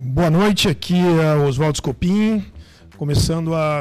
[0.00, 2.44] Boa noite, aqui é Oswaldo Scopin,
[2.96, 3.80] começando a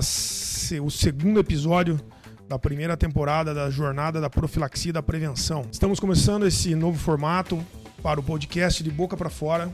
[0.82, 2.00] o segundo episódio
[2.48, 5.66] da primeira temporada da Jornada da Profilaxia e da Prevenção.
[5.72, 7.60] Estamos começando esse novo formato
[8.02, 9.70] para o podcast de boca para fora,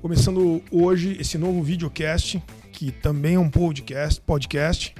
[0.00, 2.40] começando hoje esse novo videocast,
[2.72, 4.94] que também é um podcast, podcast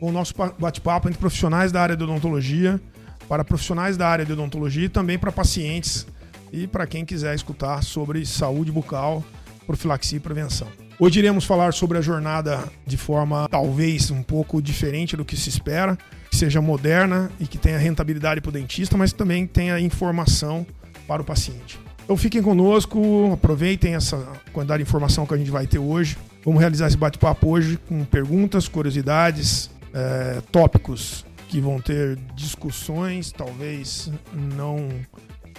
[0.00, 2.80] com o nosso pa- bate-papo entre profissionais da área de odontologia,
[3.28, 6.06] para profissionais da área de odontologia e também para pacientes
[6.52, 9.22] e para quem quiser escutar sobre saúde bucal,
[9.66, 10.66] profilaxia e prevenção.
[10.98, 15.48] Hoje iremos falar sobre a jornada de forma talvez um pouco diferente do que se
[15.48, 15.96] espera,
[16.30, 20.66] que seja moderna e que tenha rentabilidade para o dentista, mas também tenha informação
[21.06, 21.78] para o paciente.
[22.02, 24.16] Então fiquem conosco, aproveitem essa
[24.52, 26.16] quantidade de informação que a gente vai ter hoje.
[26.44, 34.10] Vamos realizar esse bate-papo hoje com perguntas, curiosidades, eh, tópicos que vão ter discussões, talvez
[34.32, 34.88] não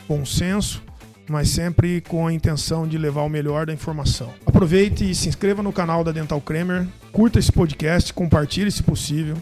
[0.07, 0.81] consenso,
[1.27, 4.33] mas sempre com a intenção de levar o melhor da informação.
[4.45, 9.35] Aproveite e se inscreva no canal da Dental Kramer, curta esse podcast, compartilhe se possível,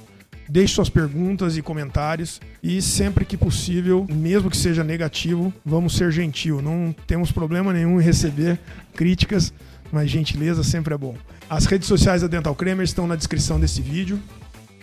[0.50, 6.12] deixe suas perguntas e comentários e sempre que possível, mesmo que seja negativo, vamos ser
[6.12, 6.62] gentil.
[6.62, 8.60] Não temos problema nenhum em receber
[8.96, 9.54] críticas,
[9.92, 11.16] mas gentileza sempre é bom.
[11.50, 14.20] As redes sociais da Dental Kramer estão na descrição desse vídeo.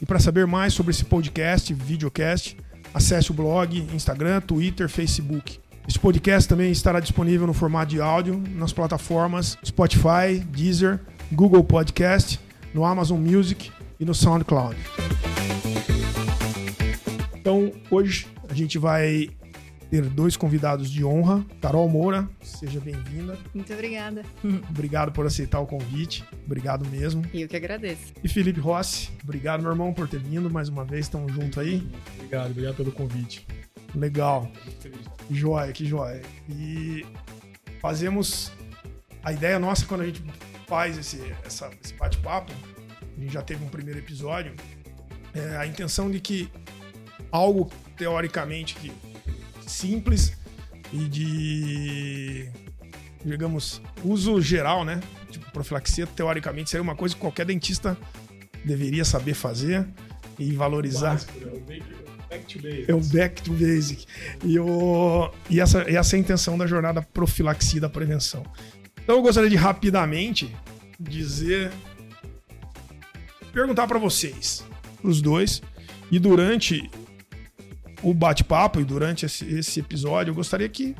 [0.04, 2.58] E para saber mais sobre esse podcast, videocast,
[2.92, 5.58] acesse o blog, Instagram, Twitter, Facebook.
[5.88, 11.00] Este podcast também estará disponível no formato de áudio nas plataformas Spotify, Deezer,
[11.32, 12.38] Google Podcast,
[12.74, 14.76] no Amazon Music e no SoundCloud.
[17.34, 19.30] Então, hoje a gente vai
[19.94, 21.44] ter dois convidados de honra.
[21.60, 23.38] Carol Moura, seja bem-vinda.
[23.54, 24.24] Muito obrigada.
[24.68, 26.24] Obrigado por aceitar o convite.
[26.44, 27.24] Obrigado mesmo.
[27.32, 28.12] E eu que agradeço.
[28.24, 31.06] E Felipe Rossi, obrigado, meu irmão, por ter vindo mais uma vez.
[31.06, 31.86] Estamos junto aí.
[32.16, 33.46] Obrigado, obrigado pelo convite.
[33.94, 34.50] Legal.
[35.28, 36.22] Que joia, que joia.
[36.48, 37.06] E
[37.80, 38.50] fazemos.
[39.22, 40.24] A ideia nossa quando a gente
[40.66, 42.52] faz esse, essa- esse bate-papo,
[43.16, 44.54] a gente já teve um primeiro episódio,
[45.32, 46.50] é a intenção de que
[47.30, 48.90] algo teoricamente que
[49.74, 50.32] simples
[50.92, 52.48] e de,
[53.24, 55.00] digamos, uso geral, né?
[55.30, 57.96] Tipo, profilaxia, teoricamente, seria uma coisa que qualquer dentista
[58.64, 59.86] deveria saber fazer
[60.38, 61.14] e valorizar.
[61.14, 61.52] Né?
[61.52, 63.52] O back- to.
[63.54, 64.06] É basic.
[64.44, 68.42] E, o, e essa, essa é a intenção da jornada profilaxia da prevenção.
[69.02, 70.54] Então eu gostaria de rapidamente
[70.98, 71.70] dizer.
[73.52, 74.64] perguntar para vocês,
[75.02, 75.62] os dois,
[76.10, 76.90] e durante
[78.04, 80.94] o bate-papo e durante esse, esse episódio, eu gostaria que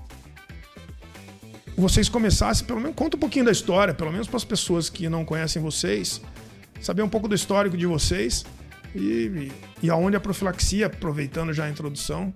[1.77, 5.09] vocês começassem, pelo menos, conta um pouquinho da história, pelo menos para as pessoas que
[5.09, 6.21] não conhecem vocês,
[6.81, 8.45] saber um pouco do histórico de vocês
[8.95, 9.51] e,
[9.83, 12.33] e aonde a profilaxia, aproveitando já a introdução,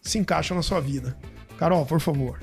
[0.00, 1.16] se encaixa na sua vida.
[1.58, 2.40] Carol, por favor.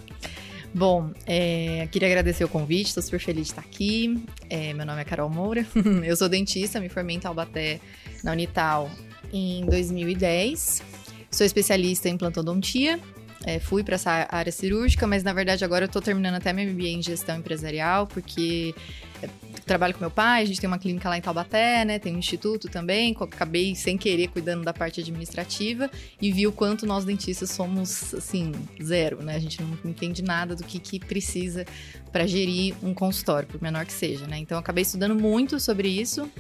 [0.74, 4.24] Bom, é, queria agradecer o convite, estou super feliz de estar aqui.
[4.50, 5.66] É, meu nome é Carol Moura,
[6.04, 7.80] eu sou dentista, me formei em Taubaté,
[8.24, 8.92] na Unital,
[9.32, 11.05] em 2010.
[11.36, 12.98] Sou especialista em implantodontia,
[13.44, 16.66] é, fui para essa área cirúrgica, mas na verdade agora eu estou terminando até meu
[16.66, 18.74] MBA em gestão empresarial, porque
[19.22, 19.28] é,
[19.66, 22.00] trabalho com meu pai, a gente tem uma clínica lá em Taubaté, né?
[22.00, 25.92] Tem um instituto também, acabei sem querer cuidando da parte administrativa
[26.22, 29.36] e vi o quanto nós dentistas somos assim, zero, né?
[29.36, 31.66] A gente não entende nada do que, que precisa
[32.14, 34.38] para gerir um consultório, por menor que seja, né?
[34.38, 36.32] Então acabei estudando muito sobre isso.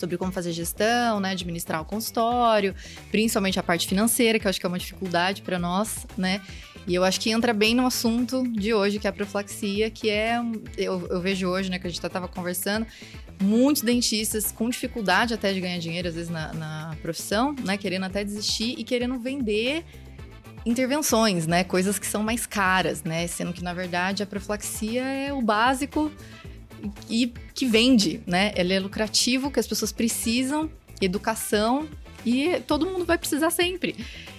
[0.00, 1.32] Sobre como fazer gestão, né?
[1.32, 2.74] Administrar o consultório,
[3.10, 6.40] principalmente a parte financeira, que eu acho que é uma dificuldade para nós, né?
[6.86, 10.08] E eu acho que entra bem no assunto de hoje, que é a profilaxia, que
[10.08, 10.40] é.
[10.76, 12.86] Eu, eu vejo hoje, né, que a gente estava conversando,
[13.40, 17.76] muitos dentistas com dificuldade até de ganhar dinheiro, às vezes, na, na profissão, né?
[17.76, 19.84] Querendo até desistir e querendo vender
[20.64, 21.64] intervenções, né?
[21.64, 23.26] Coisas que são mais caras, né?
[23.26, 26.10] Sendo que, na verdade, a profilaxia é o básico
[27.08, 28.52] e que vende, né?
[28.56, 30.70] Ele é lucrativo, que as pessoas precisam,
[31.00, 31.88] educação
[32.24, 33.96] e todo mundo vai precisar sempre.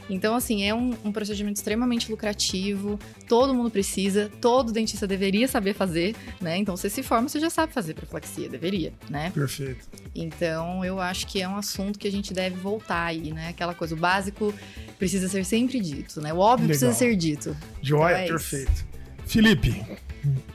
[0.09, 2.99] Então, assim, é um, um procedimento extremamente lucrativo,
[3.29, 6.57] todo mundo precisa, todo dentista deveria saber fazer, né?
[6.57, 9.31] Então, você se forma, você já sabe fazer profilaxia, deveria, né?
[9.31, 9.87] Perfeito.
[10.13, 13.49] Então, eu acho que é um assunto que a gente deve voltar aí, né?
[13.49, 14.53] Aquela coisa, o básico
[14.99, 16.33] precisa ser sempre dito, né?
[16.33, 16.79] O óbvio Legal.
[16.79, 17.55] precisa ser dito.
[17.81, 18.90] Joia, Então é isso.
[19.31, 19.81] Felipe,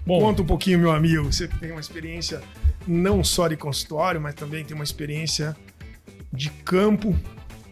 [0.05, 1.25] Bom, conta um pouquinho, meu amigo.
[1.33, 2.43] Você tem uma experiência
[2.87, 5.57] não só de consultório, mas também tem uma experiência
[6.33, 7.17] de campo,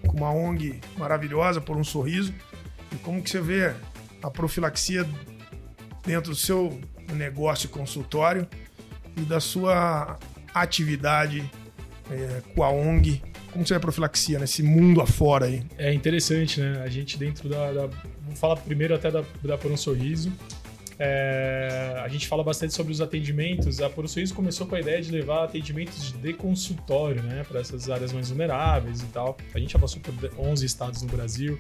[0.07, 2.33] com uma ONG maravilhosa, por um sorriso.
[2.91, 3.75] E como que você vê
[4.23, 5.07] a profilaxia
[6.07, 6.81] dentro do seu
[7.13, 8.49] negócio consultório
[9.17, 10.19] e da sua
[10.55, 11.49] atividade
[12.11, 13.23] é, com a ONG?
[13.53, 15.63] Como você vê a profilaxia nesse mundo afora aí?
[15.79, 16.83] é interessante, né?
[16.83, 20.33] A gente dentro da, da- vou falar primeiro até da, da Por um Sorriso.
[20.99, 23.81] É, a gente fala bastante sobre os atendimentos.
[23.81, 28.13] A Sorriso começou com a ideia de levar atendimentos de consultório, né, para essas áreas
[28.13, 29.37] mais vulneráveis e tal.
[29.55, 31.59] A gente já passou por 11 estados no Brasil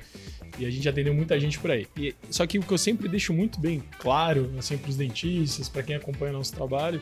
[0.59, 1.87] e a gente atendeu muita gente por aí.
[1.97, 5.69] E, só que o que eu sempre deixo muito bem claro, assim, para os dentistas,
[5.69, 7.01] para quem acompanha nosso trabalho,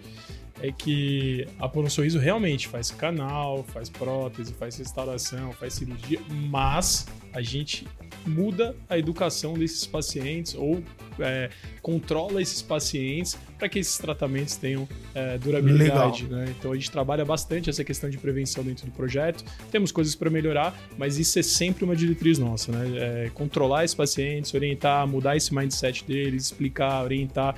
[0.61, 6.21] é que a Por um Sorriso realmente faz canal, faz prótese, faz restauração, faz cirurgia,
[6.51, 7.87] mas a gente
[8.27, 10.83] muda a educação desses pacientes ou
[11.19, 11.51] é,
[11.81, 16.25] controla esses pacientes para que esses tratamentos tenham é, durabilidade.
[16.25, 16.47] Né?
[16.59, 19.45] Então a gente trabalha bastante essa questão de prevenção dentro do projeto.
[19.71, 23.27] Temos coisas para melhorar, mas isso é sempre uma diretriz nossa, né?
[23.27, 27.57] É, controlar esses pacientes, orientar, mudar esse mindset deles, explicar, orientar.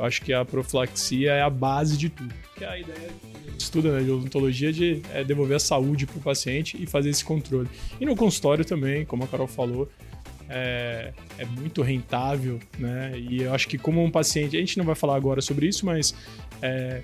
[0.00, 2.34] Eu acho que a profilaxia é a base de tudo.
[2.56, 3.10] Que é a ideia
[3.58, 7.22] de né, de odontologia de é, devolver a saúde para o paciente e fazer esse
[7.22, 7.68] controle.
[8.00, 9.90] E no consultório também, como a Carol falou,
[10.48, 13.12] é, é, muito rentável, né?
[13.16, 15.84] E eu acho que como um paciente, a gente não vai falar agora sobre isso,
[15.84, 16.14] mas
[16.62, 17.02] é,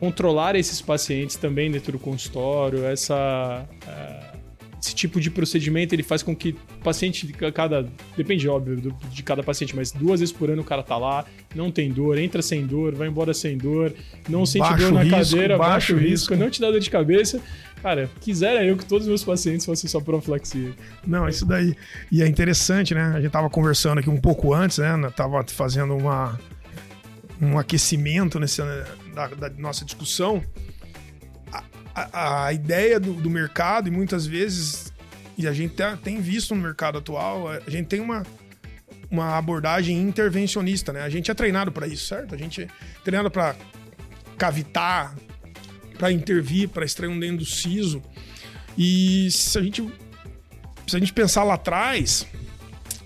[0.00, 4.17] controlar esses pacientes também dentro do consultório, essa é,
[4.80, 7.88] esse tipo de procedimento ele faz com que o paciente, cada.
[8.16, 11.70] Depende, óbvio, de cada paciente, mas duas vezes por ano o cara tá lá, não
[11.70, 13.92] tem dor, entra sem dor, vai embora sem dor,
[14.28, 16.80] não sente baixo dor na risco, cadeira, baixo, baixo risco, risco, não te dá dor
[16.80, 17.40] de cabeça.
[17.82, 20.72] Cara, quisera eu que todos os meus pacientes fossem só profilaxia.
[21.06, 21.76] Não, isso daí.
[22.10, 23.12] E é interessante, né?
[23.14, 24.96] A gente tava conversando aqui um pouco antes, né?
[25.14, 26.38] Tava fazendo uma,
[27.40, 28.60] um aquecimento nesse,
[29.14, 30.42] da, da nossa discussão
[32.12, 34.92] a, a ideia do, do, mercado, e muitas vezes,
[35.36, 38.24] e a gente tem visto no mercado atual, a gente tem uma,
[39.10, 41.02] uma abordagem intervencionista, né?
[41.02, 42.34] A gente é treinado para isso, certo?
[42.34, 42.68] A gente é
[43.04, 43.56] treinado para
[44.36, 45.14] cavitar,
[45.98, 48.02] para intervir, para extrair um dentro do siso.
[48.76, 49.82] E se a gente
[50.86, 52.26] se a gente pensar lá atrás,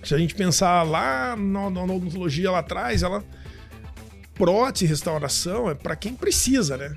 [0.05, 3.25] se a gente pensar lá na, na odontologia lá atrás, ela
[4.35, 6.95] prótese restauração é para quem precisa, né?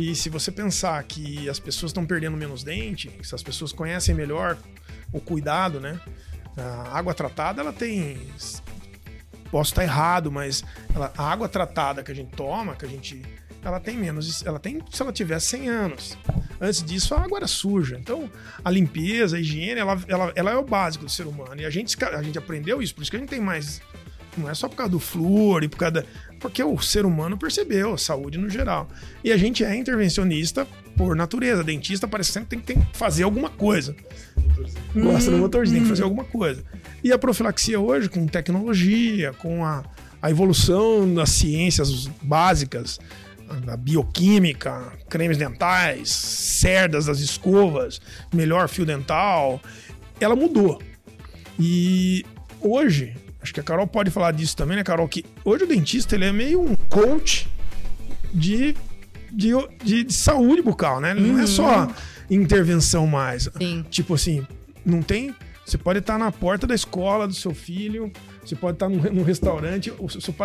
[0.00, 4.14] E se você pensar que as pessoas estão perdendo menos dente, se as pessoas conhecem
[4.14, 4.56] melhor
[5.12, 6.00] o cuidado, né?
[6.56, 8.18] A água tratada, ela tem.
[9.50, 10.64] Posso estar errado, mas
[10.94, 13.20] ela, a água tratada que a gente toma, que a gente.
[13.62, 14.42] Ela tem menos.
[14.46, 16.18] Ela tem se ela tiver 100 anos.
[16.58, 17.98] Antes disso, a água era suja.
[18.00, 18.30] Então,
[18.64, 21.60] a limpeza, a higiene, ela, ela, ela é o básico do ser humano.
[21.60, 23.82] E a gente, a gente aprendeu isso, por isso que a gente tem mais.
[24.36, 26.04] Não é só por causa do flúor e por causa da,
[26.40, 28.88] porque o ser humano percebeu, a saúde no geral.
[29.22, 30.66] E a gente é intervencionista
[30.96, 31.62] por natureza.
[31.62, 33.94] Dentista parece sempre que tem que fazer alguma coisa.
[34.94, 36.64] Gosta do motorzinho, tem que fazer alguma coisa.
[37.04, 39.84] E a profilaxia hoje, com tecnologia, com a,
[40.20, 42.98] a evolução das ciências básicas,
[43.64, 48.00] da bioquímica, cremes dentais, cerdas das escovas,
[48.32, 49.60] melhor fio dental,
[50.18, 50.80] ela mudou.
[51.58, 52.24] E
[52.60, 55.08] hoje Acho que a Carol pode falar disso também, né, Carol?
[55.08, 57.48] Que hoje o dentista ele é meio um coach
[58.32, 58.74] de,
[59.32, 59.52] de,
[59.82, 61.12] de, de saúde bucal, né?
[61.12, 61.32] Ele uhum.
[61.34, 61.94] não é só uhum.
[62.30, 63.48] intervenção mais.
[63.56, 63.84] Sim.
[63.90, 64.46] Tipo assim,
[64.84, 65.34] não tem.
[65.64, 68.12] Você pode estar na porta da escola do seu filho,
[68.44, 69.92] você pode estar num, num restaurante,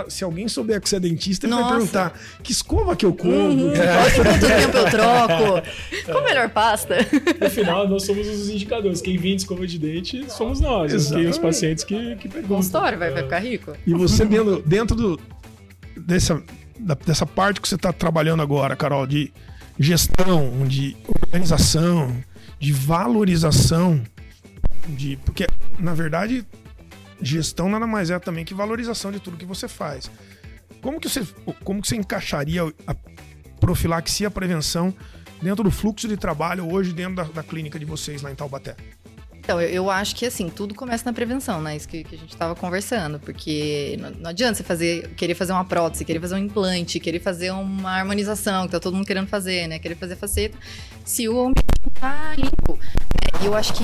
[0.10, 1.64] se alguém souber que você é dentista, ele Nossa.
[1.64, 3.34] vai perguntar que escova que eu como.
[3.34, 3.74] Uhum.
[3.74, 4.12] É.
[4.16, 5.68] Quanto tempo eu troco?
[6.06, 6.98] Qual a melhor pasta?
[7.42, 9.02] No final, nós somos os indicadores.
[9.02, 11.12] Quem vende escova de dente somos nós.
[11.12, 12.58] E os pacientes que, que perguntam.
[12.58, 13.74] Consultório vai, vai ficar rico.
[13.86, 15.20] E você dentro, dentro do,
[15.96, 16.42] dessa,
[17.06, 19.32] dessa parte que você está trabalhando agora, Carol, de
[19.80, 22.16] gestão, de organização,
[22.60, 24.02] de valorização,
[24.88, 25.48] de porque
[25.80, 26.46] na verdade
[27.22, 30.10] gestão nada mais é também que valorização de tudo que você faz.
[30.82, 31.26] Como que você,
[31.64, 32.96] como que você encaixaria a
[33.60, 34.94] profilaxia, a prevenção
[35.42, 38.76] dentro do fluxo de trabalho hoje dentro da, da clínica de vocês lá em Taubaté?
[39.46, 41.76] Então, eu, eu, acho que assim, tudo começa na prevenção, né?
[41.76, 43.20] Isso que, que a gente estava conversando.
[43.20, 47.20] Porque não, não, adianta você fazer, querer fazer uma prótese, querer fazer um implante, querer
[47.20, 49.78] fazer uma harmonização, que tá todo mundo querendo fazer, né?
[49.78, 50.58] Querer fazer faceta,
[51.04, 51.52] se o
[52.36, 52.80] limpo.
[53.42, 53.84] E eu acho que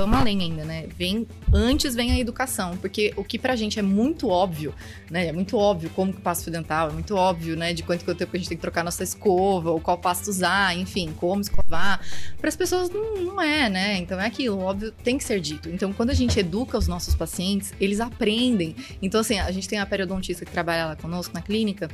[0.00, 0.86] vamos além ainda, né?
[0.96, 4.74] Vem antes vem a educação, porque o que pra gente é muito óbvio,
[5.10, 5.26] né?
[5.26, 8.30] É muito óbvio como que passa o dental, é muito óbvio, né, de quanto, tempo
[8.32, 12.00] a gente tem que trocar nossa escova, ou qual pasta usar, enfim, como escovar.
[12.38, 13.98] Para as pessoas não, não é, né?
[13.98, 15.68] Então é aquilo, óbvio, tem que ser dito.
[15.68, 18.74] Então quando a gente educa os nossos pacientes, eles aprendem.
[19.02, 21.90] Então assim, a gente tem a periodontista que trabalha lá conosco na clínica,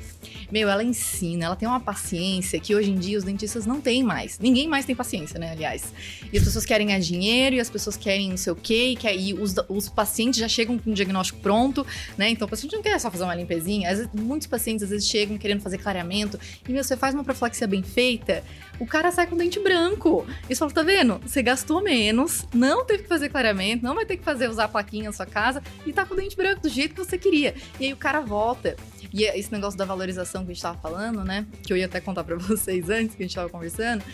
[0.50, 4.04] meu, ela ensina, ela tem uma paciência que hoje em dia os dentistas não têm
[4.04, 4.38] mais.
[4.38, 5.92] Ninguém mais tem paciência, né, aliás.
[6.32, 8.96] E as pessoas querem ganhar dinheiro e as pessoas querem não sei o quê, e,
[8.96, 11.84] quer, e os, os pacientes já chegam com um diagnóstico pronto,
[12.16, 12.28] né?
[12.28, 13.88] Então o paciente não quer só fazer uma limpezinha.
[13.88, 17.66] Vezes, muitos pacientes às vezes chegam querendo fazer clareamento, e meu, você faz uma profilaxia
[17.66, 18.44] bem feita,
[18.78, 20.26] o cara sai com dente branco.
[20.48, 21.18] E você fala, tá vendo?
[21.26, 24.68] Você gastou menos, não teve que fazer clareamento, não vai ter que fazer usar a
[24.68, 27.54] plaquinha na sua casa, e tá com o dente branco do jeito que você queria.
[27.80, 28.76] E aí o cara volta.
[29.12, 31.46] E é esse negócio da valorização que a gente tava falando, né?
[31.62, 34.04] Que eu ia até contar para vocês antes que a gente tava conversando,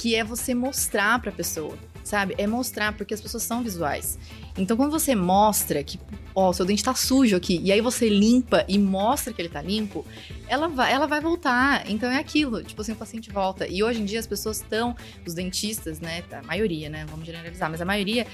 [0.00, 2.34] que é você mostrar pra pessoa, sabe?
[2.38, 4.18] É mostrar, porque as pessoas são visuais.
[4.56, 5.98] Então, quando você mostra que,
[6.34, 9.62] ó, seu dente tá sujo aqui, e aí você limpa e mostra que ele tá
[9.62, 10.04] limpo,
[10.50, 11.88] ela vai, ela vai voltar.
[11.88, 13.66] Então é aquilo, tipo assim, o paciente volta.
[13.68, 16.24] E hoje em dia as pessoas estão, os dentistas, né?
[16.32, 17.06] A maioria, né?
[17.08, 18.26] Vamos generalizar, mas a maioria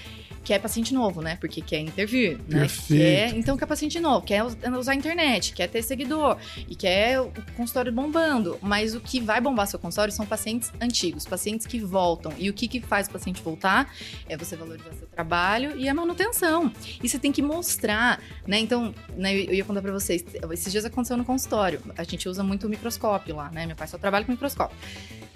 [0.47, 1.37] quer paciente novo, né?
[1.41, 2.61] Porque quer intervir, né?
[2.61, 3.03] Perfeito.
[3.03, 7.33] Quer, então quer paciente novo, quer usar a internet, quer ter seguidor e quer o
[7.57, 8.57] consultório bombando.
[8.63, 12.33] Mas o que vai bombar seu consultório são pacientes antigos, pacientes que voltam.
[12.39, 13.93] E o que, que faz o paciente voltar
[14.29, 16.73] é você valorizar seu trabalho e a manutenção.
[17.03, 18.59] E você tem que mostrar, né?
[18.59, 21.81] Então, né, eu ia contar pra vocês, esses dias aconteceu no consultório.
[21.99, 23.67] A gente usa muito o microscópio lá, né?
[23.67, 24.77] Meu pai só trabalha com microscópio.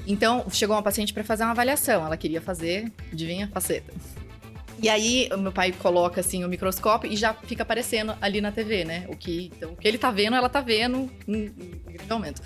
[0.06, 2.06] Então, chegou uma paciente para fazer uma avaliação.
[2.06, 3.92] Ela queria fazer, adivinha, faceta.
[4.82, 8.84] E aí, meu pai coloca assim o microscópio e já fica aparecendo ali na TV,
[8.84, 9.04] né?
[9.08, 11.52] O que, então, o que ele tá vendo, ela tá vendo em,
[11.86, 12.42] em grande aumento.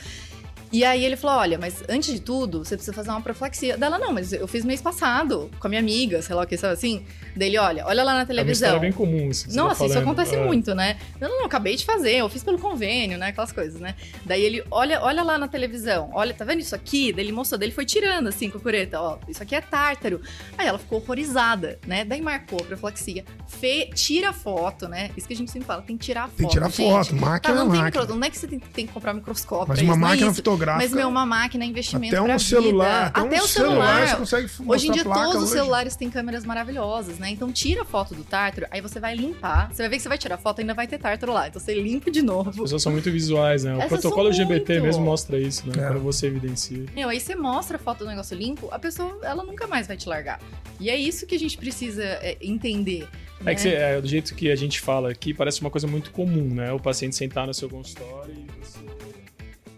[0.74, 3.78] E aí ele falou: olha, mas antes de tudo, você precisa fazer uma profilaxia.
[3.78, 6.56] Dela, não, mas eu fiz mês passado com a minha amiga, sei lá o que,
[6.56, 7.04] sabe assim?
[7.36, 8.70] Dele, olha, olha lá na televisão.
[8.70, 9.48] É uma bem comum isso.
[9.48, 10.08] Que Nossa, tá isso falando.
[10.10, 10.44] acontece É.
[10.44, 10.98] muito, né?
[11.20, 13.28] Não, não, não, acabei de fazer, eu fiz pelo convênio, né?
[13.28, 13.94] Aquelas coisas, né?
[14.24, 17.12] Daí ele, olha, olha lá na televisão, olha, tá vendo isso aqui?
[17.12, 19.60] Daí ele mostrou, daí ele foi tirando assim com a cureta, ó, isso aqui é
[19.60, 20.20] tártaro.
[20.58, 22.04] Aí ela ficou horrorizada, né?
[22.04, 25.10] Daí marcou a profilaxia, Fê, tira a foto, né?
[25.16, 26.36] Isso que a gente sempre fala, tem que tirar a foto.
[26.38, 26.90] Tem que tirar gente.
[26.90, 28.02] foto, Tá, máquina não é tem máquina.
[28.02, 30.06] micro, não é que você tem, tem que comprar um microscópio Mas uma isso, não
[30.06, 30.34] é máquina isso.
[30.64, 30.88] Fotográfica.
[30.90, 32.38] Mas, meu, uma máquina é investimento até um vida.
[32.38, 34.08] celular, até, até um o celular.
[34.08, 35.52] você consegue Hoje em dia todos os hoje.
[35.52, 37.30] celulares têm câmeras maravilhosas, né?
[37.30, 39.68] Então tira a foto do tártaro, aí você vai limpar.
[39.72, 41.48] Você vai ver que você vai tirar a foto, ainda vai ter tártaro lá.
[41.48, 42.62] Então você limpa de As novo.
[42.62, 43.74] pessoas são muito visuais, né?
[43.74, 44.84] O Essas protocolo LGBT muito.
[44.84, 45.74] mesmo mostra isso, né?
[45.76, 45.86] É.
[45.88, 46.84] Quando você evidencia.
[46.94, 49.96] Meu, aí você mostra a foto do negócio limpo, a pessoa, ela nunca mais vai
[49.96, 50.40] te largar.
[50.80, 53.06] E é isso que a gente precisa é, entender.
[53.40, 53.54] É né?
[53.54, 56.54] que você- é, do jeito que a gente fala aqui, parece uma coisa muito comum,
[56.54, 56.72] né?
[56.72, 58.43] O paciente sentar no seu consultório e.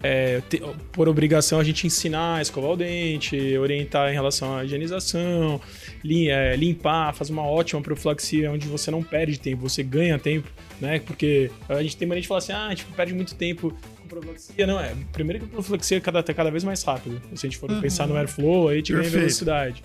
[0.06, 4.64] é, ter- por obrigação, a gente ensinar a escovar o dente, orientar em relação à
[4.64, 5.60] higienização,
[6.04, 10.48] lim- é, limpar, fazer uma ótima profilaxia onde você não perde tempo, você ganha tempo,
[10.80, 10.98] né?
[11.00, 14.08] Porque a gente tem mania de falar assim, ah, a gente perde muito tempo com
[14.08, 14.66] profilaxia.
[14.66, 14.94] Não, é.
[15.12, 17.20] Primeiro que a profilaxia é cada, tá cada vez mais rápido.
[17.34, 17.80] Se a gente for Uhum.
[17.80, 19.82] pensar no airflow, aí a gente ganha velocidade.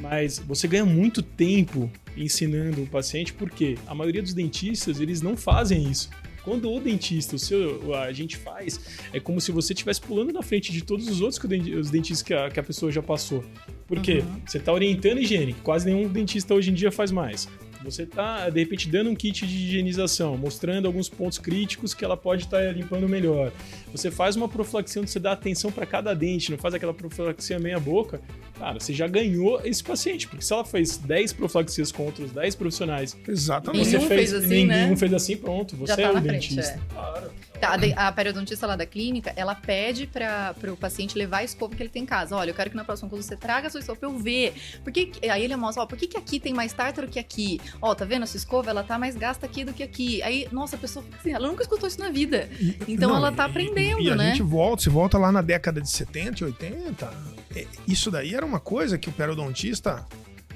[0.00, 5.36] Mas você ganha muito tempo ensinando o paciente, porque a maioria dos dentistas, eles não
[5.36, 6.10] fazem isso.
[6.46, 8.80] Quando o dentista, o seu, a gente faz,
[9.12, 11.40] é como se você estivesse pulando na frente de todos os outros
[11.76, 13.44] os dentistas que a, que a pessoa já passou.
[13.88, 14.40] Porque Uhum.
[14.46, 17.48] você está orientando a higiene, quase nenhum dentista hoje em dia faz mais.
[17.86, 22.16] Você está, de repente, dando um kit de higienização, mostrando alguns pontos críticos que ela
[22.16, 23.52] pode estar limpando melhor.
[23.92, 27.58] Você faz uma profilaxia onde você dá atenção para cada dente, não faz aquela profilaxia
[27.58, 28.20] meia boca.
[28.58, 32.54] Cara, você já ganhou esse paciente, porque se ela fez 10 profilaxias com outros 10
[32.56, 33.84] profissionais, Exatamente.
[33.84, 34.96] você Nenhum fez, fez assim, ninguém né?
[34.96, 36.74] fez assim, pronto, você Já tá é o na frente, dentista.
[36.74, 36.92] é.
[36.92, 37.30] Claro.
[37.60, 41.74] Tá, a a periodontista lá da clínica, ela pede para o paciente levar a escova
[41.74, 42.36] que ele tem em casa.
[42.36, 44.54] Olha, eu quero que na próxima quando você traga a sua escova pra eu ver.
[44.84, 47.18] Por que, que- aí ele mostra, ó, por que, que aqui tem mais tártaro que
[47.18, 47.60] aqui?
[47.80, 48.22] Ó, tá vendo?
[48.22, 50.22] A sua escova, ela tá mais gasta aqui do que aqui.
[50.22, 52.48] Aí, nossa, a pessoa fica assim, ela nunca escutou isso na vida.
[52.86, 54.30] Então ela tá aprendendo, e, a né?
[54.30, 57.12] gente volta, se volta lá na década de 70 e 80,
[57.54, 60.06] é, isso daí era uma coisa que o periodontista,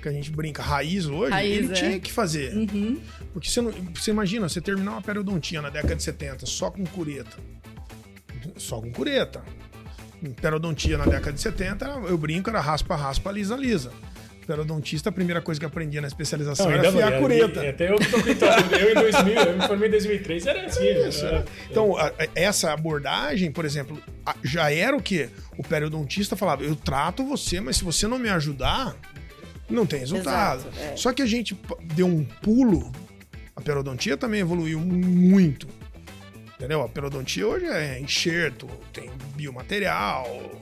[0.00, 1.74] que a gente brinca, raiz hoje, Raiz, ele é.
[1.74, 2.54] tinha que fazer.
[2.54, 3.00] Uhum.
[3.32, 6.84] Porque você, não, você imagina, você terminar uma periodontia na década de 70 só com
[6.86, 7.36] cureta.
[8.56, 9.42] Só com cureta.
[10.40, 13.90] Periodontia na década de 70, eu brinco, era raspa, raspa, lisa, lisa.
[14.46, 17.68] Periodontista, a primeira coisa que aprendia na especialização Não, era afiar a cureta.
[17.68, 18.74] Até eu que tô pintando.
[18.74, 21.08] eu em 2000, eu me formei em 2003, era assim.
[21.08, 21.44] Isso, né?
[21.70, 25.28] Então, a- a- essa abordagem, por exemplo, a- já era o quê?
[25.56, 28.96] O periodontista falava: eu trato você, mas se você não me ajudar,
[29.70, 30.60] não tem resultado.
[30.60, 30.96] Exato, é.
[30.96, 31.58] Só que a gente
[31.94, 32.90] deu um pulo,
[33.54, 35.66] a periodontia também evoluiu muito.
[36.56, 36.82] Entendeu?
[36.82, 40.60] A periodontia hoje é enxerto, tem biomaterial,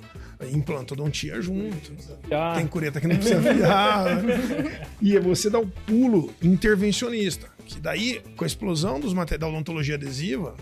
[0.53, 1.93] implantodontia junto.
[2.31, 4.07] Ah, Tem cureta que não precisa afiar.
[5.03, 7.49] e você dá o pulo intervencionista.
[7.67, 10.55] Que daí, com a explosão dos da odontologia adesiva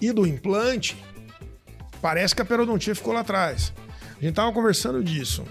[0.00, 0.96] e do implante,
[2.00, 3.72] parece que a periodontia ficou lá atrás.
[4.22, 5.42] A gente tava conversando disso.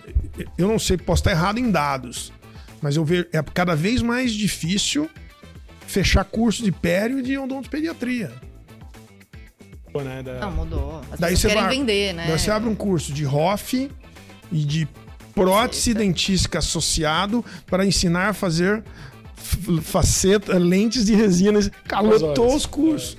[0.58, 2.32] Eu não sei, posso estar errado em dados,
[2.82, 5.10] mas eu vejo é cada vez mais difícil
[5.86, 8.32] fechar curso de pério e de odontopediatria.
[9.94, 11.02] né, da- Não, mudou.
[11.12, 12.28] As Daí você querem vai- vender, né?
[12.28, 13.92] Daí você abre um curso de ROF
[14.50, 14.88] e de
[15.36, 18.82] prótese dentística associado para ensinar a fazer
[19.82, 21.60] faceta, lentes de resina.
[21.86, 22.56] Cara, Duas lotou horas.
[22.62, 23.18] os cursos.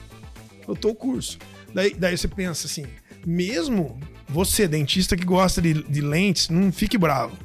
[0.67, 1.39] Lotou o curso.
[1.75, 2.87] Daí, daí você pensa assim,
[3.27, 7.37] mesmo você, dentista que gosta de, de lentes, não fique bravo.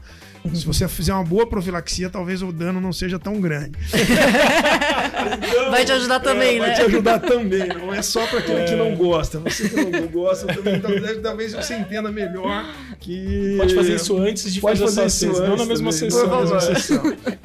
[0.54, 3.78] Se você fizer uma boa profilaxia, talvez o dano não seja tão grande.
[5.70, 6.76] Vai te ajudar também, É, Vai né?
[6.76, 9.40] te ajudar também, não é só para aquele que não gosta.
[9.40, 12.66] Você que não gosta, também, talvez, talvez você entenda melhor
[13.00, 13.56] que.
[13.58, 16.28] Pode fazer isso antes de Pode fazer, fazer isso sessão, não na mesma também, sessão.
[16.28, 16.62] na mesma né?
[16.62, 17.18] sessão.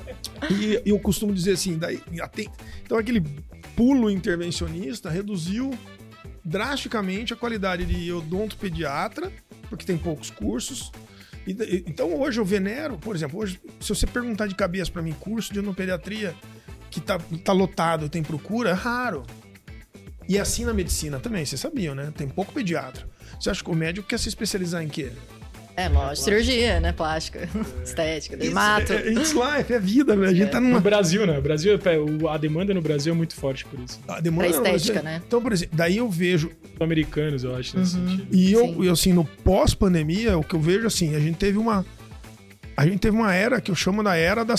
[0.50, 2.46] E eu costumo dizer assim, daí, até-
[2.84, 3.22] então aquele
[3.76, 5.70] pulo intervencionista reduziu
[6.44, 9.32] drasticamente a qualidade de odontopediatra,
[9.68, 10.90] porque tem poucos cursos.
[11.46, 15.52] Então hoje eu venero, por exemplo, hoje, se você perguntar de cabeça para mim, curso
[15.52, 16.34] de odontopediatria
[16.90, 19.25] que tá, tá lotado, tem procura, é raro.
[20.28, 22.12] E é assim na medicina também, vocês sabiam, né?
[22.16, 23.08] Tem pouco pediatra.
[23.40, 25.11] Você acha que o médico quer se especializar em quê?
[25.75, 26.25] É, lógico.
[26.25, 26.93] Cirurgia, né?
[26.93, 27.49] Plástica,
[27.83, 28.93] estética, dermato.
[28.93, 30.31] It's, é, it's life, é vida, velho.
[30.31, 30.81] A gente tá No numa.
[30.81, 31.38] Brasil, né?
[31.38, 31.79] O Brasil,
[32.21, 33.99] o- a demanda no Brasil é muito forte por isso.
[34.07, 35.23] A demanda Pra estética, mas, né?
[35.26, 36.50] Então, por exemplo, daí eu vejo.
[36.75, 38.26] Os americanos, eu acho, nesse sentido.
[38.31, 38.85] E eu, Sim.
[38.85, 41.87] eu, assim, no pós-pandemia, o que eu vejo, assim, a gente teve uma.
[42.76, 44.55] A gente teve uma era que eu chamo da era da,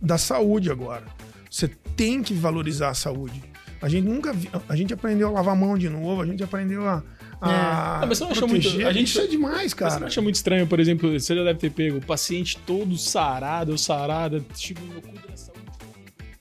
[0.00, 1.04] da saúde agora.
[1.50, 3.42] Você tem que valorizar a saúde.
[3.80, 4.32] A gente nunca.
[4.32, 7.02] vi- A gente aprendeu a lavar a mão de novo, a gente aprendeu a.
[7.40, 8.72] a Ah, mas você não acha proteger.
[8.74, 9.90] muito- a gente- Isso é demais, cara.
[9.92, 12.96] Você não acha muito estranho, por exemplo, você já deve ter pego o paciente todo
[12.98, 15.49] sarado ou sarada, tipo, meu cu da saúde.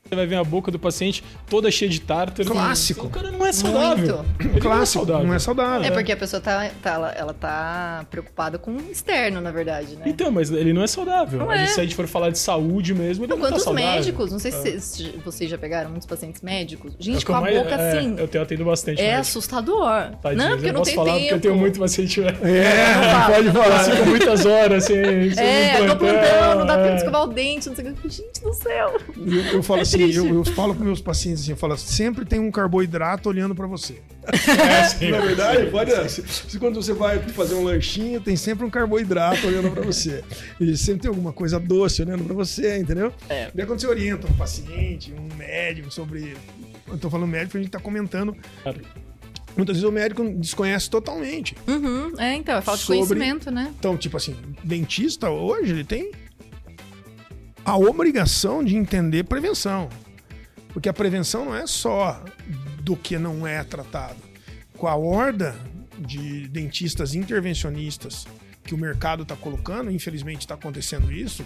[0.10, 2.50] Você vai ver a boca do paciente toda cheia de tártaro.
[2.50, 3.06] Clássico.
[3.06, 4.18] O cara não é saudável.
[4.18, 4.36] Muito.
[4.40, 5.28] Ele não é Clássico, saudável.
[5.28, 5.84] não é saudável.
[5.88, 9.96] É porque a pessoa tá, tá- ela, ela tá preocupada com o externo, na verdade,
[9.96, 10.04] né?
[10.08, 11.38] Então, mas ele não é saudável.
[11.40, 11.74] Não A gente- é.
[11.74, 13.92] Se a gente for falar de saúde mesmo, ele Não, não tá quantos saudável.
[13.92, 14.32] médicos?
[14.32, 16.94] Não sei se se vocês já pegaram muitos pacientes médicos.
[17.00, 18.16] Gente, É que com a mais- boca é, assim.
[18.18, 19.00] Eu tenho atendo bastante.
[19.00, 19.22] É médico.
[19.22, 19.90] assustador.
[20.36, 21.20] Não, porque eu não posso tem falar tempo.
[21.20, 22.40] porque eu tenho muito paciente médico.
[22.50, 23.84] É, Não pode falar.
[23.84, 26.96] Fica muitas horas sem É, tô plantando, não dá tempo de é.
[26.98, 28.10] escovar o dente, não sei o que.
[28.10, 28.98] Gente do céu.
[29.18, 32.26] Eu, eu falo É assim, eu, eu falo para meus pacientes assim, eu falo, sempre
[32.26, 34.02] tem um carboidrato olhando para você.
[34.28, 35.12] É, sim.
[35.12, 35.92] Na verdade, pode.
[36.10, 40.24] Se, se quando você vai fazer um lanchinho, tem sempre um carboidrato olhando para você.
[40.60, 43.14] E sempre tem alguma coisa doce olhando para você, entendeu?
[43.28, 43.50] É.
[43.54, 46.36] Daí quando você orienta um paciente, um médico sobre.
[46.88, 48.36] Eu tô falando médico, a gente tá comentando.
[48.64, 48.82] Claro.
[49.58, 51.56] Muitas vezes o médico desconhece totalmente.
[51.68, 53.74] Uhum, é, então, é falta de Sobre- conhecimento, né?
[53.78, 56.12] Então, tipo assim, dentista hoje, ele tem
[57.66, 59.90] a obrigação de entender prevenção.
[60.74, 62.24] Porque a prevenção não é só
[62.82, 64.18] do que não é tratado.
[64.78, 65.56] Com a horda
[65.98, 68.26] de dentistas intervencionistas
[68.64, 71.44] que o mercado está colocando, infelizmente está acontecendo isso,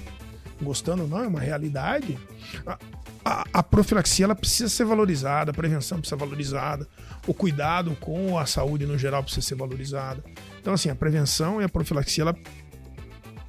[0.62, 2.18] gostando ou não, é uma realidade.
[2.66, 2.78] A,
[3.26, 6.88] a- a profilaxia ela precisa ser valorizada, a prevenção precisa ser valorizada,
[7.26, 10.22] o cuidado com a saúde no geral precisa ser valorizada.
[10.60, 12.36] Então, assim, a prevenção e a profilaxia ela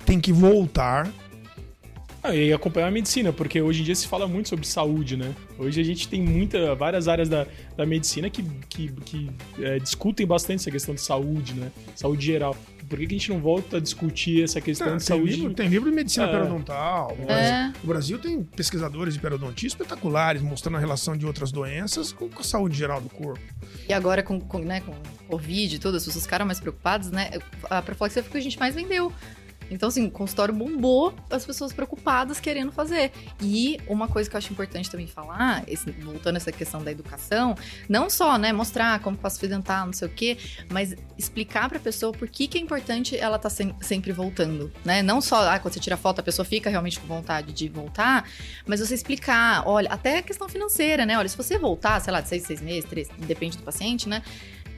[0.07, 1.09] tem que voltar.
[2.27, 5.35] Ah, e acompanhar a medicina, porque hoje em dia se fala muito sobre saúde, né?
[5.59, 10.27] Hoje a gente tem muita, várias áreas da, da medicina que, que, que é, discutem
[10.27, 11.71] bastante essa questão de saúde, né?
[11.95, 12.57] Saúde geral.
[12.89, 15.37] Por que, que a gente não volta a discutir essa questão Ah, de tem, saúde?
[15.37, 16.31] livro, tem livro de medicina É.
[16.31, 17.13] periodontal.
[17.19, 17.73] O Brasil, É.
[17.83, 22.41] o Brasil tem pesquisadores de periodontia espetaculares, mostrando a relação de outras doenças com, com
[22.41, 23.41] a saúde geral do corpo.
[23.87, 24.93] E agora com, com, né, com
[25.29, 27.31] Covid e tudo, as pessoas ficaram mais preocupadas, né?
[27.69, 29.13] A profilaxia foi o que a gente mais vendeu.
[29.71, 33.13] Então, assim, o consultório bombou, as pessoas preocupadas querendo fazer.
[33.41, 36.91] E uma coisa que eu acho importante também falar, esse- voltando a essa questão da
[36.91, 37.55] educação,
[37.89, 40.39] não só, né, mostrar como faço dental, não sei o quê,
[40.71, 45.03] mas explicar pra pessoa por que, que é importante ela estar sempre voltando, né?
[45.03, 48.29] Não só, ah, quando você tira foto, a pessoa fica realmente com vontade de voltar,
[48.67, 51.19] mas você explicar, olha, até a questão financeira, né?
[51.19, 54.23] Olha, se você voltar, sei lá, de seis, seis meses, três, depende do paciente, né?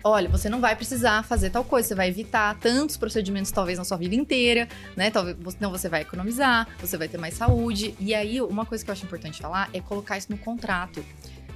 [0.08, 3.84] Olha, você não vai precisar fazer tal coisa, você vai evitar tantos procedimentos, talvez, na
[3.84, 5.10] sua vida inteira, né?
[5.10, 7.92] Talvez não você vai economizar, você vai ter mais saúde.
[7.98, 11.04] E aí, uma coisa que eu acho importante falar é colocar isso no contrato.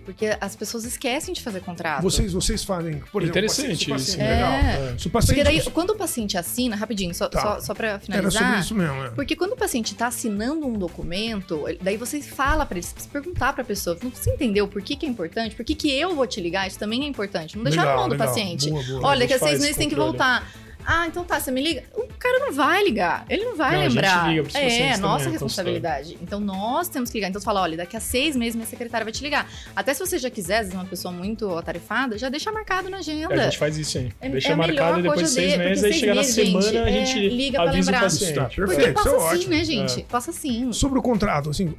[0.05, 2.03] Porque as pessoas esquecem de fazer contrato.
[2.03, 4.19] Vocês, vocês fazem, por exemplo, Interessante se o paciente- isso.
[4.19, 4.35] paciente- É.
[4.35, 4.53] legal.
[4.53, 4.99] É.
[4.99, 7.41] Se o paciente, Porque daí, quando o paciente assina, rapidinho, só, Tá.
[7.41, 8.43] só, só pra era finalizar.
[8.45, 9.11] sobre isso mesmo, é.
[9.11, 13.13] Porque quando o paciente está assinando um documento, daí você fala para ele, você precisa
[13.13, 15.55] perguntar para a pessoa, você entendeu por que, que é importante?
[15.55, 16.67] Por que, que eu vou te ligar?
[16.67, 17.57] Isso também é importante.
[17.57, 18.29] Não deixar Legal, na mão do legal.
[18.29, 18.71] paciente.
[18.71, 19.01] Boa, boa.
[19.07, 20.51] Olha, A daqui a seis meses tem que voltar.
[20.87, 21.85] Ah, então tá, você me liga?
[21.95, 23.25] O cara não vai ligar.
[23.29, 24.29] Ele não vai Não, a gente lembrar.
[24.31, 26.19] liga pros é, nossa também, responsabilidade.
[26.21, 27.29] Então nós temos que ligar.
[27.29, 29.49] Então você fala, olha, daqui a seis meses minha secretária vai te ligar.
[29.75, 32.99] Até se você já quiser, às vezes uma pessoa muito atarefada, já deixa marcado na
[32.99, 33.35] agenda.
[33.35, 34.13] A gente faz isso, hein?
[34.21, 35.93] É- Deixa é a marcado melhor e depois de coisa seis de- meses, porque aí
[35.93, 38.01] seis chega na meses, semana, gente, a é, gente liga pra avisa o lembrar.
[38.11, 38.35] paciente.
[38.35, 39.51] Tá, Porque perfeito, passa isso é assim, ótimo.
[39.55, 40.03] né, gente?
[40.05, 40.73] Passa assim.
[40.73, 41.75] Sobre o contrato, assim,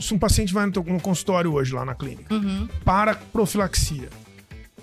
[0.00, 2.68] se um paciente vai no, teu- no consultório hoje lá na clínica Uhum.
[2.84, 4.08] para profilaxia,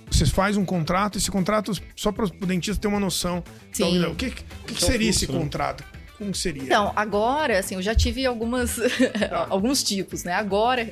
[0.09, 3.43] vocês fazem um contrato, esse contrato, só para o dentista ter uma noção.
[3.71, 3.97] Sim.
[3.97, 5.37] Então, o que, o que, que Esse é o seria esse né?
[5.37, 5.83] contrato?
[6.17, 6.63] Como seria?
[6.63, 8.75] Então, agora, assim, eu já tive algumas,
[9.29, 9.47] Tá.
[9.49, 10.33] alguns tipos, né?
[10.33, 10.89] Agora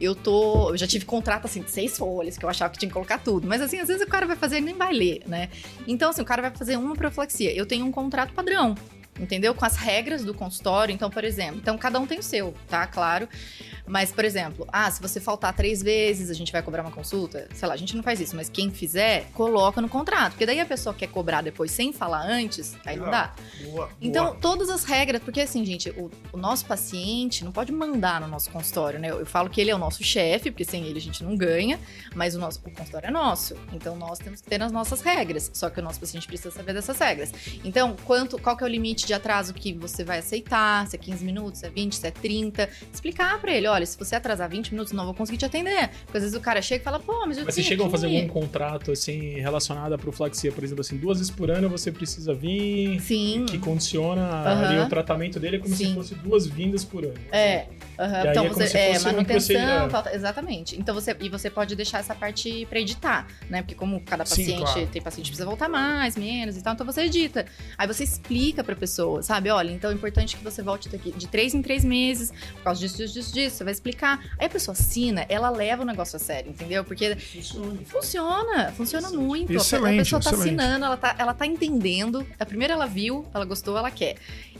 [0.00, 0.70] eu tô.
[0.70, 3.18] Eu já tive contrato assim de seis folhas, que eu achava que tinha que colocar
[3.18, 3.46] tudo.
[3.46, 5.48] Mas assim, às vezes o cara vai fazer e nem vai ler, né?
[5.86, 7.54] Então, assim, o cara vai fazer uma profilaxia.
[7.54, 8.74] Eu tenho um contrato padrão.
[9.18, 9.54] Entendeu?
[9.54, 10.92] Com as regras do consultório.
[10.92, 12.86] Então, por exemplo, então cada um tem o seu, tá?
[12.86, 13.28] Claro.
[13.86, 17.48] Mas, por exemplo, ah, se você faltar três vezes, a gente vai cobrar uma consulta.
[17.54, 20.32] Sei lá, a gente não faz isso, mas quem fizer, coloca no contrato.
[20.32, 23.34] Porque daí a pessoa quer cobrar depois sem falar antes, aí não dá.
[23.62, 23.90] Boa.
[24.00, 24.36] Então, boa.
[24.40, 28.50] todas as regras, porque assim, gente, o, o nosso paciente não pode mandar no nosso
[28.50, 29.10] consultório, né?
[29.10, 31.36] Eu, eu falo que ele é o nosso chefe, porque sem ele a gente não
[31.36, 31.78] ganha,
[32.14, 33.54] mas o nosso o consultório é nosso.
[33.72, 35.50] Então, nós temos que ter as nossas regras.
[35.52, 37.32] Só que o nosso paciente precisa saber dessas regras.
[37.62, 40.86] Então, quanto, qual que é o limite de atraso que você vai aceitar?
[40.86, 42.68] Se é 15 minutos, se é 20, se é 30.
[42.92, 45.88] Explicar pra ele, olha, se você atrasar 20 minutos, não vou conseguir te atender.
[46.04, 47.90] Porque às vezes o cara chega e fala, pô, mas eu Mas vocês chegam a
[47.90, 51.90] fazer algum contrato assim relacionado à profilaxia, por exemplo, assim, duas vezes por ano você
[51.92, 53.46] precisa vir, Sim.
[53.48, 54.66] que condiciona Aham.
[54.68, 55.94] ali o tratamento dele é como se Sim.
[55.94, 57.14] fosse duas vindas por ano.
[57.32, 57.66] É,
[57.98, 59.90] aí então é você se é fosse um manutenção, procedimento.
[59.90, 60.78] falta- exatamente.
[60.78, 63.62] Então você e você pode deixar essa parte pra editar, né?
[63.62, 64.86] Porque como cada Sim, paciente claro.
[64.88, 67.46] tem paciente que precisa voltar mais, menos e tal, então você edita.
[67.78, 69.50] Aí você explica pra pessoa, sabe?
[69.50, 72.80] Olha, então é importante que você volte daqui de três em três meses, por causa
[72.80, 73.56] disso, disso, disso, disso.
[73.56, 74.24] Você vai explicar.
[74.38, 76.84] Aí a pessoa assina, ela leva o negócio a sério, entendeu?
[76.84, 77.78] Porque Funciona.
[77.86, 79.52] Funciona, funciona muito.
[79.52, 80.60] A- Excelente, a pessoa tá excelente.
[80.60, 82.26] assinando, ela tá, ela tá entendendo.
[82.38, 84.16] A primeira ela viu, ela gostou, ela quer.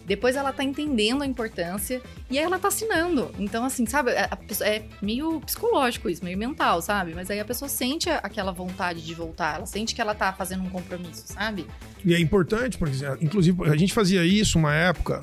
[0.07, 3.31] Depois ela tá entendendo a importância e aí ela tá assinando.
[3.39, 7.15] Então, assim, sabe, a- a pessoa- é meio psicológico isso, meio mental, sabe?
[7.15, 10.31] Mas aí a pessoa sente a- aquela vontade de voltar, ela sente que ela tá
[10.33, 11.67] fazendo um compromisso, sabe?
[12.05, 15.23] E é importante, porque, inclusive, a gente fazia isso uma época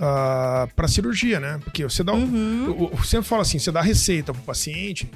[0.00, 1.60] ah, pra cirurgia, né?
[1.62, 2.12] Porque você dá.
[2.12, 2.64] um- Uhum.
[2.66, 5.10] Eu, eu sempre falo assim: você dá receita pro paciente.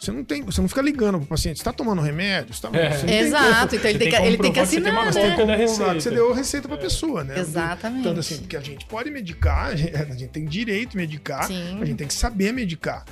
[0.00, 2.52] Você não, tem, você não fica ligando pro paciente, você tá tomando remédio?
[2.52, 2.90] Você tá, É.
[2.90, 5.04] você não tem Exato, então ele tem, que, ele tem que que você tem uma
[5.08, 5.56] assinar, cópia né?
[5.56, 5.94] receita.
[5.94, 7.38] que você deu a receita pra pessoa, né?
[7.38, 8.02] Exatamente.
[8.02, 11.44] Tanto assim, porque a gente pode medicar, a gente, a gente tem direito de medicar,
[11.46, 11.78] Sim.
[11.80, 13.02] a gente tem que saber medicar.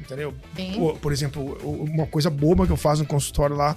[0.00, 0.32] Entendeu?
[0.56, 0.72] Sim.
[0.78, 3.76] Pô, por exemplo, uma coisa boba que eu faço no consultório lá.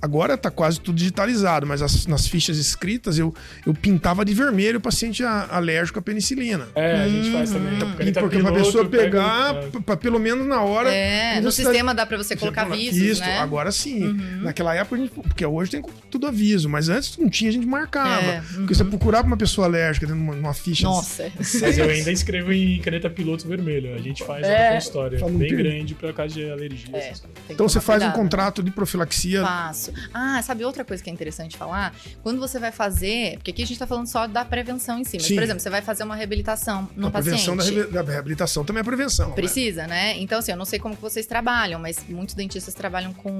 [0.00, 3.34] Agora tá quase tudo digitalizado, mas as- nas fichas escritas eu,
[3.66, 6.68] eu pintava de vermelho o paciente a- alérgico à penicilina.
[6.74, 7.72] É, a gente faz também.
[7.82, 7.92] Uhum.
[7.96, 9.66] Caneta Porque pra piloto, pessoa pega- pegar, é.
[9.70, 10.92] p- pra pelo menos na hora.
[10.94, 13.38] É, no tá- sistema dá pra você colocar fala, avisos, Isso, né?
[13.38, 14.04] agora sim.
[14.04, 14.40] Uhum.
[14.42, 17.66] Naquela época, a gente, porque hoje tem tudo aviso, mas antes não tinha, a gente
[17.66, 18.22] marcava.
[18.22, 20.84] É, Porque você procurava uma pessoa alérgica dentro de uma, numa ficha.
[20.84, 21.30] Nossa.
[21.36, 23.94] Mas eu ainda escrevo em caneta piloto vermelho.
[23.94, 24.78] A gente faz É.
[25.18, 26.96] uma um bem grande pra caso de alergia.
[26.96, 27.12] É.
[27.50, 28.22] Então você faz um cuidado.
[28.22, 29.42] contrato de profilaxia.
[29.42, 29.87] Faço.
[30.12, 31.94] Ah, sabe outra coisa que é interessante falar?
[32.22, 35.16] Quando você vai fazer, porque aqui a gente tá falando só da prevenção em si,
[35.16, 35.34] mas, Sim.
[35.34, 38.10] por exemplo, você vai fazer uma reabilitação no a prevenção da, paciente.
[38.10, 39.28] reabilitação também é prevenção.
[39.28, 39.34] né?
[39.34, 40.16] Precisa, né?
[40.18, 43.38] Então, assim, eu não sei como que vocês trabalham, mas muitos dentistas trabalham com.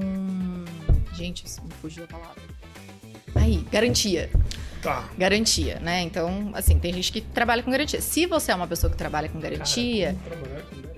[1.13, 2.41] Gente, isso me fugiu a palavra.
[3.35, 4.29] Aí, garantia.
[4.81, 5.09] Tá.
[5.17, 6.01] Garantia, né?
[6.01, 8.01] Então, assim, tem gente que trabalha com garantia.
[8.01, 10.15] Se você é uma pessoa que trabalha com garantia.
[10.29, 10.88] Cara,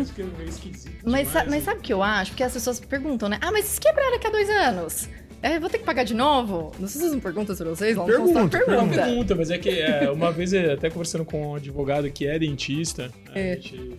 [0.00, 1.60] Isso que é esquisito Mas, sa- demais, mas né?
[1.60, 2.30] sabe o que eu acho?
[2.32, 3.38] Porque as pessoas perguntam, né?
[3.40, 5.08] Ah, mas se quebrar daqui a dois anos?
[5.42, 6.70] É, vou ter que pagar de novo?
[6.78, 7.96] Não sei se vocês não perguntam pra vocês.
[7.96, 9.02] No Pergunta, consultório, Não pergunta.
[9.06, 12.38] pergunta, mas é que é, uma vez, é, até conversando com um advogado que é
[12.38, 13.52] dentista, É.
[13.52, 13.98] a gente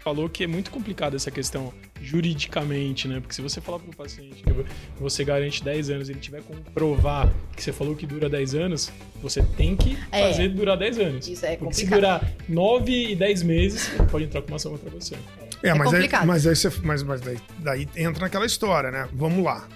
[0.00, 3.20] falou que é muito complicado essa questão juridicamente, né?
[3.20, 4.52] Porque se você falar pro paciente que
[5.00, 8.54] você garante 10 anos e ele tiver como provar que você falou que dura 10
[8.54, 8.90] anos,
[9.22, 10.28] você tem que É.
[10.28, 11.28] fazer durar 10 anos.
[11.28, 12.20] Isso é Porque se complicado.
[12.20, 15.14] durar 9 e 10 meses, ele pode entrar com uma ação contra você.
[15.62, 16.26] É, É mas, aí, complicado.
[16.26, 16.72] mas aí você.
[16.82, 19.08] Mas, mas daí, daí entra naquela história, né?
[19.12, 19.66] Vamos lá.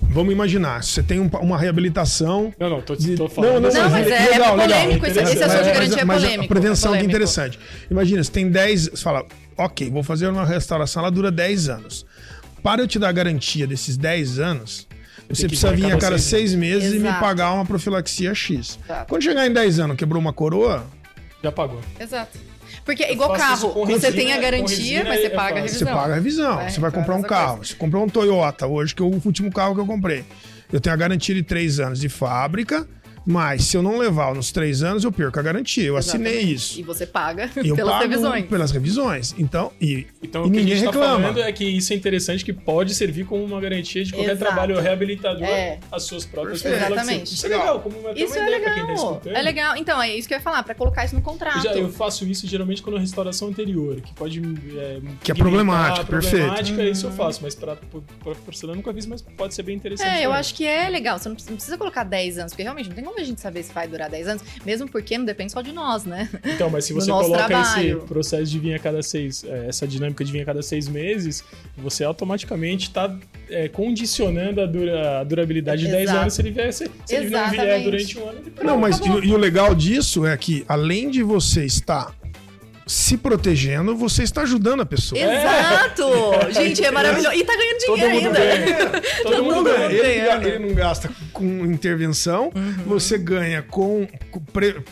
[0.00, 2.54] Vamos imaginar, você tem um uma reabilitação.
[2.58, 3.64] Não, não, tô, de- tô falando.
[3.64, 5.06] Não, Não, não, mas é, legal, é legal, polêmico.
[5.06, 5.42] esse, esse interessante.
[5.44, 6.44] assunto de Mas- garantia é mas polêmico.
[6.44, 7.10] A prevenção é é polêmico.
[7.16, 7.58] interessante.
[7.90, 8.88] Imagina, você tem 10.
[8.88, 9.26] Você fala,
[9.58, 12.06] ok, vou fazer uma restauração, ela dura 10 anos.
[12.62, 14.88] Para eu te dar a garantia desses 10 anos,
[15.28, 17.20] você precisa vir a cada seis 6 meses e me Exato.
[17.20, 18.78] pagar uma profilaxia X.
[18.84, 19.06] Exato.
[19.08, 20.86] Quando chegar em 10 anos, quebrou uma coroa,
[21.42, 21.80] Já pagou.
[22.00, 22.38] Exato.
[22.84, 25.62] Porque, igual faço isso carro, você resina, tem a garantia, mas você é paga a
[25.62, 25.78] revisão.
[25.78, 26.60] Você paga a revisão.
[26.60, 27.56] É, você vai então é comprar um carro.
[27.56, 27.70] coisa.
[27.70, 30.24] Você comprou um Toyota hoje, que é o último carro que eu comprei.
[30.72, 32.88] Eu tenho a garantia de três anos de fábrica,
[33.26, 35.84] mas se eu não levar nos três anos, eu perco a garantia.
[35.84, 36.54] Eu assinei Exatamente.
[36.54, 36.80] isso.
[36.80, 38.46] E você paga eu pelas pago revisões.
[38.46, 39.34] pelas revisões.
[39.38, 42.44] Então, e, Então, e o que a ninguém gente tá é que isso é interessante,
[42.44, 44.44] que pode servir como uma garantia de qualquer Exato.
[44.52, 45.78] trabalho reabilitador É.
[45.90, 46.64] às suas próprias.
[46.64, 47.34] Exatamente.
[47.34, 49.10] Isso é legal, como uma, até Isso uma é ideia pra quem tá legal.
[49.12, 49.36] escutando.
[49.36, 49.76] É legal.
[49.76, 51.56] Então, é isso que eu ia falar, pra colocar isso no contrato.
[51.58, 54.38] Eu, já, eu faço isso geralmente quando a restauração anterior, que pode.
[54.40, 54.42] É,
[55.22, 56.36] Que é pigmentar, problemático, perfeito.
[56.44, 59.76] problemática, isso eu faço, mas pra, pra porcelana eu nunca fiz, mas pode ser bem
[59.76, 60.08] interessante.
[60.08, 61.18] É, eu acho que é legal.
[61.18, 63.40] Você não precisa, não precisa colocar 10 anos, porque realmente não tem como a gente
[63.40, 64.42] saber se vai durar 10 anos?
[64.64, 66.28] Mesmo porque não depende só de nós, né?
[66.44, 67.98] Então, mas se você coloca trabalho.
[67.98, 70.88] esse processo de vir a cada seis, é, essa dinâmica de vir a cada seis
[70.88, 71.42] meses,
[71.76, 73.14] você automaticamente está
[73.72, 76.18] condicionando a, dura- a durabilidade de 10 Exato.
[76.20, 78.38] anos se ele, vier, se, se ele não vier durante um ano.
[78.44, 82.14] Ele Não, mas e, e o legal disso é que, além de você estar
[82.88, 85.20] se protegendo, você está ajudando a pessoa.
[85.20, 86.04] Exato!
[86.52, 87.36] Gente, é maravilhoso.
[87.36, 88.40] E tá ganhando Todo dinheiro mundo ainda.
[88.40, 88.88] ganha.
[89.22, 89.84] Todo Todo mundo mundo ganha.
[89.92, 90.48] Ele, ganhando.
[90.48, 92.72] ele não gasta com intervenção, Uhum.
[92.86, 94.06] você ganha com,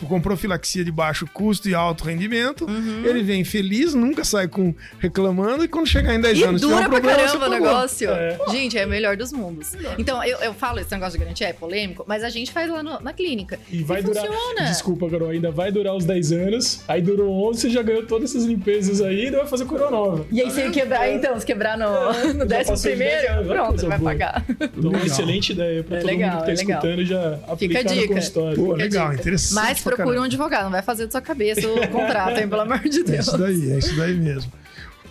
[0.07, 2.65] com, profilaxia de baixo custo e alto rendimento.
[2.65, 3.03] Uhum.
[3.05, 6.73] Ele vem feliz, nunca sai com reclamando, e quando chegar em 10 E anos, tiver
[6.73, 8.09] um dura pra problema, caramba o negócio.
[8.11, 8.37] É.
[8.51, 9.71] Gente, é o melhor dos mundos.
[9.97, 12.83] Então, eu, eu falo, esse negócio de garantia é polêmico, mas a gente faz lá
[12.83, 13.59] no- na clínica.
[13.71, 14.25] E vai durar.
[14.25, 14.61] funciona.
[14.69, 16.81] Desculpa, Carol, ainda vai durar os 10 anos.
[16.87, 19.89] Aí durou 11, você já ganhou todas essas limpezas aí e ainda vai fazer coroa
[19.89, 20.25] nova.
[20.31, 21.85] E aí, se quebrar, então, se quebrar no,
[22.33, 24.11] no já décimo passou de 10 primeiro, anos, que pronto, vai boa.
[24.11, 24.45] pagar.
[24.49, 25.05] Então, Legal.
[25.05, 28.13] excelente ideia pra É todo legal, mundo que tá é escutando já aplicar no dica.
[28.13, 28.55] consultório.
[28.55, 29.21] Pô, Fica a legal, dica.
[29.21, 29.53] interessante.
[29.55, 32.79] Mas procure um advogado, não vai fazer da sua cabeça o contrato, hein, pelo amor
[32.79, 33.27] de É Deus.
[33.27, 34.51] isso daí, é isso daí mesmo.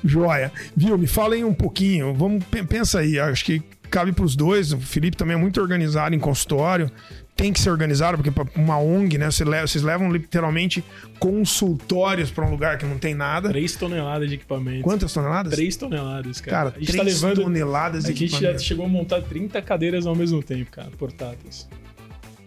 [0.04, 0.52] Joia.
[0.76, 2.14] Viu, me falem um pouquinho.
[2.14, 4.72] Vamos, pe- pensa aí, acho que cabe pros dois.
[4.72, 6.90] O Felipe também é muito organizado em consultório.
[7.37, 9.31] Tem que ser organizado, porque uma ONG, né?
[9.31, 10.83] Você leva- vocês levam literalmente
[11.18, 13.51] consultórios para um lugar que não tem nada.
[13.51, 14.83] 3 toneladas de equipamento.
[14.83, 15.53] Quantas toneladas?
[15.55, 16.57] 3 toneladas, cara.
[16.57, 17.42] Cara, a gente 3 tá levando.
[17.44, 18.62] toneladas A de gente já equipamento.
[18.62, 21.68] chegou a montar 30 cadeiras ao mesmo tempo, cara, portáteis.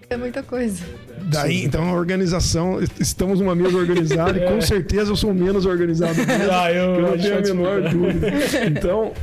[0.10, 0.84] É muita coisa.
[1.26, 6.16] Daí, então, a organização, estamos numa mesa organizada e com certeza eu sou menos organizado
[6.16, 6.34] mesmo.
[6.52, 8.28] Ah, eu, Eu não a tenho a menor dúvida.
[8.66, 9.14] Então,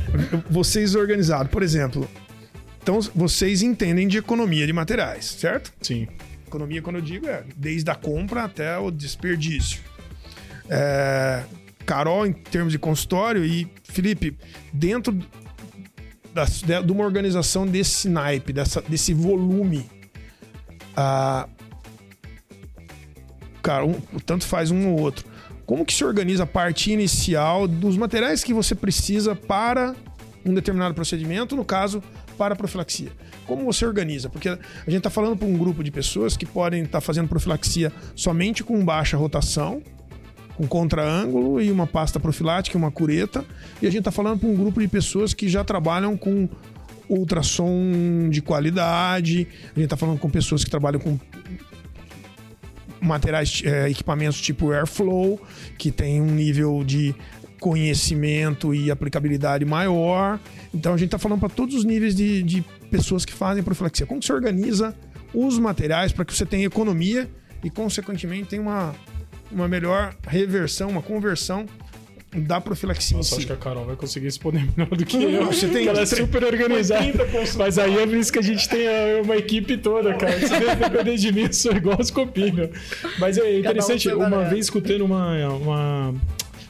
[0.49, 2.07] vocês organizados, por exemplo,
[2.87, 5.73] então vocês entendem de economia de materiais, certo?
[5.81, 6.07] Sim.
[6.47, 9.81] Economia, quando eu digo, é desde a compra até o desperdício.
[10.69, 11.43] É,
[11.85, 14.37] Carol, em termos de consultório, e Felipe,
[14.71, 15.25] dentro de,
[16.85, 19.85] de uma organização desse naipe, dessa, desse volume,
[20.95, 21.45] ah,
[23.61, 25.25] cara, um, tanto faz um ou outro.
[25.65, 29.93] Como que se organiza a parte inicial dos materiais que você precisa para
[30.45, 32.01] um determinado procedimento, no caso,
[32.37, 33.11] para a profilaxia?
[33.45, 34.29] Como você organiza?
[34.29, 37.91] Porque a gente está falando para um grupo de pessoas que podem estar fazendo profilaxia
[38.15, 39.81] somente com baixa rotação,
[40.55, 43.43] com contraângulo e uma pasta profilática uma cureta.
[43.81, 46.47] E a gente está falando para um grupo de pessoas que já trabalham com
[47.09, 49.47] ultrassom de qualidade.
[49.65, 51.19] A gente está falando com pessoas que trabalham com
[52.99, 55.39] materiais, é, equipamentos tipo Airflow,
[55.77, 57.15] que tem um nível de
[57.59, 60.39] conhecimento e aplicabilidade maior.
[60.73, 64.05] Então a gente está falando para todos os níveis de, de pessoas que fazem profilaxia.
[64.05, 64.95] Como que você organiza
[65.33, 67.29] os materiais para que você tenha economia
[67.63, 68.95] e, consequentemente, tenha uma,
[69.51, 71.65] uma melhor reversão, uma conversão
[72.35, 73.47] da profilaxia Nossa, em acho si?
[73.47, 75.45] que a Carol vai conseguir responder melhor do que eu.
[75.47, 77.05] Você tem- ela é super organizada.
[77.57, 80.37] Mas aí é por isso que a gente tem a- uma equipe toda, cara.
[80.39, 82.69] Se depender de mim, eu sou igual os copinhos.
[83.17, 86.13] Mas é interessante, uma vez escutando uma, uma,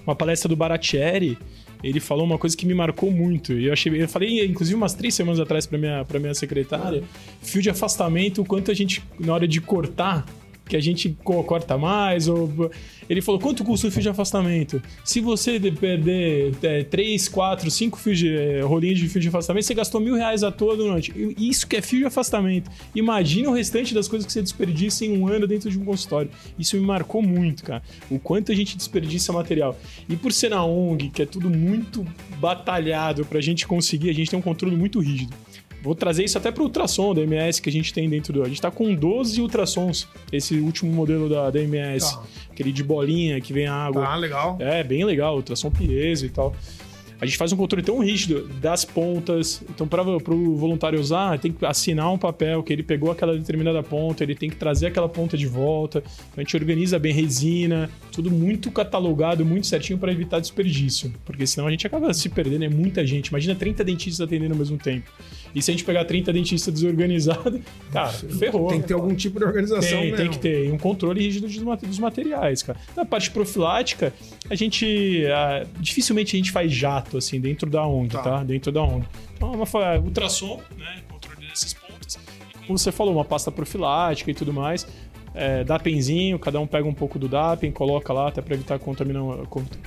[0.07, 1.37] uma palestra do Baratieri,
[1.83, 3.53] ele falou uma coisa que me marcou muito.
[3.53, 7.03] Eu achei, eu falei, inclusive, umas três semanas atrás para minha, pra minha secretária,
[7.41, 10.25] fio de afastamento, o quanto a gente, na hora de cortar,
[10.67, 12.71] que a gente co- corta mais, ou.
[13.09, 14.81] Ele falou: quanto custa o fio de afastamento?
[15.05, 19.27] Se você de- perder é, 3, 4, 5 fios de, é, rolinhos de fio de
[19.29, 21.13] afastamento, você gastou mil reais à toa durante.
[21.37, 22.69] Isso que é fio de afastamento.
[22.93, 26.29] Imagina o restante das coisas que você desperdiça em um ano dentro de um consultório.
[26.59, 27.81] Isso me marcou muito, cara.
[28.09, 29.77] O quanto a gente desperdiça material.
[30.09, 32.05] E por ser na ONG, que é tudo muito
[32.39, 35.33] batalhado pra gente conseguir, a gente tem um controle muito rígido.
[35.87, 38.43] Vou trazer isso até para o ultrassom da MS que a gente tem dentro do.
[38.43, 42.13] A gente tá com 12 ultrassons, esse último modelo da, da MS.
[42.13, 42.23] Tá.
[42.51, 44.05] Aquele de bolinha que vem água.
[44.05, 44.57] Ah, legal.
[44.59, 46.53] É, bem legal, ultrassom piezo e tal.
[47.19, 49.63] A gente faz um controle tão rígido das pontas.
[49.69, 53.81] Então, para o voluntário usar, tem que assinar um papel que ele pegou aquela determinada
[53.81, 55.99] ponta, ele tem que trazer aquela ponta de volta.
[55.99, 61.11] Então, a gente organiza bem resina, tudo muito catalogado, muito certinho para evitar desperdício.
[61.25, 63.27] Porque senão a gente acaba se perdendo, é muita gente.
[63.27, 65.11] Imagina 30 dentistas atendendo ao mesmo tempo.
[65.57, 67.59] E se a gente pegar 30 dentistas desorganizados,
[67.91, 68.67] cara, ferrou.
[68.69, 70.17] Tem que ter algum tipo de organização Tem, mesmo.
[70.17, 70.67] tem que ter.
[70.67, 72.77] E um controle rígido dos ma- dos materiais, cara.
[72.95, 74.13] Na parte profilática,
[74.49, 75.25] a gente.
[75.33, 78.21] ah, dificilmente a gente faz jato, assim, dentro da ONG, Tá.
[78.21, 78.43] tá?
[78.43, 79.05] Dentro da ONG.
[79.35, 81.01] Então, é uma fa- ultrassom, né?
[81.09, 82.19] Controle dessas pontas.
[82.61, 84.85] E como você falou, uma pasta profilática e tudo mais.
[85.39, 89.19] é, DAPenzinho, cada um pega um pouco do DAPen, coloca lá até para evitar contamina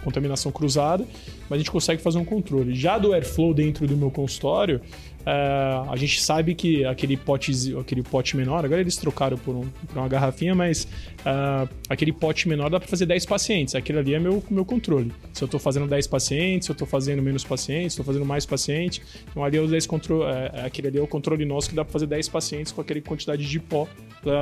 [0.04, 1.04] contaminação cruzada,
[1.48, 2.72] mas a gente consegue fazer um controle.
[2.72, 4.80] Já do Airflow dentro do meu consultório,
[5.26, 9.68] é, a gente sabe que aquele pote, aquele pote menor, agora eles trocaram por, um,
[9.86, 10.84] por uma garrafinha, mas
[11.20, 13.74] uh, aquele pote menor dá para fazer 10 pacientes.
[13.74, 15.12] Aquele ali é meu, meu controle.
[15.32, 18.14] Se eu estou fazendo 10 pacientes, se eu estou fazendo menos pacientes, se eu estou
[18.14, 19.00] fazendo mais pacientes.
[19.30, 21.74] Então ali é o 10 controle, é, é, aquele ali é o controle nosso que
[21.74, 23.86] dá para fazer 10 pacientes com aquela quantidade de pó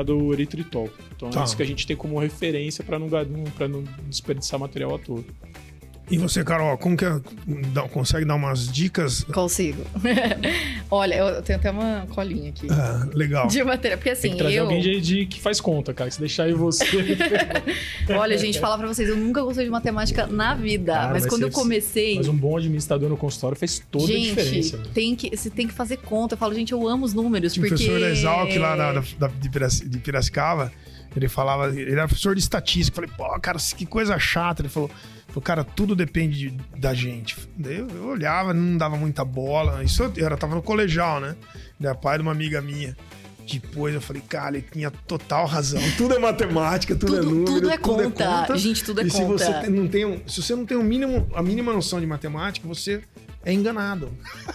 [0.04, 0.88] do eritritol.
[1.14, 1.40] Então tá.
[1.40, 5.24] é isso que a gente tem como referência para não, não desperdiçar material à toa.
[6.10, 7.20] E você, Carol, como que é,
[7.92, 9.24] consegue dar umas dicas?
[9.24, 9.84] Consigo.
[10.90, 12.66] Olha, eu tenho até uma colinha aqui.
[12.70, 13.46] Ah, legal.
[13.46, 14.64] De matéria, porque assim, Tem que trazer eu...
[14.64, 16.10] alguém de, de, que faz conta, cara.
[16.10, 16.84] Se deixar aí você...
[18.08, 20.94] Olha, gente, falar pra vocês, eu nunca gostei de matemática na vida.
[20.94, 22.16] Cara, mas, mas quando eu comecei...
[22.16, 24.78] Mas um bom administrador no consultório fez toda gente, a diferença.
[24.94, 26.34] Tem que, você tem que fazer conta.
[26.34, 27.84] Eu falo, gente, eu amo os números, Tinha porque...
[27.84, 30.72] O professor Exalc lá da, da, de Piracicaba,
[31.14, 31.68] ele falava...
[31.68, 32.98] Ele era professor de estatística.
[32.98, 34.62] Eu falei, pô, cara, que coisa chata.
[34.62, 34.90] Ele falou...
[35.28, 37.36] Falei, cara, tudo depende de, da gente.
[37.56, 39.84] Daí eu, eu, olhava, não dava muita bola.
[39.84, 41.36] Isso eu, eu tava no colegial, né?
[41.78, 42.96] Ele era pai de uma amiga minha.
[43.50, 45.80] Depois eu falei, cara, ele tinha total razão.
[45.96, 48.24] Tudo é matemática, tudo, é tudo é número, tudo, é, tudo conta.
[48.24, 48.58] é conta.
[48.58, 49.38] Gente, tudo é e conta.
[49.38, 52.68] Se você não tem, se você não tem um mínimo, a mínima noção de matemática,
[52.68, 53.02] você
[53.44, 54.10] é enganado.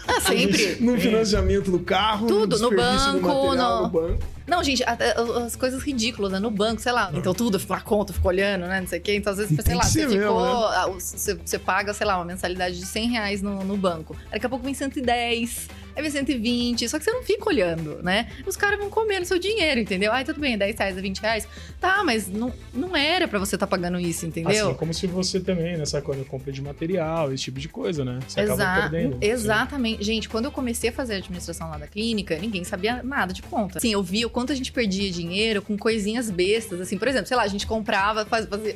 [0.07, 0.77] Ah, sempre.
[0.81, 3.83] no financiamento do carro, tudo, no, no banco, material, no...
[3.83, 4.23] no banco.
[4.45, 6.39] Não, gente, as coisas ridículas, né?
[6.39, 7.11] No banco, sei lá.
[7.13, 8.81] Então tudo, a conta, ficou olhando, né?
[8.81, 9.15] Não sei o quê.
[9.15, 10.41] Então, às vezes, sei lá, você ficou.
[10.41, 10.93] Mesmo, né?
[10.93, 14.15] você, você, paga, sei lá, uma mensalidade de 100 reais no, no banco.
[14.31, 18.27] Daqui a pouco vem 110 aí vem 120, só que você não fica olhando, né?
[18.45, 20.11] Os caras vão comendo seu dinheiro, entendeu?
[20.11, 21.47] Ai, tudo bem, 10 reais a 20 reais.
[21.79, 24.69] Tá, mas não, não era para você estar tá pagando isso, entendeu?
[24.69, 28.19] Assim, como se você também, nessa quando compra de material, esse tipo de coisa, né?
[28.27, 29.17] Você Exa acaba perdendo.
[29.21, 29.95] Exatamente.
[29.95, 30.03] Assim.
[30.03, 33.41] Gente, quando eu comecei a fazer a administração lá da clínica, ninguém sabia nada de
[33.43, 33.79] conta.
[33.79, 36.97] Sim, eu via o quanto a gente perdia dinheiro com coisinhas bestas, assim.
[36.97, 38.27] Por exemplo, sei lá, a gente comprava,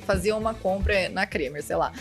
[0.06, 1.92] fazia uma compra na Kremer, sei lá.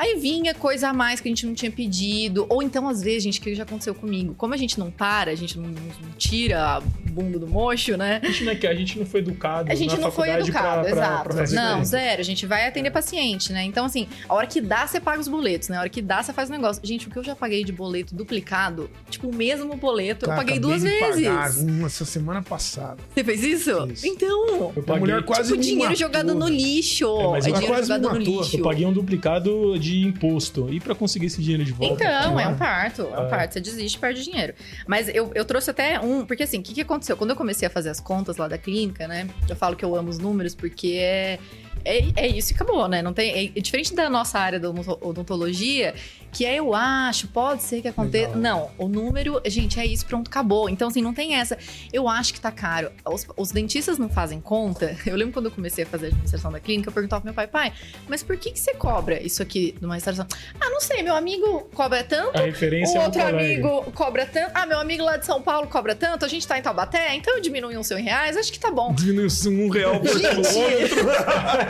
[0.00, 2.46] Aí vinha coisa a mais que a gente não tinha pedido.
[2.48, 4.34] Ou então, às vezes, gente, que já aconteceu comigo.
[4.34, 8.18] Como a gente não para, a gente não, não tira a bunda do mocho, né?
[8.22, 9.70] A gente não, é que a gente não foi educado.
[9.70, 11.28] A gente não foi educado, pra, exato.
[11.28, 12.18] Pra, pra não, zero.
[12.18, 12.90] A gente vai atender é.
[12.90, 13.62] paciente, né?
[13.64, 15.76] Então, assim, a hora que dá, você paga os boletos, né?
[15.76, 16.80] A hora que dá, você faz o negócio.
[16.82, 20.46] Gente, o que eu já paguei de boleto duplicado, tipo, o mesmo boleto, Cara, eu
[20.46, 21.28] paguei duas vezes.
[21.28, 22.96] Pagar uma essa semana passada.
[23.12, 23.86] Você fez isso?
[23.88, 24.04] Fiz.
[24.04, 24.72] Então.
[24.74, 27.04] Eu paguei, a mulher quase tipo, dinheiro jogado no lixo.
[27.04, 28.56] É, mas é dinheiro jogado no lixo.
[28.56, 30.72] Eu paguei um duplicado de imposto.
[30.72, 31.94] E para conseguir esse dinheiro de volta?
[31.94, 33.02] Então, é um parto.
[33.02, 33.28] É um é.
[33.28, 33.54] parto.
[33.54, 34.54] Você desiste e perde dinheiro.
[34.86, 36.24] Mas eu, eu trouxe até um.
[36.24, 37.16] Porque assim, o que, que aconteceu?
[37.16, 39.28] Quando eu comecei a fazer as contas lá da clínica, né?
[39.48, 41.38] Eu falo que eu amo os números porque é.
[41.84, 43.02] É, é isso e acabou, né?
[43.02, 45.94] Não tem, é, é diferente da nossa área da odontologia,
[46.32, 48.28] que é eu acho, pode ser que aconteça.
[48.28, 48.40] Legal.
[48.40, 50.68] Não, o número, gente, é isso, pronto, acabou.
[50.68, 51.58] Então, assim, não tem essa.
[51.92, 52.90] Eu acho que tá caro.
[53.04, 54.96] Os, os dentistas não fazem conta.
[55.04, 57.34] Eu lembro quando eu comecei a fazer a administração da clínica, eu perguntava pro meu
[57.34, 57.72] pai, pai,
[58.08, 60.26] mas por que, que você cobra isso aqui numa restauração?
[60.60, 62.38] Ah, não sei, meu amigo cobra tanto.
[62.38, 64.52] A referência o é outro amigo cobra tanto.
[64.54, 66.24] Ah, meu amigo lá de São Paulo cobra tanto.
[66.24, 68.94] A gente tá em Taubaté, então eu diminui uns 100 reais, acho que tá bom.
[68.94, 70.50] Diminui um real por quilômetro.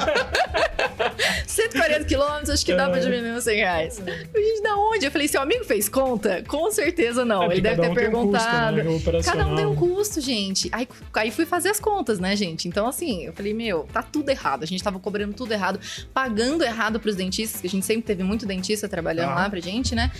[1.46, 3.00] 140 quilômetros, acho que dá pra é.
[3.00, 3.96] diminuir uns 100 reais.
[3.96, 5.04] Gente, da onde?
[5.04, 6.42] Eu falei, seu amigo fez conta?
[6.46, 7.44] Com certeza não.
[7.44, 8.80] É, Ele deve ter um perguntado.
[8.80, 9.22] Um custo, né?
[9.22, 10.68] Cada um tem um custo, gente.
[10.72, 12.68] Aí, aí fui fazer as contas, né, gente?
[12.68, 14.62] Então, assim, eu falei, meu, tá tudo errado.
[14.62, 15.80] A gente tava cobrando tudo errado,
[16.12, 19.34] pagando errado pros dentistas, que a gente sempre teve muito dentista trabalhando ah.
[19.34, 20.10] lá pra gente, né?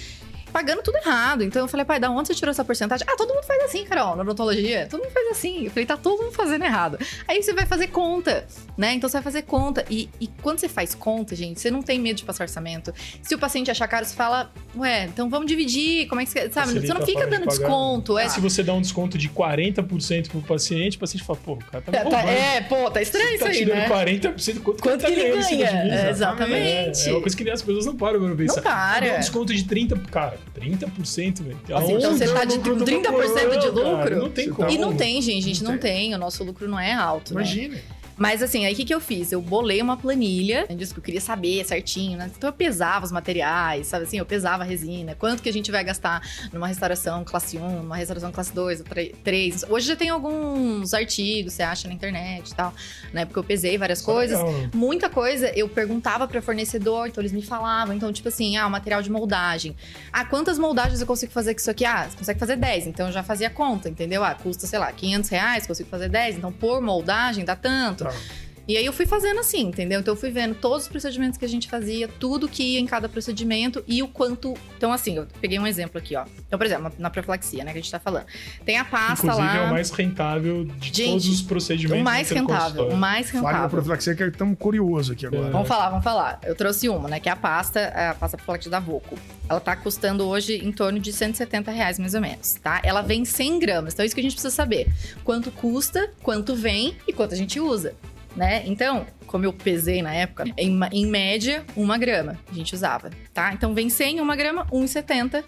[0.50, 1.42] Pagando tudo errado.
[1.42, 3.06] Então eu falei, pai, da onde você tirou essa porcentagem?
[3.08, 4.86] Ah, todo mundo faz assim, Carol, na odontologia.
[4.90, 5.64] Todo mundo faz assim.
[5.64, 6.98] Eu falei, tá todo mundo fazendo errado.
[7.26, 8.94] Aí você vai fazer conta, né?
[8.94, 9.84] Então você vai fazer conta.
[9.88, 12.92] E, e quando você faz conta, gente, você não tem medo de passar orçamento.
[13.22, 16.06] Se o paciente achar caro, você fala, ué, então vamos dividir.
[16.08, 16.50] Como é que você.
[16.50, 16.68] Sabe?
[16.68, 18.18] Facilita você não fica dando de desconto.
[18.18, 18.28] É.
[18.28, 21.82] Se você dá um desconto de 40% pro paciente, o paciente fala, pô, o cara
[21.82, 23.88] tá, tá É, pô, tá estranho isso tá aí, né?
[23.88, 26.06] 40%, quanto, quanto que, ele ganha?
[26.06, 27.06] É, exatamente.
[27.06, 28.56] É, é, uma coisa que as pessoas não param pra pensar.
[28.56, 29.06] Não para.
[29.06, 31.58] Dá um desconto de 30%, cara, 30%, velho.
[31.76, 33.96] Assim, então você tá de 30% de lucro?
[33.96, 34.70] Cara, não tem como.
[34.70, 36.10] E não tem, gente, a gente não, não tem.
[36.10, 36.14] tem.
[36.14, 37.32] O nosso lucro não é alto.
[37.32, 37.74] Imagina.
[37.76, 37.82] Né?
[38.20, 39.32] Mas assim, aí o que, que eu fiz?
[39.32, 42.30] Eu bolei uma planilha, disso que eu queria saber certinho, né?
[42.36, 44.18] Então eu pesava os materiais, sabe assim?
[44.18, 46.20] Eu pesava a resina, quanto que a gente vai gastar
[46.52, 48.84] numa restauração classe 1, numa restauração classe 2,
[49.24, 49.64] 3.
[49.70, 52.74] Hoje já tem alguns artigos, você acha na internet e tal,
[53.10, 53.24] né?
[53.24, 54.38] Porque eu pesei várias coisas.
[54.74, 57.94] Muita coisa eu perguntava para fornecedor, então eles me falavam.
[57.94, 59.74] Então, tipo assim, ah, o material de moldagem.
[60.12, 61.86] Ah, quantas moldagens eu consigo fazer com isso aqui?
[61.86, 62.86] Ah, você consegue fazer 10.
[62.86, 64.22] Então eu já fazia conta, entendeu?
[64.22, 66.36] Ah, custa, sei lá, 500 reais, consigo fazer 10.
[66.36, 68.09] Então por moldagem dá tanto.
[68.10, 68.49] Yeah.
[68.70, 69.98] E aí eu fui fazendo assim, entendeu?
[69.98, 72.86] Então eu fui vendo todos os procedimentos que a gente fazia, tudo que ia em
[72.86, 74.54] cada procedimento e o quanto.
[74.76, 76.24] Então, assim, eu peguei um exemplo aqui, ó.
[76.46, 78.26] Então, por exemplo, na profilaxia, né, que a gente tá falando.
[78.64, 79.56] Tem a pasta Inclusive, lá.
[79.56, 82.00] é o mais rentável de Gente, todos os procedimentos.
[82.00, 83.70] O mais rentável, o mais Fale da rentável.
[83.70, 85.48] profilaxia que estamos curiosos aqui agora.
[85.48, 85.50] É.
[85.50, 86.38] Vamos falar, vamos falar.
[86.44, 87.18] Eu trouxe uma, né?
[87.18, 89.18] Que é a pasta, a pasta profilática da Voco.
[89.48, 92.80] Ela tá custando hoje em torno de 170 reais, mais ou menos, tá?
[92.84, 94.86] Ela vem 100 gramas, então é isso que a gente precisa saber.
[95.24, 97.96] Quanto custa, quanto vem e quanto a gente usa,
[98.36, 98.62] né?
[98.66, 103.52] Então, como eu pesei na época, em, em média, uma grama a gente usava, tá?
[103.52, 105.44] Então vem 100, uma grama, 1,70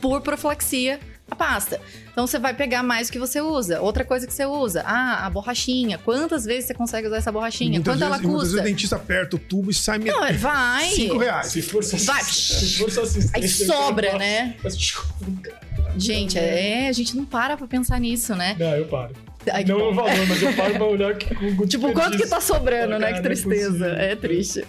[0.00, 0.98] por profilaxia
[1.30, 1.80] a pasta.
[2.12, 3.80] Então você vai pegar mais do que você usa.
[3.80, 5.96] Outra coisa que você usa, ah, a borrachinha.
[5.96, 7.70] Quantas vezes você consegue usar essa borrachinha?
[7.70, 8.60] Muitas Quanto vezes, ela Muitas vezes custa?
[8.60, 10.32] o dentista aperta o tubo e sai metade.
[10.34, 10.90] Não, vai.
[10.90, 11.46] 5 reais.
[11.46, 12.22] Se for só, Vai.
[12.22, 14.56] se for só Aí eu sobra, né?
[15.96, 18.56] Gente, é, a gente não para pra pensar nisso, né?
[18.58, 19.14] Não, eu paro.
[19.50, 19.94] Ai, não no bom.
[19.94, 23.12] valor, mas eu paro pra olhar que, com Tipo, quanto que tá sobrando, né?
[23.12, 23.70] Cara, Que não é tristeza.
[23.70, 23.88] possível.
[23.88, 24.64] É triste.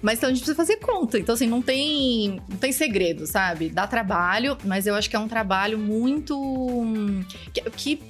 [0.00, 1.18] Mas então a gente precisa fazer conta.
[1.18, 3.68] Então, assim, não tem, não tem segredo, sabe?
[3.68, 7.24] Dá trabalho, mas eu acho que é um trabalho muito.
[7.52, 8.00] que, que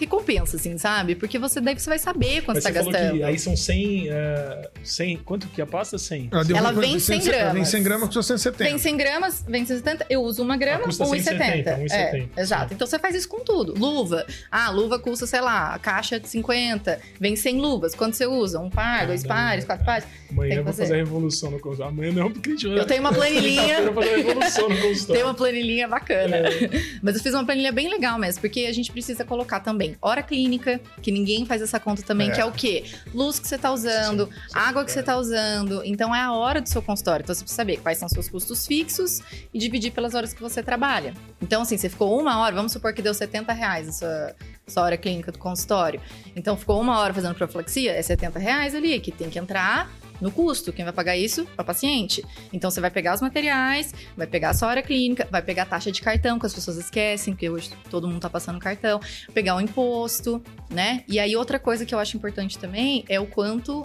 [0.00, 1.14] recompensa, assim, sabe?
[1.14, 3.16] Porque você daí você vai saber quanto Mas tá falou gastando.
[3.18, 5.16] que aí são 100, eh, 100...
[5.18, 5.98] Quanto que a pasta?
[5.98, 6.30] 100?
[6.46, 7.68] deu Ela coisa vem de 100 100 Vem gramas.
[7.68, 8.64] 100 gramas, custa 170.
[8.70, 11.22] Vem 100 gramas, vem 170, eu uso uma grama, Ah, custa 1,70.
[11.22, 12.68] 170, É, 1,70, exato.
[12.68, 12.74] sim.
[12.74, 13.74] Então você faz isso com tudo.
[13.78, 14.26] Luva.
[14.50, 16.98] Ah, luva custa, sei lá, a caixa de 50.
[17.20, 17.94] Vem 100 luvas.
[17.94, 18.58] Quanto você usa?
[18.58, 20.06] Um par, dois Caramba, pares, quatro pares.
[20.30, 20.94] Amanhã eu vou fazer.
[20.94, 21.92] a revolução no consultório.
[21.92, 22.78] Amanhã não, porque a gente vai...
[22.78, 23.62] Eu tenho uma planilhinha.
[23.62, 25.14] Quinta-feira eu vou fazer a revolução no consultório.
[25.14, 26.36] Tem uma planilhinha bacana.
[26.36, 26.70] É.
[27.02, 30.22] Mas eu fiz uma planilha bem legal mesmo, porque a gente precisa colocar também hora
[30.22, 32.34] clínica, que ninguém faz essa conta também, É.
[32.34, 32.84] que é o quê?
[33.14, 35.82] Luz que você tá usando, Sim, sim, água que você tá usando.
[35.84, 37.22] Então é a hora do seu consultório.
[37.22, 39.20] Então você precisa saber quais são seus custos fixos
[39.52, 41.14] e dividir pelas horas que você trabalha.
[41.40, 44.36] Então, assim, você ficou uma hora, vamos supor que deu 70 reais a sua,
[44.66, 46.00] sua hora clínica do consultório.
[46.36, 49.90] Então ficou uma hora fazendo profilaxia, é 70 reais ali, que tem que entrar
[50.20, 50.72] no custo.
[50.72, 51.46] Quem vai pagar isso?
[51.56, 52.24] É o paciente.
[52.52, 55.66] Então você vai pegar os materiais, vai pegar a sua hora clínica, vai pegar a
[55.66, 59.00] taxa de cartão, que as pessoas esquecem, porque hoje todo mundo tá passando cartão,
[59.32, 61.04] pegar o imposto, né?
[61.08, 63.82] E aí outra coisa que eu acho importante também é o quanto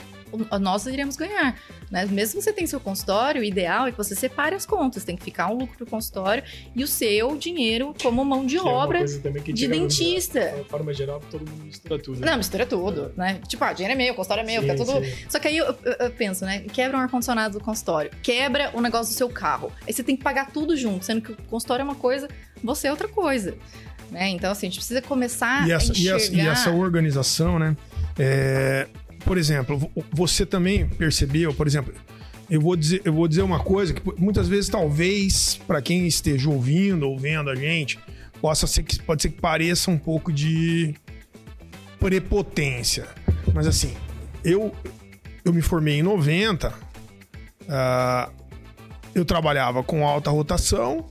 [0.59, 1.55] nós iremos ganhar,
[1.91, 2.05] né?
[2.05, 5.15] Mesmo que você tenha seu consultório, o ideal é que você separe as contas, tem
[5.15, 6.43] que ficar um lucro pro consultório
[6.75, 9.05] e o seu dinheiro como mão de Que é uma obra
[9.43, 10.53] que de dentista.
[10.63, 12.19] De forma geral, todo mundo mistura tudo.
[12.19, 12.31] né?
[12.31, 13.39] Não, mistura tudo, né?
[13.47, 15.05] Tipo, ah, dinheiro é meu, o consultório é meu, Sim, fica tudo.
[15.05, 15.13] sim.
[15.29, 16.59] Só que aí eu, eu- eu penso, né?
[16.71, 19.71] Quebra um ar-condicionado do consultório, quebra o negócio do seu carro.
[19.87, 22.27] Aí você tem que pagar tudo junto, sendo que o consultório é uma coisa,
[22.63, 23.55] você é outra coisa.
[24.11, 24.29] Né?
[24.29, 26.15] Então, assim, a gente precisa começar e essa, a e enxergar.
[26.17, 27.75] essa, e essa organização, né?
[28.19, 28.87] É,
[29.25, 31.93] por exemplo, vo- você também percebeu, por exemplo,
[32.49, 36.49] eu vou dizer, eu vou dizer uma coisa que muitas vezes, talvez, para quem esteja
[36.49, 37.97] ouvindo ou vendo a gente,
[38.39, 40.93] possa ser que pode ser que pareça um pouco de
[41.99, 43.07] prepotência.
[43.53, 43.93] Mas assim,
[44.43, 44.73] eu,
[45.43, 46.73] eu me formei em 90,
[47.69, 48.29] ah,
[49.13, 51.07] eu trabalhava com alta rotação,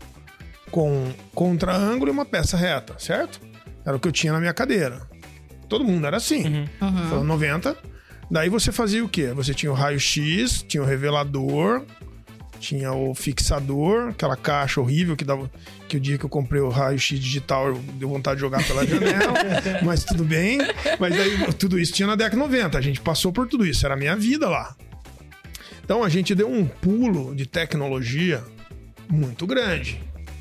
[0.70, 3.40] com contra-ângulo e uma peça reta, certo?
[3.84, 5.02] Era o que eu tinha na minha cadeira.
[5.68, 6.44] Todo mundo era assim.
[6.46, 6.68] Uhum.
[6.82, 7.08] Uhum.
[7.08, 7.76] Foi 90.
[8.30, 9.32] Daí você fazia o quê?
[9.34, 11.84] Você tinha o raio-x, tinha o revelador,
[12.58, 15.50] tinha o fixador, aquela caixa horrível que dava.
[15.88, 18.86] Que o dia que eu comprei o raio-x digital eu deu vontade de jogar pela
[18.86, 19.34] janela,
[19.84, 20.58] mas tudo bem.
[20.98, 22.78] Mas aí tudo isso tinha na década de 90.
[22.78, 24.74] A gente passou por tudo isso, era a minha vida lá.
[25.84, 28.42] Então a gente deu um pulo de tecnologia
[29.08, 30.00] muito grande.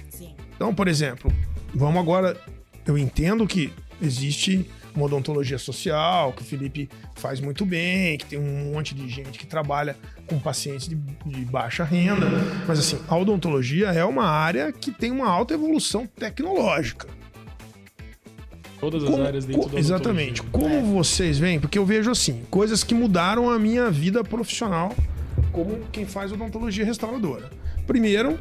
[0.10, 0.34] Sim.
[0.56, 1.32] Então, por exemplo,
[1.76, 2.40] vamos agora.
[2.86, 3.72] Eu entendo que
[4.02, 9.08] existe uma odontologia social, que o Felipe faz muito bem, que tem um monte de
[9.10, 9.96] gente que trabalha
[10.28, 12.26] com pacientes de, de baixa renda.
[12.68, 17.08] Mas, assim, a odontologia é uma área que tem uma alta evolução tecnológica.
[18.80, 20.42] Todas as Como- áreas dentro co- exatamente.
[20.44, 21.60] Como vocês veem?
[21.60, 24.94] Porque eu vejo assim, coisas que mudaram a minha vida profissional
[25.52, 27.50] como quem faz odontologia restauradora.
[27.88, 28.38] Primeiro,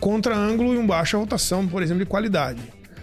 [0.00, 2.60] contra-ângulo e um baixa rotação, por exemplo, de qualidade.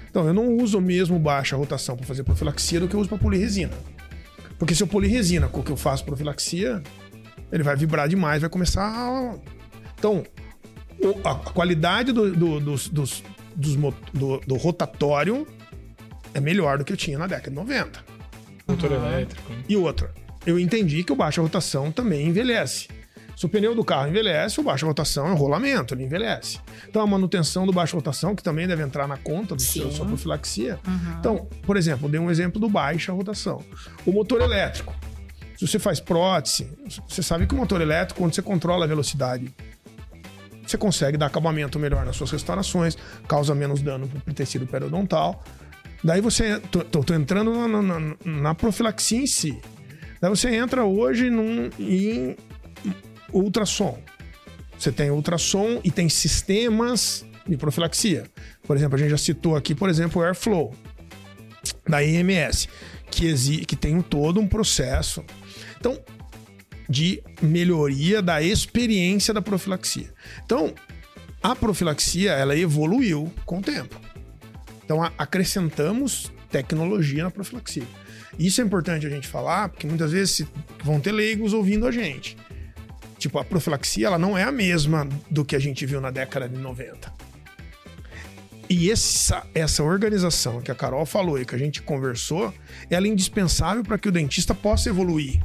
[0.10, 3.10] Então, eu não uso o mesmo baixa rotação para fazer profilaxia do que eu uso
[3.10, 3.74] para polir resina.
[4.58, 6.82] Porque se eu polir resina com o que eu faço profilaxia,
[7.52, 9.36] ele vai vibrar demais, vai começar a...
[9.98, 10.24] Então,
[11.24, 13.24] a, qualidade do, do- dos, dos-
[13.56, 13.76] dos
[14.14, 15.46] do- do rotatório
[16.34, 18.04] é melhor do que eu tinha na década de 90.
[18.68, 19.52] Motor elétrico.
[19.54, 19.64] né?
[19.70, 20.14] E outra,
[20.46, 22.88] eu entendi que o baixa rotação também envelhece.
[23.38, 26.60] Se o pneu do carro envelhece, o baixa rotação é um rolamento, ele envelhece.
[26.90, 30.08] Então a manutenção do baixa rotação, que também deve entrar na conta do seu, sua
[30.08, 30.80] profilaxia.
[30.88, 31.16] Uhum.
[31.20, 33.64] Então, por exemplo, dei um exemplo do baixa rotação.
[34.08, 34.96] O motor elétrico.
[35.56, 36.68] Se você faz prótese,
[37.08, 39.54] você sabe que o motor elétrico, quando você controla a velocidade,
[40.66, 45.44] você consegue dar acabamento melhor nas suas restaurações, causa menos dano para o tecido periodontal.
[46.04, 46.60] Daí você.
[46.72, 49.60] Tô, tô- tô entrando na, na- na- na profilaxia em si.
[50.20, 52.36] Daí você entra hoje num, em
[53.32, 54.00] ultrassom.
[54.78, 58.26] Você tem ultrassom e tem sistemas de profilaxia.
[58.64, 60.74] Por exemplo, a gente já citou aqui, por exemplo, o Airflow
[61.88, 62.68] da IMS,
[63.10, 65.24] que, que tem todo um processo.
[65.80, 66.00] Então,
[66.90, 70.14] de melhoria da experiência da profilaxia.
[70.46, 70.74] Então,
[71.42, 74.00] a profilaxia ela evoluiu com o tempo.
[74.84, 77.84] Então, acrescentamos tecnologia na profilaxia.
[78.40, 80.46] Isso é importante a gente falar, porque muitas vezes
[80.84, 82.38] vão ter leigos ouvindo a gente.
[83.18, 86.48] Tipo, a profilaxia ela não é a mesma do que a gente viu na década
[86.48, 87.12] de 90.
[88.70, 92.54] E essa, essa organização que a Carol falou e que a gente conversou,
[92.90, 95.42] ela é indispensável para que o dentista possa evoluir.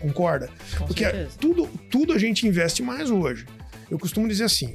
[0.00, 0.48] Concorda?
[0.76, 1.30] Com Porque certeza.
[1.40, 3.46] tudo, tudo a gente investe mais hoje.
[3.90, 4.74] Eu costumo dizer assim: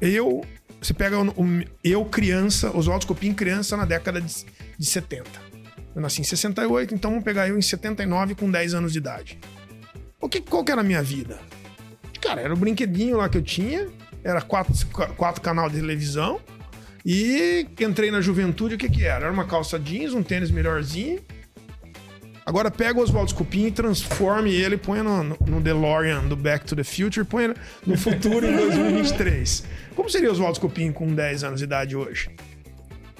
[0.00, 0.44] eu.
[0.82, 4.34] Você pega o, o- eu, criança, Oswaldo Copim, criança na década de,
[4.78, 5.28] de 70.
[5.94, 9.38] Eu nasci em 68, então vamos pegar eu em 79 com 10 anos de idade.
[10.20, 11.38] O que, qual que era a minha vida?
[12.20, 13.88] Cara, era o brinquedinho lá que eu tinha,
[14.22, 14.74] era quatro,
[15.16, 16.40] quatro canal de televisão,
[17.04, 19.24] e entrei na juventude, o que que era?
[19.24, 21.20] Era uma calça jeans, um tênis melhorzinho.
[22.44, 26.74] Agora pega o Oswaldo Scupim e transforme ele, põe no, no, DeLorean do Back to
[26.74, 27.54] the Future, põe
[27.86, 29.64] no futuro em 2023.
[29.94, 32.30] Como seria o Oswaldo Scupim com 10 anos de idade hoje?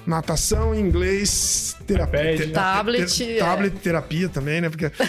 [0.05, 2.35] Natação, inglês, terapia.
[2.37, 3.37] te- Tablet, te- é.
[3.37, 4.67] tablet, terapia também, né?
[4.69, 4.85] Porque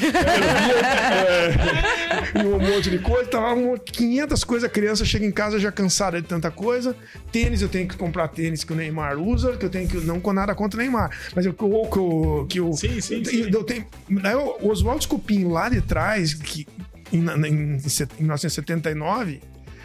[2.36, 3.28] é, e um monte de coisa.
[3.30, 4.68] Tava um- 500 coisas.
[4.68, 6.94] A criança chega em casa já cansada de tanta coisa.
[7.30, 9.96] Tênis, eu tenho que comprar tênis que o Neymar usa, que eu tenho que.
[9.98, 11.10] Não com nada contra o Neymar.
[11.34, 12.72] Mas eu, que, o- que o.
[12.74, 13.50] Sim, sim, eu, sim.
[13.52, 16.66] eu tenho, daí o Oswaldo Scupim lá de trás, que
[17.12, 19.40] em, em, em 1979,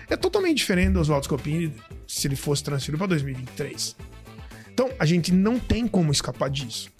[0.09, 1.73] é totalmente diferente do Oswaldo Scupim
[2.07, 3.95] se ele fosse transferido para 2023.
[4.77, 6.91] Então, a gente não tem como escapar disso.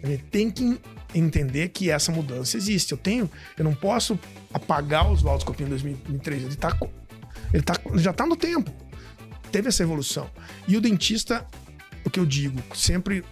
[0.00, 0.80] A gente tem que
[1.12, 2.92] entender que essa mudança existe.
[2.92, 4.16] Eu tenho, eu não posso
[4.54, 6.44] apagar os Oswaldo Scopim em 2003.
[6.44, 6.78] Ele, tá,
[7.52, 8.72] ele tá, já está no tempo.
[9.50, 10.30] Teve essa evolução.
[10.68, 11.44] E o dentista,
[12.04, 13.24] o que eu digo, sempre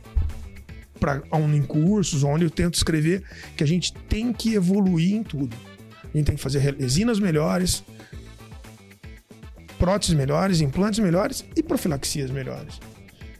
[0.98, 1.22] para
[1.54, 3.22] em cursos, onde eu tento escrever
[3.56, 5.56] que a gente tem que evoluir em tudo.
[6.02, 7.84] A gente tem que fazer resinas melhores,
[9.78, 12.80] próteses melhores, implantes melhores e profilaxias melhores.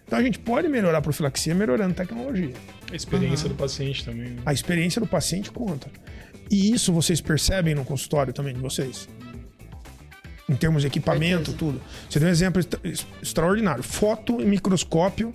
[0.06, 2.52] Então a gente pode melhorar a profilaxia melhorando tecnologia.
[2.90, 4.30] A experiência do paciente também.
[4.30, 4.42] né?
[4.46, 5.90] A experiência do paciente conta.
[6.50, 9.08] E isso vocês percebem no consultório também de vocês?
[10.48, 11.56] Em termos de equipamento, Certeza.
[11.58, 11.80] tudo.
[12.08, 12.80] Você deu um exemplo extra-
[13.20, 13.82] extraordinário.
[13.82, 15.32] Foto, microscópio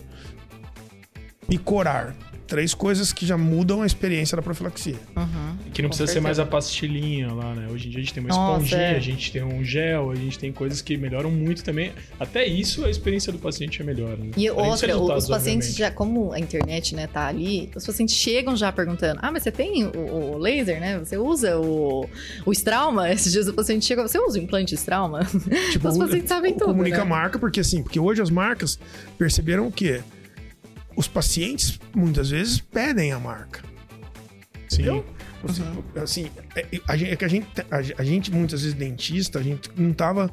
[1.50, 2.16] e corar.
[2.52, 4.96] Três coisas que já mudam a experiência da profilaxia.
[5.16, 5.56] Uhum.
[5.74, 6.42] Que não Com precisa ser mais certeza.
[6.42, 7.70] a pastilhinha lá, né?
[7.72, 8.96] Hoje em dia a gente tem uma Nossa, esponjinha, é.
[8.98, 11.94] a gente tem um gel, a gente tem coisas que melhoram muito também.
[12.20, 14.32] Até isso a experiência do paciente é melhor, né?
[14.36, 15.78] E Além outra, os pacientes obviamente.
[15.80, 19.52] já, como a internet, né, tá ali, os pacientes chegam já perguntando: Ah, mas você
[19.54, 21.00] tem o, o laser, né?
[21.00, 22.06] Você usa o,
[22.46, 23.10] o Strauma?
[23.10, 25.22] Esses dias o paciente chega, você usa o implante Strauma?
[25.72, 27.04] Tipo, Os pacientes sabem tudo, Comunica né?
[27.04, 28.78] a marca, porque assim, porque hoje as marcas
[29.18, 30.02] perceberam o quê?
[31.02, 33.64] Os pacientes muitas vezes pedem a marca.
[34.70, 34.84] Sim.
[34.84, 35.06] Entendeu?
[35.44, 35.64] Assim,
[36.00, 39.42] assim, é, a gente, é que a gente, a, a gente, muitas vezes, dentista, a
[39.42, 40.32] gente não tava.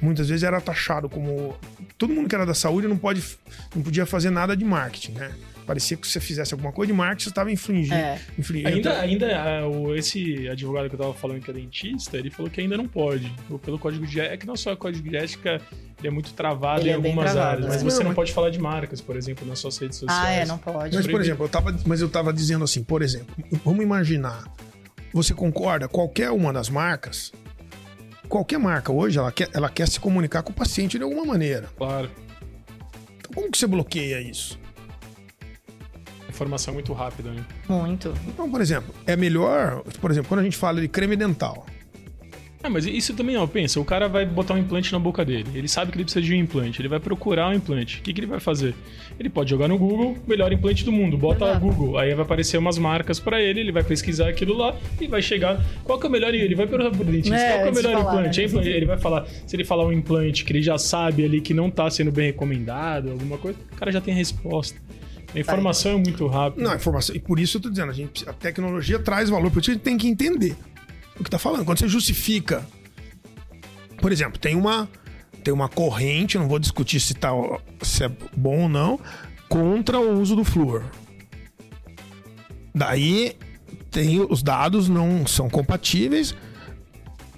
[0.00, 1.58] Muitas vezes era taxado como.
[1.98, 3.24] Todo mundo que era da saúde não, pode,
[3.74, 5.32] não podia fazer nada de marketing, né?
[5.66, 7.94] Parecia que se você fizesse alguma coisa de marketing, você estava infringindo.
[7.94, 8.20] É.
[8.38, 8.68] infringindo.
[8.68, 12.50] Ainda, ainda ah, o- esse advogado que eu tava falando que é dentista, ele falou
[12.50, 13.32] que ainda não pode.
[13.64, 15.60] Pelo código de ética, é que não só o código de ética,
[15.98, 17.90] ele é muito travado Ele em é algumas travado, áreas, mas né?
[17.90, 20.22] você Não, não mas- pode falar de marcas, por exemplo, nas suas redes sociais.
[20.26, 20.94] Ah, é, não pode.
[20.94, 23.34] Mas, por exemplo, eu tava, mas eu tava dizendo assim, por exemplo,
[23.64, 24.44] vamos imaginar,
[25.12, 27.32] você concorda, qualquer uma das marcas,
[28.28, 31.68] qualquer marca hoje, ela quer, ela quer se comunicar com o paciente de alguma maneira.
[31.76, 32.10] Claro.
[33.18, 34.58] Então, como que você bloqueia isso?
[36.34, 37.44] Informação é muito rápida, né?
[37.68, 38.12] Muito.
[38.26, 41.64] Então, por exemplo, é melhor, por exemplo, quando a gente fala de creme dental,
[42.66, 45.44] Ah, mas isso também, ó, pensa, o cara vai botar um implante na boca dele.
[45.54, 47.98] Ele sabe que ele precisa de um implante, ele vai procurar um implante.
[47.98, 48.74] O que, que ele vai fazer?
[49.20, 51.60] Ele pode jogar no Google, melhor implante do mundo, bota Exato.
[51.60, 51.98] Google.
[51.98, 55.62] Aí vai aparecer umas marcas pra ele, ele vai pesquisar aquilo lá e vai chegar.
[55.84, 56.32] Qual que é o melhor?
[56.34, 58.40] Ele vai perguntar pro dentista, É, qual que é o melhor falar, implante?
[58.40, 58.46] né?
[58.46, 58.68] Implante?
[58.70, 61.70] Ele vai falar, se ele falar um implante que ele já sabe ali que não
[61.70, 64.80] tá sendo bem recomendado, alguma coisa, o cara já tem a resposta.
[65.34, 66.62] A informação é muito rápida.
[66.62, 69.50] não, a informação, e por isso eu tô dizendo, a, gente, a tecnologia traz valor,
[69.50, 70.56] por isso a gente tem que entender
[71.18, 71.64] o que tá falando.
[71.64, 72.64] Quando você justifica,
[74.00, 74.88] por exemplo, tem uma
[75.42, 77.28] tem uma corrente, não vou discutir se, tá,
[77.82, 78.98] se é bom ou não,
[79.46, 80.82] contra o uso do flúor.
[82.74, 83.36] Daí
[83.90, 86.34] tem os dados não são compatíveis.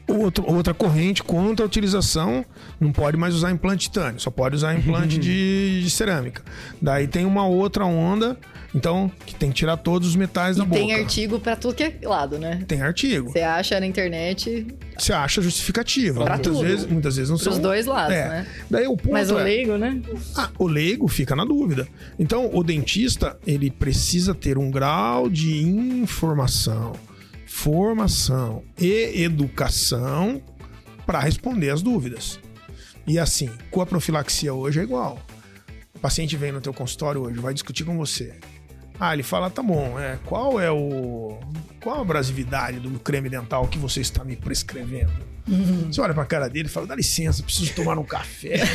[0.08, 2.44] Outro, outra corrente contra a utilização,
[2.78, 6.42] não pode mais usar implante titânio, só pode usar implante de, de cerâmica.
[6.80, 8.38] Daí tem uma outra onda,
[8.72, 10.78] então, que tem que tirar todos os metais E da boca.
[10.80, 12.62] tem artigo pra tudo que é lado, né?
[12.68, 13.32] Tem artigo.
[13.32, 16.22] Você acha na internet Você acha justificativa.
[16.24, 16.64] Pra muitas tudo.
[16.64, 17.58] vezes, muitas vezes não são.
[17.60, 18.28] dois lados, É.
[18.28, 18.46] né?
[18.70, 20.00] Daí o ponto Mas o é- leigo, né?
[20.36, 21.88] Ah, o leigo fica na dúvida.
[22.16, 26.92] Então, o dentista, ele precisa ter um grau de informação,
[27.56, 30.42] formação e educação
[31.06, 32.38] para responder as dúvidas.
[33.06, 35.18] E assim, com a profilaxia hoje é igual.
[35.94, 38.38] O paciente vem no teu consultório hoje, vai discutir com você.
[39.00, 41.40] Ah, ele fala, tá bom, é, qual é o
[41.82, 45.35] qual a abrasividade do creme dental que você está me prescrevendo?
[45.48, 48.56] Você olha pra cara dele e fala, dá licença, preciso tomar um café.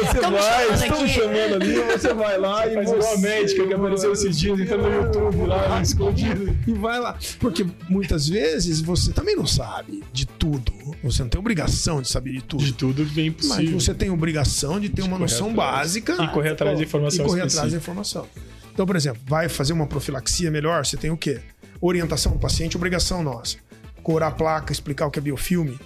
[0.00, 2.96] você Tamo vai, estão chamando ali, você vai lá e Faz você...
[2.96, 6.56] igual a médica que apareceu esses dias, entra no YouTube lá, escondido.
[6.66, 7.18] E vai lá.
[7.40, 10.72] Porque muitas vezes você também não sabe de tudo.
[11.02, 12.64] Você não tem obrigação de saber de tudo.
[12.64, 13.80] De tudo bem Mas possível.
[13.80, 15.70] você tem obrigação de ter uma correr noção atrás.
[15.78, 17.70] básica E correr atrás de informação e correr atrás específica.
[17.70, 18.26] da informação.
[18.72, 21.40] Então, por exemplo, vai fazer uma profilaxia melhor, você tem o quê?
[21.80, 23.56] Orientação do paciente, obrigação nossa.
[24.06, 25.76] Corar a placa, explicar o que é biofilme,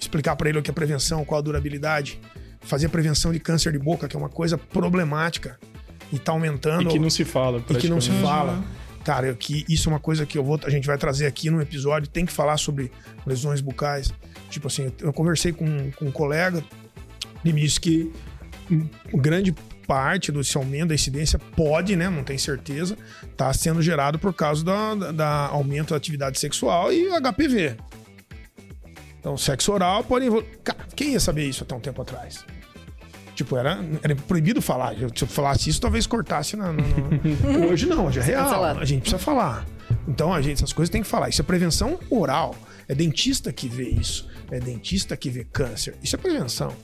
[0.00, 2.20] explicar para ele o que é prevenção, qual a durabilidade,
[2.60, 5.60] fazer prevenção de câncer de boca, que é uma coisa problemática
[6.12, 8.60] e tá aumentando E que não se fala, e que não se fala.
[9.04, 11.50] Cara, eu, que isso é uma coisa que eu vou, a gente vai trazer aqui
[11.50, 12.08] no episódio.
[12.08, 12.90] Tem que falar sobre
[13.24, 14.12] lesões bucais.
[14.50, 16.64] Tipo assim, eu, eu conversei com, com um colega
[17.44, 18.12] e me disse que
[18.68, 19.54] hum, grande
[19.86, 22.08] parte desse aumento da incidência pode, né?
[22.08, 22.96] Não tem certeza,
[23.36, 27.76] tá sendo gerado por causa da, da- da aumento da atividade sexual e HPV.
[29.20, 30.26] Então, sexo oral pode.
[30.64, 32.44] Cara, quem ia saber isso até um tempo atrás?
[33.34, 34.94] Tipo, era, era proibido falar.
[35.14, 36.72] Se eu falasse isso, talvez cortasse na.
[36.72, 38.48] no- no- Hoje não, hoje é real.
[38.80, 39.64] A gente precisa falar.
[40.08, 41.28] Então, a gente, essas coisas tem que falar.
[41.28, 42.54] Isso é prevenção oral.
[42.88, 44.28] É dentista que vê isso.
[44.50, 45.94] É dentista que vê câncer.
[46.02, 46.74] Isso é prevenção.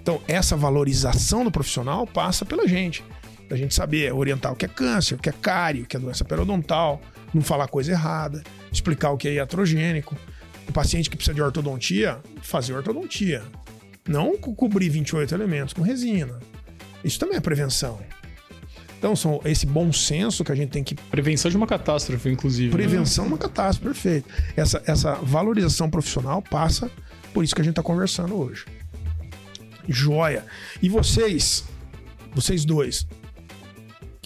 [0.00, 3.04] Então, essa valorização do profissional passa pela gente.
[3.48, 6.00] Da gente saber orientar o que é câncer, o que é cárie, o que é
[6.00, 7.00] doença periodontal,
[7.32, 8.42] não falar coisa errada,
[8.72, 10.16] explicar o que é iatrogênico.
[10.68, 13.42] O paciente que precisa de ortodontia, fazer ortodontia.
[14.06, 16.38] Não co- cobrir 28 elementos com resina.
[17.02, 17.98] Isso também é prevenção.
[18.98, 22.68] Então, são esse bom senso que a gente tem que Prevenção de uma catástrofe, inclusive.
[22.68, 22.72] né?
[22.72, 24.28] Prevenção é uma catástrofe, perfeito.
[24.56, 26.90] Essa, essa valorização profissional passa
[27.32, 28.64] por isso que a gente está conversando hoje.
[29.88, 30.44] Joia.
[30.82, 31.64] E vocês,
[32.34, 33.06] vocês dois,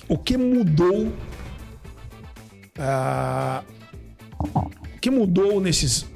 [0.08, 1.12] o que mudou?
[2.78, 3.62] ah,
[4.38, 6.06] o que mudou nesses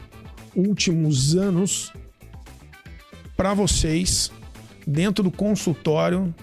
[0.55, 1.92] últimos anos
[3.36, 4.32] para vocês
[4.86, 6.34] dentro do consultório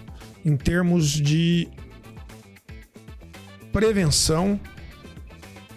[0.45, 1.68] em termos de
[3.72, 4.60] prevenção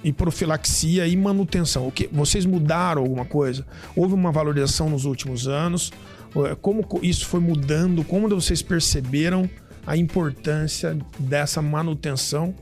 [0.04, 1.88] e profilaxia e manutenção.
[1.88, 3.66] O que vocês mudaram alguma coisa?
[3.94, 5.92] Houve uma valorização nos últimos anos?
[6.44, 8.04] É- Como co- isso foi mudando?
[8.04, 9.48] Como vocês perceberam
[9.86, 12.54] a importância dessa manutenção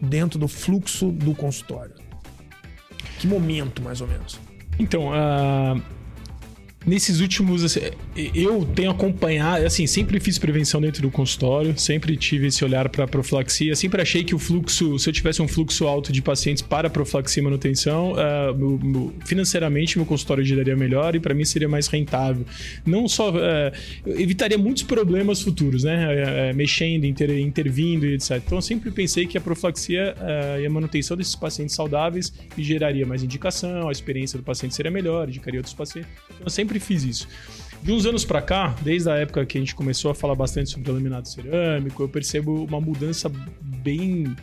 [0.00, 1.94] dentro do fluxo do consultório?
[3.18, 4.40] Que momento, mais ou menos?
[4.78, 5.76] Então, ah,
[6.86, 7.64] nesses últimos.
[7.64, 7.80] assim,
[8.34, 13.06] eu tenho acompanhado, assim, sempre fiz prevenção dentro do consultório, sempre tive esse olhar para
[13.06, 16.88] profilaxia, sempre achei que o fluxo, se eu tivesse um fluxo alto de pacientes para
[16.90, 18.14] profilaxia e manutenção,
[18.56, 22.44] meu- financeiramente meu consultório giraria melhor e para mim seria mais rentável.
[22.84, 23.32] Não só.
[24.06, 26.50] eu evitaria muitos problemas futuros, né?
[26.50, 28.36] Ah, mexendo, inter- intervindo e etc.
[28.44, 30.14] Então eu sempre pensei que a profilaxia
[30.60, 35.28] e a manutenção desses pacientes saudáveis geraria mais indicação, a experiência do paciente seria melhor,
[35.28, 36.10] indicaria outros pacientes.
[36.28, 37.28] Então, eu sempre fiz isso.
[37.82, 40.70] De uns anos pra cá, desde a época que a gente começou a falar bastante
[40.70, 44.36] sobre laminado cerâmico, eu percebo uma mudança bem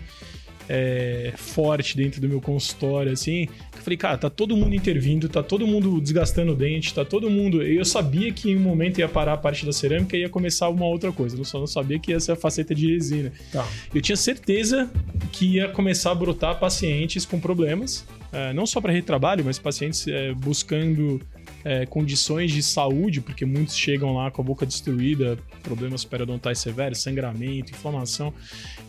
[0.70, 3.48] é, forte dentro do meu consultório, assim.
[3.76, 7.30] Eu falei, cara, tá todo mundo intervindo, tá todo mundo desgastando o dente, tá todo
[7.30, 7.62] mundo.
[7.62, 10.68] Eu sabia que em um momento ia parar a parte da cerâmica e ia começar
[10.70, 11.38] uma outra coisa.
[11.38, 13.32] Eu só não sabia que ia ser a faceta de resina.
[13.52, 13.66] Tá.
[13.94, 14.90] Eu tinha certeza
[15.32, 20.08] que ia começar a brotar pacientes com problemas, eh, não só para retrabalho, mas pacientes
[20.08, 21.22] eh, buscando
[21.68, 27.00] eh, condições de saúde, porque muitos chegam lá com a boca destruída, problemas periodontais severos,
[27.00, 28.34] sangramento, inflamação.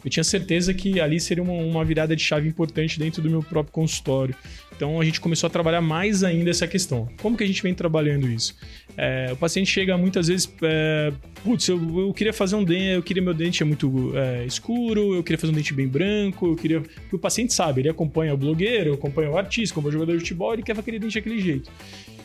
[0.05, 3.43] Eu tinha certeza que ali seria uma, uma virada de chave importante dentro do meu
[3.43, 4.33] próprio consultório.
[4.77, 7.09] Então a gente começou a trabalhar mais ainda essa questão.
[7.21, 8.55] Como que a gente vem trabalhando isso?
[8.97, 11.13] É, o paciente chega muitas vezes, é,
[11.43, 15.17] putz, eu, eu queria fazer um dente, eu queria meu dente é muito é, escuro,
[15.17, 16.81] eu queria fazer um dente bem branco, eu queria.
[17.13, 20.53] O paciente sabe, ele acompanha o blogueiro, acompanha o artista, acompanha o jogador de futebol,
[20.53, 21.69] ele quer aquele dente daquele jeito.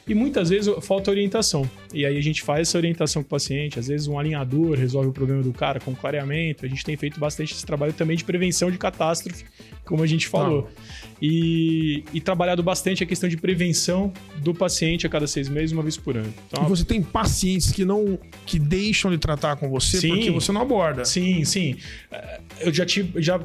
[0.08, 1.70] E muitas vezes falta orientação.
[1.94, 3.80] E aí a gente faz essa orientação com o paciente.
[3.80, 6.66] Às vezes um alinhador resolve o problema do cara com clareamento.
[6.66, 9.46] A gente tem feito bastante esse trabalho também de prevenção de catástrofe,
[9.86, 10.70] como a gente falou.
[11.22, 15.84] E, e trabalhado bastante a questão de prevenção do paciente a cada seis meses, uma
[15.84, 16.34] vez por ano.
[16.60, 20.10] E você tem pacientes que não que deixam de tratar com você Sim.
[20.10, 21.06] porque você não aborda.
[21.06, 21.78] Sim, sim.
[22.12, 23.22] É, Eu já tive.
[23.22, 23.40] Já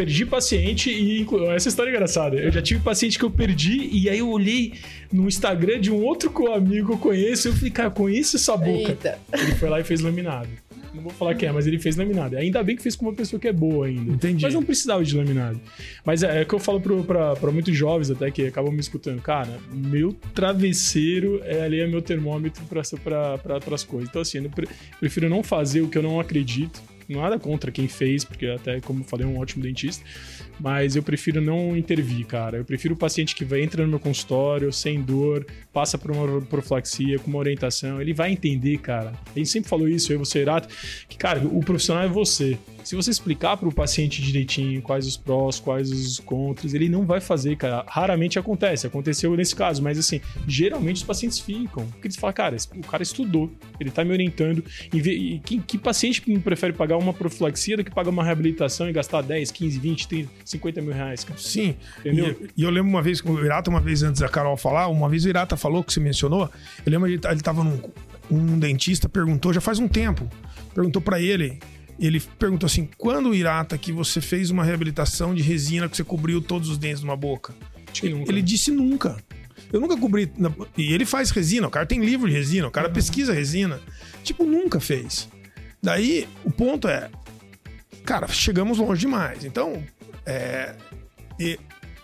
[0.00, 1.26] perdi paciente e.
[1.54, 2.36] Essa história é engraçada.
[2.36, 4.72] Eu já tive paciente que eu perdi e aí eu olhei
[5.12, 7.48] no Instagram de um outro amigo que eu conheço.
[7.48, 8.90] Eu falei, cara, conheço essa boca.
[8.90, 9.18] Eita.
[9.32, 10.48] Ele foi lá e fez laminado.
[10.94, 12.36] Não vou falar quem é, mas ele fez laminado.
[12.36, 14.12] Ainda bem que fez com uma pessoa que é boa ainda.
[14.12, 14.42] Entendi.
[14.42, 15.60] Mas não precisava de laminado.
[16.04, 18.72] Mas é, é o que eu falo pro, pra, pra muitos jovens até que acabam
[18.72, 19.20] me escutando.
[19.20, 24.08] Cara, meu travesseiro é ali é meu termômetro para as coisas.
[24.08, 24.50] Então, assim, eu
[24.98, 26.82] prefiro não fazer o que eu não acredito.
[27.10, 30.04] Nada contra quem fez, porque até, como eu falei, é um ótimo dentista.
[30.60, 32.58] Mas eu prefiro não intervir, cara.
[32.58, 36.40] Eu prefiro o paciente que vai entra no meu consultório, sem dor, passa por uma
[36.42, 38.00] profilaxia, com uma orientação.
[38.00, 39.12] Ele vai entender, cara.
[39.34, 40.68] A gente sempre falou isso, eu e você, Irato,
[41.08, 42.58] que, cara, o profissional é você.
[42.82, 47.04] Se você explicar para o paciente direitinho quais os prós, quais os contras, ele não
[47.04, 47.84] vai fazer, cara.
[47.86, 48.86] Raramente acontece.
[48.86, 51.86] Aconteceu nesse caso, mas assim, geralmente os pacientes ficam.
[51.86, 54.64] Porque eles falam, cara, o cara estudou, ele tá me orientando.
[54.92, 58.92] E, vê- que, que paciente prefere pagar uma profilaxia do que pagar uma reabilitação e
[58.92, 61.38] gastar 10, 15, 20, 30, 50 mil reais, cara?
[61.38, 61.76] Sim.
[62.00, 62.48] Entendeu?
[62.56, 65.24] E, eu lembro uma vez, o Irata, uma vez antes da Carol falar, uma vez
[65.26, 66.50] o Irata falou que você mencionou.
[66.84, 67.80] Eu lembro ele, ele tava num.
[68.30, 70.28] Um dentista perguntou, já faz um tempo,
[70.74, 71.58] perguntou pra ele.
[71.98, 76.04] Ele perguntou assim: quando o Irata que você fez uma reabilitação de resina que você
[76.04, 77.52] cobriu todos os dentes de uma boca?
[78.04, 78.30] Nunca.
[78.30, 79.16] Ele disse nunca.
[79.72, 80.30] Eu nunca cobri.
[80.38, 83.80] na- E ele faz resina, o cara tem livro de resina, o cara pesquisa resina.
[84.22, 85.28] Tipo, nunca fez.
[85.82, 87.10] Daí, o ponto é.
[88.04, 89.44] Cara, chegamos longe demais.
[89.44, 89.82] Então,
[90.24, 90.74] é.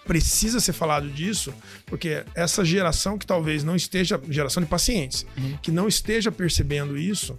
[0.06, 1.52] Precisa ser falado disso,
[1.86, 4.20] porque essa geração que talvez não esteja.
[4.28, 5.26] Geração de pacientes,
[5.62, 7.38] que não esteja percebendo isso,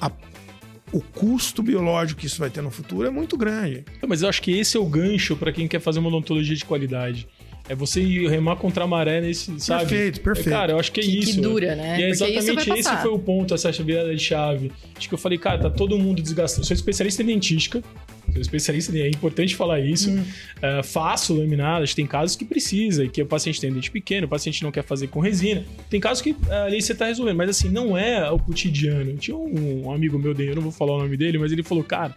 [0.00, 0.10] a-
[0.92, 3.84] o custo biológico que isso vai ter no futuro é muito grande.
[4.06, 6.64] Mas eu acho que esse é o gancho para quem quer fazer uma odontologia de
[6.64, 7.26] qualidade.
[7.72, 9.86] É você ir remar contra a maré nesse, sabe?
[9.88, 10.50] Perfeito, perfeito.
[10.50, 11.40] Cara, eu acho que é Que- que isso.
[11.40, 11.98] dura, né?
[11.98, 14.70] E é Porque exatamente esse foi o ponto, essa virada de chave.
[14.96, 16.66] Acho que eu falei, cara, tá todo mundo desgastado.
[16.66, 17.82] Sou especialista em dentística.
[18.32, 20.10] Sou especialista, em- é importante falar isso.
[20.10, 20.22] Hum.
[20.60, 21.34] É, faço
[21.86, 24.70] que tem casos que precisa, e que o paciente tem dente pequeno, o paciente não
[24.70, 25.64] quer fazer com resina.
[25.90, 29.14] Tem casos que é, ali você tá resolvendo, mas assim, não é o cotidiano.
[29.16, 31.84] Tinha um, um amigo meu, eu não vou falar o nome dele, mas ele falou,
[31.84, 32.14] cara,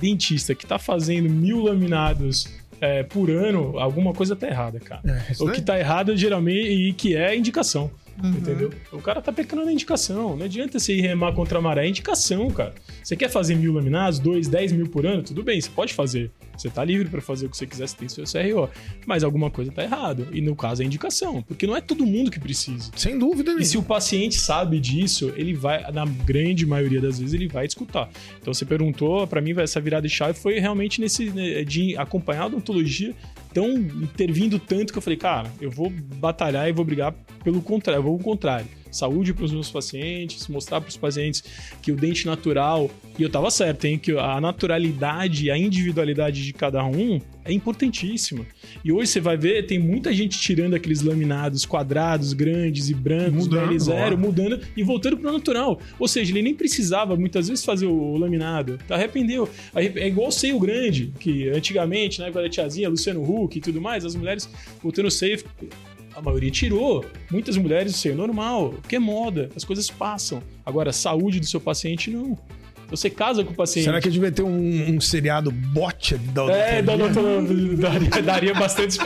[0.00, 2.48] dentista que tá fazendo mil laminados
[2.80, 5.02] é, por ano, alguma coisa tá errada, cara.
[5.04, 7.90] É, o que tá errado geralmente e que é indicação.
[8.22, 8.30] Uhum.
[8.30, 8.70] Entendeu?
[8.92, 10.36] O cara tá pecando na indicação.
[10.36, 11.86] Não adianta você ir remar contra a maré.
[11.86, 12.74] É indicação, cara.
[13.02, 15.22] Você quer fazer mil laminados, dois, dez mil por ano?
[15.22, 16.30] Tudo bem, você pode fazer.
[16.56, 18.68] Você tá livre pra fazer o que você quiser, você tem seu CRO.
[19.06, 20.28] Mas alguma coisa tá errado.
[20.30, 21.42] E no caso é indicação.
[21.42, 22.90] Porque não é todo mundo que precisa.
[22.94, 27.32] Sem dúvida E se o paciente sabe disso, ele vai, na grande maioria das vezes,
[27.32, 28.10] ele vai escutar.
[28.40, 32.42] Então você perguntou, pra mim, essa virada de chave foi realmente nesse né, de acompanhar
[32.42, 33.14] a odontologia
[33.52, 37.98] tão intervindo tanto que eu falei, cara, eu vou batalhar e vou brigar pelo contrário,
[37.98, 38.66] eu vou o contrário.
[38.90, 41.42] Saúde para os meus pacientes, mostrar para os pacientes
[41.82, 46.52] que o dente natural, e eu tava certo, hein, que a naturalidade, a individualidade de
[46.52, 48.44] cada um é importantíssima.
[48.84, 53.46] E hoje você vai ver, tem muita gente tirando aqueles laminados quadrados, grandes e brancos,
[53.48, 54.16] Mudando, BL0, ó.
[54.16, 55.80] mudando e voltando pro natural.
[55.98, 58.78] Ou seja, ele nem precisava muitas vezes fazer o laminado.
[58.86, 59.48] Tá, arrependeu.
[59.74, 63.60] Arre- É igual o seio grande, que antigamente, na época da tiazinha, Luciano Huck e
[63.60, 64.48] tudo mais, as mulheres
[64.82, 65.42] botando o seio.
[66.20, 67.02] A maioria tirou.
[67.30, 70.42] Muitas mulheres o seio normal, que é moda, as coisas passam.
[70.66, 72.38] Agora, a saúde do seu paciente, não.
[72.90, 73.84] Você casa com o paciente.
[73.84, 77.76] Será que devia ter um, um seriado bot da É, da odontologia?
[77.76, 78.98] daria, daria bastante,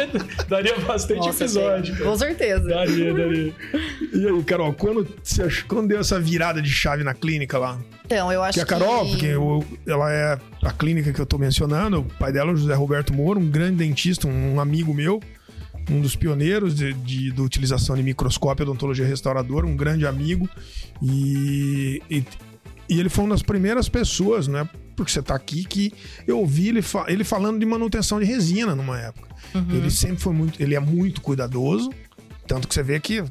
[0.49, 1.95] daria bastante Nossa, episódio.
[1.95, 2.05] tem.
[2.07, 2.67] Com certeza.
[2.67, 3.53] Daria, daria.
[4.13, 5.07] E aí, Carol, quando,
[5.69, 7.79] quando deu essa virada de chave na clínica lá?
[8.07, 9.11] Então, eu acho Que a Carol, que...
[9.11, 12.57] porque eu- ela é a clínica que eu tô mencionando, o pai dela é o
[12.57, 15.21] José Roberto Moro, um grande dentista, um amigo meu,
[15.91, 20.49] um dos pioneiros de, de, da utilização de microscópio e odontologia restauradora, um grande amigo.
[21.03, 22.25] E, e,
[22.89, 24.69] e ele foi uma das primeiras pessoas, né?
[24.97, 25.93] Porque você tá aqui, que
[26.27, 29.29] eu ouvi ele, fa- ele falando de manutenção de resina numa época.
[29.71, 30.63] Ele sempre foi muito.
[30.63, 31.91] Ele é muito cuidadoso.
[32.47, 33.25] Tanto que você vê que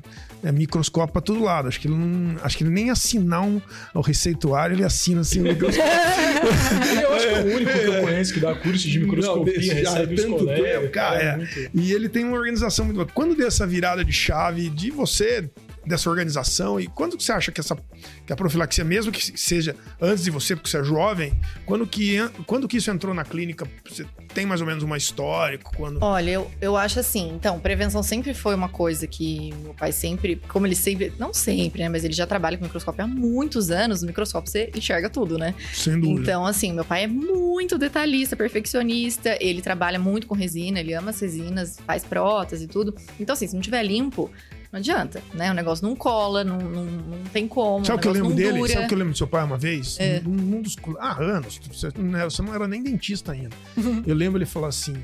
[0.44, 1.68] é microscópio pra todo lado.
[1.68, 2.36] Acho que ele não.
[2.44, 3.62] Acho que ele nem assinar um,
[3.94, 5.92] o receituário, ele assina assim o microscópio.
[7.02, 9.74] Eu acho que é o único que eu conheço que dá curso de microscopia, Não,
[9.76, 10.82] recebe os tanto colegas.
[10.82, 11.38] tempo, cara, é.
[11.38, 11.70] muito.
[11.74, 13.08] E ele tem uma organização muito boa.
[13.14, 15.50] Quando deu essa virada de chave de você
[15.86, 16.80] dessa organização?
[16.80, 17.78] E quando que você acha que essa
[18.26, 22.18] que a profilaxia, mesmo que seja antes de você, porque você é jovem, quando que,
[22.46, 23.68] quando que isso entrou na clínica?
[23.88, 25.60] Você tem mais ou menos uma história?
[25.76, 26.00] Quando...
[26.02, 30.42] Olha, eu, eu acho assim, então, prevenção sempre foi uma coisa que meu pai sempre,
[30.48, 34.02] como ele sempre, não sempre, né, mas ele já trabalha com microscópio há muitos anos,
[34.02, 35.54] no microscópio você enxerga tudo, né?
[35.74, 36.22] Sem dúvida.
[36.22, 41.12] Então, assim, meu pai é muito detalhista, perfeccionista, ele trabalha muito com resina, ele ama
[41.12, 42.96] as resinas, faz prótese e tudo.
[43.20, 44.32] Então, assim, se não tiver limpo,
[44.74, 45.52] não adianta, né?
[45.52, 47.86] O negócio não cola, não, não, não tem como.
[47.86, 48.58] Sabe o que eu lembro dele?
[48.58, 48.74] Dura.
[48.74, 50.00] Sabe o que eu lembro do seu pai uma vez?
[50.00, 50.20] É.
[50.26, 50.76] Um, um dos.
[51.00, 51.62] Ah, anos.
[51.72, 53.56] Você não, era, você não era nem dentista ainda.
[54.04, 54.96] eu lembro ele falar assim.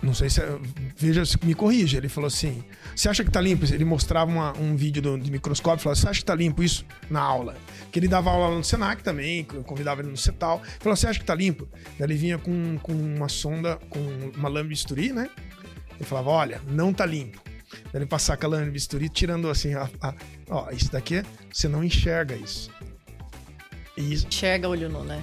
[0.00, 0.40] Não sei se.
[0.96, 1.98] Veja, me corrija.
[1.98, 2.62] Ele falou assim:
[2.94, 3.64] Você acha que tá limpo?
[3.64, 6.62] Ele mostrava uma, um vídeo do, de microscópio e falava: Você acha que tá limpo
[6.62, 7.56] isso na aula?
[7.90, 10.62] Que ele dava aula no Senac também, convidava ele no CETAL.
[10.62, 11.66] Ele falou: Você acha que tá limpo?
[11.98, 13.98] Daí ele vinha com, com uma sonda, com
[14.36, 15.28] uma lâmina bisturi, né?
[15.96, 17.45] Ele falava: Olha, não tá limpo.
[17.84, 20.14] Daí ele passar com a lâmina de bisturi, tirando assim, a, a,
[20.48, 21.22] ó, isso daqui,
[21.52, 22.70] você não enxerga isso.
[23.96, 24.26] isso.
[24.26, 25.22] Enxerga olho nu, né?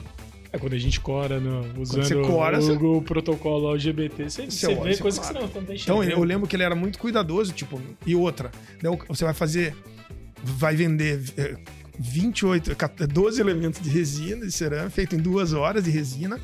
[0.51, 2.71] É quando a gente cora no, usando cora, o, você...
[2.73, 5.47] o, protocolo LGBT, você, você, você vê coisa claro.
[5.47, 8.51] que você não, não Então, eu lembro que ele era muito cuidadoso, tipo, e outra,
[9.07, 9.75] você vai fazer,
[10.43, 11.19] vai vender
[11.97, 12.75] 28,
[13.11, 16.39] 12 elementos de resina, de cerâmica, feito em duas horas de resina,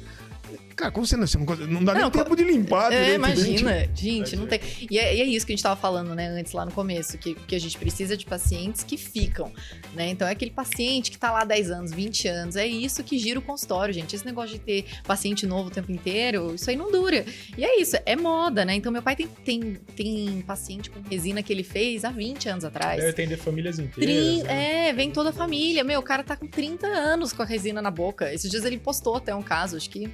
[0.79, 1.25] Cara, como você não,
[1.67, 2.93] não dá não, nem tempo de limpar.
[2.93, 3.89] É, imagina.
[3.93, 4.61] Gente, não tem.
[4.89, 7.17] E é, e é, isso que a gente tava falando, né, antes lá no começo,
[7.17, 9.51] que, que a gente precisa de pacientes que ficam,
[9.93, 10.07] né?
[10.07, 12.55] Então é aquele paciente que tá lá 10 anos, 20 anos.
[12.55, 14.15] É isso que gira o consultório, gente.
[14.15, 17.25] Esse negócio de ter paciente novo o tempo inteiro, isso aí não dura.
[17.57, 18.73] E é isso, é moda, né?
[18.73, 22.63] Então meu pai tem, tem, tem paciente com resina que ele fez há 20 anos
[22.63, 22.99] atrás.
[22.99, 24.43] Deve atender famílias inteiras.
[24.45, 24.87] né?
[24.87, 25.83] É, vem toda a família.
[25.83, 28.33] Meu, o cara tá com 30 anos com a resina na boca.
[28.33, 30.09] Esses dias ele postou até um caso, acho que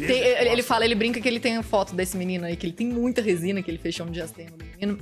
[0.00, 2.66] Não, tem, ele, ele, fala, ele brinca que ele tem foto desse menino aí, que
[2.66, 4.98] ele tem muita resina, que ele fechou um diastema do menino.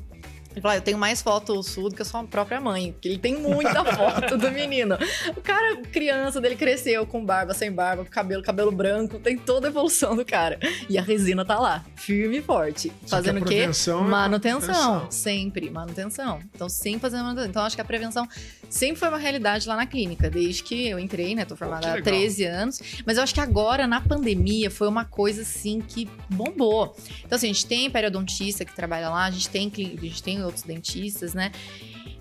[0.57, 3.19] Ele fala, eu tenho mais foto sua do que a sua própria mãe, porque ele
[3.19, 4.97] tem muita foto do menino.
[5.37, 9.69] O cara, criança dele, cresceu com barba, sem barba, com cabelo, cabelo branco, tem toda
[9.69, 10.59] a evolução do cara.
[10.89, 12.91] E a resina tá lá, firme e forte.
[13.07, 13.57] Fazendo o quê?
[13.57, 15.11] É manutenção, manutenção.
[15.11, 16.41] Sempre, manutenção.
[16.55, 17.51] Então, sempre fazendo manutenção.
[17.51, 18.27] Então, acho que a prevenção
[18.71, 21.45] sempre foi uma realidade lá na clínica, desde que eu entrei, né?
[21.45, 22.81] Tô formada há 13 anos.
[23.05, 26.97] Mas eu acho que agora, na pandemia, foi uma coisa, assim, que bombou.
[27.27, 30.46] Então, assim, a gente tem periodontista que trabalha lá, a gente tem, a gente tem
[30.47, 31.53] outros dentistas, né?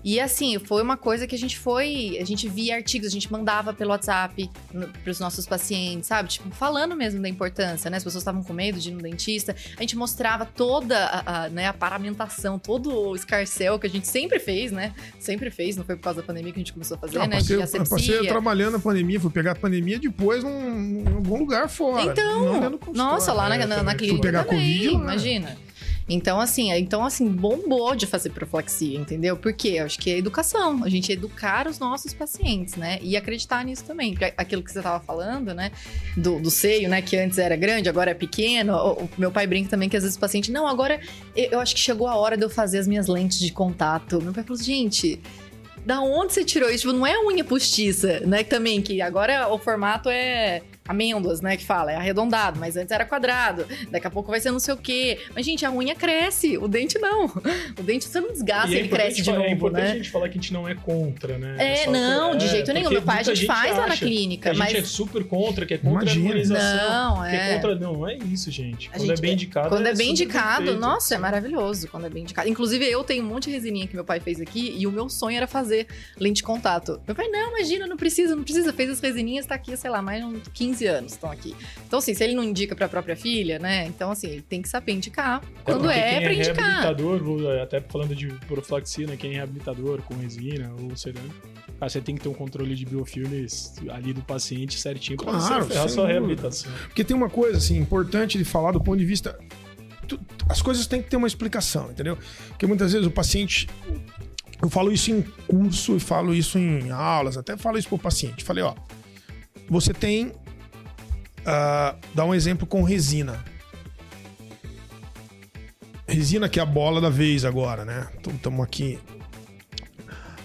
[0.08, 2.16] E assim, foi uma coisa que a gente foi.
[2.20, 4.48] A gente via artigos, a gente mandava pelo WhatsApp
[5.02, 6.28] para os nossos pacientes, sabe?
[6.28, 7.96] Tipo, falando mesmo da importância, né?
[7.96, 9.56] As pessoas estavam com medo de ir no dentista.
[9.76, 14.06] A gente mostrava toda a, a, né, a paramentação, todo o escarcel que a gente
[14.06, 14.94] sempre fez, né?
[15.18, 17.26] Sempre fez, não foi por causa da pandemia que a gente começou a fazer, não,
[17.26, 17.38] né?
[17.38, 21.68] Passei, de passei trabalhando na pandemia, fui pegar a pandemia depois num, em algum lugar
[21.68, 22.04] fora.
[22.04, 24.18] Então, nossa, lá na, na, na clínica.
[24.18, 25.65] Fui pegar também, Covid, imagina.
[26.08, 29.36] Então, assim, então, assim, bombou de fazer profilaxia, entendeu?
[29.36, 32.98] Porque eu acho que é educação, a gente educar os nossos pacientes, né?
[33.02, 34.16] E acreditar nisso também.
[34.36, 35.72] Aquilo que você estava falando, né?
[36.16, 37.02] Do, do, seio, né?
[37.02, 38.74] Que antes era grande, agora é pequeno.
[38.74, 41.00] O, o, meu pai brinca também que às vezes o paciente, não, agora
[41.34, 44.22] eu, eu acho que chegou a hora de eu fazer as minhas lentes de contato.
[44.22, 45.20] Meu pai falou, gente
[45.84, 46.80] da onde você tirou isso?
[46.80, 48.42] Tipo, não é unha postiça, né?
[48.42, 51.56] Também, que agora o formato é amêndoas, né?
[51.56, 53.66] Que fala, é arredondado, mas antes era quadrado.
[53.90, 55.18] Daqui a pouco vai ser não sei o quê.
[55.34, 57.26] Mas, gente, a unha cresce, o dente não.
[57.78, 59.92] O dente você não desgasta, é ele cresce de novo, É importante né?
[59.92, 61.56] a gente falar que a gente não é contra, né?
[61.58, 62.90] É, é não, que, de jeito nenhum.
[62.90, 64.50] Meu pai a gente, faz lá na clínica.
[64.50, 64.70] A mas...
[64.70, 66.24] gente é super contra, que é contra Imagina.
[66.24, 66.90] a harmonização.
[66.90, 67.30] Não, é.
[67.30, 67.74] Que é contra...
[67.74, 68.88] Não, é isso, gente.
[68.90, 69.68] Quando é gente, é bem indicado.
[69.68, 70.80] Quando é, bem indicado, perfeito.
[70.80, 72.48] nossa, é maravilhoso quando é bem indicado.
[72.48, 75.08] Inclusive, eu tenho um monte de resininha que meu pai fez aqui e o meu
[75.08, 75.86] sonho era fazer
[76.18, 77.00] lente de contato.
[77.06, 78.72] Meu pai, não, imagina, não precisa, não precisa.
[78.72, 81.54] Fez as resininhas, tá aqui, sei lá, mais de 15 anos estão aqui.
[81.86, 83.86] Então, assim, se ele não indica para a própria filha, né?
[83.86, 86.82] Então, assim, ele tem que saber indicar quando é, é para é indicar.
[86.82, 89.16] reabilitador, até falando de profilaxia, né?
[89.16, 91.34] Quem é reabilitador com resina ou cerâmica,
[91.80, 95.64] ah, você tem que ter um controle de biofilmes ali do paciente certinho para claro,
[95.64, 96.70] você a sua reabilitação.
[96.84, 99.38] Porque tem uma coisa, assim, importante de falar do ponto de vista
[100.48, 102.16] as coisas têm que ter uma explicação, entendeu?
[102.48, 103.68] Porque muitas vezes o paciente.
[104.62, 108.42] Eu falo isso em curso e falo isso em aulas, até falo isso pro paciente.
[108.42, 108.74] Falei, ó,
[109.68, 110.32] você tem
[111.46, 113.44] uh, dar um exemplo com resina.
[116.06, 118.08] Resina que é a bola da vez agora, né?
[118.26, 118.98] Estamos aqui.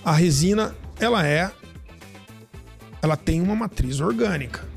[0.04, 1.52] A resina, ela é.
[3.02, 4.68] Ela tem uma matriz orgânica.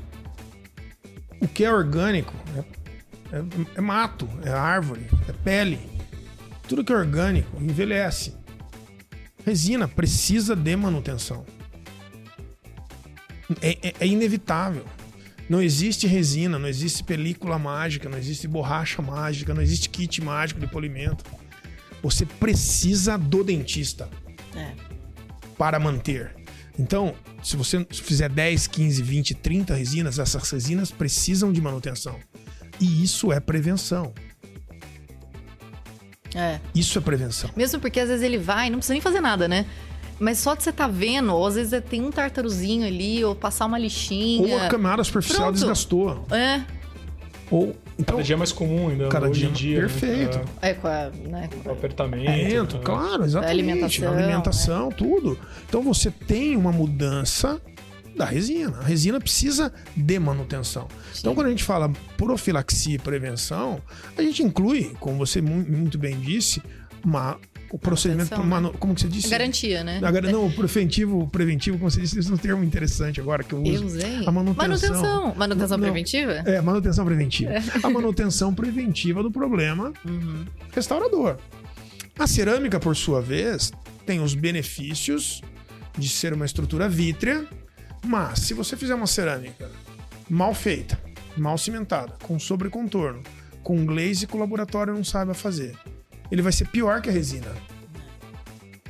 [1.41, 3.43] O que é orgânico é, é,
[3.75, 5.79] é mato, é árvore, é pele.
[6.67, 8.33] Tudo que é orgânico envelhece.
[9.45, 11.45] Resina precisa de manutenção.
[13.61, 14.85] É, é, é inevitável.
[15.47, 20.59] Não existe resina, não existe película mágica, não existe borracha mágica, não existe kit mágico
[20.59, 21.23] de polimento.
[22.01, 24.09] Você precisa do dentista
[24.55, 24.71] É.
[25.57, 26.35] para manter.
[26.77, 32.19] Então, se você fizer 10, 15, 20, 30 resinas, essas resinas precisam de manutenção.
[32.79, 34.13] E isso é prevenção.
[36.33, 36.59] É.
[36.73, 37.49] Isso é prevenção.
[37.55, 39.65] Mesmo porque às vezes ele vai, não precisa nem fazer nada, né?
[40.19, 43.65] Mas só de você tá vendo, ou às vezes tem um tartaruzinho ali, ou passar
[43.65, 44.55] uma lixinha.
[44.55, 45.55] Ou a camada superficial Pronto.
[45.55, 46.25] desgastou.
[46.31, 46.61] É,
[47.51, 49.07] Ou então Cada dia é mais comum ainda.
[49.09, 49.75] Cada hoje dia em dia.
[49.75, 49.87] né?
[49.87, 50.41] perfeito.
[50.61, 52.29] É, é com a, né, com o a- apertamento.
[52.29, 52.81] alimento, né?
[52.83, 53.51] claro, exatamente.
[53.51, 55.37] alimentação, alimentação, tudo.
[55.67, 57.61] Então você tem uma mudança
[58.17, 58.77] da resina.
[58.79, 60.87] A resina precisa de manutenção.
[61.19, 63.81] Então, quando a gente fala profilaxia e prevenção,
[64.17, 66.61] a gente inclui, como você mu- muito bem disse,
[67.03, 67.37] uma,
[67.71, 68.29] o procedimento.
[68.31, 69.27] Manutenção, manu- como que você disse?
[69.29, 69.99] garantia, né?
[70.03, 73.53] Agora, não, o preventivo, preventivo, como você disse, isso é um termo interessante agora que
[73.53, 73.73] eu uso.
[73.73, 74.25] Eu usei.
[74.25, 74.55] A manutenção.
[74.67, 75.35] Manutenção.
[75.35, 75.83] Manutenção Não.
[75.83, 76.31] preventiva?
[76.45, 77.51] É, manutenção preventiva.
[77.83, 80.45] A manutenção preventiva do problema Uhum.
[80.73, 81.37] restaurador.
[82.17, 83.71] A cerâmica, por sua vez,
[84.05, 85.41] tem os benefícios
[85.97, 87.45] de ser uma estrutura vítrea,
[88.05, 89.69] mas se você fizer uma cerâmica
[90.29, 90.97] mal feita,
[91.37, 93.21] mal cimentada, com sobrecontorno,
[93.63, 95.75] com glaze que o laboratório não saiba fazer,
[96.31, 97.51] ele vai ser pior que a resina.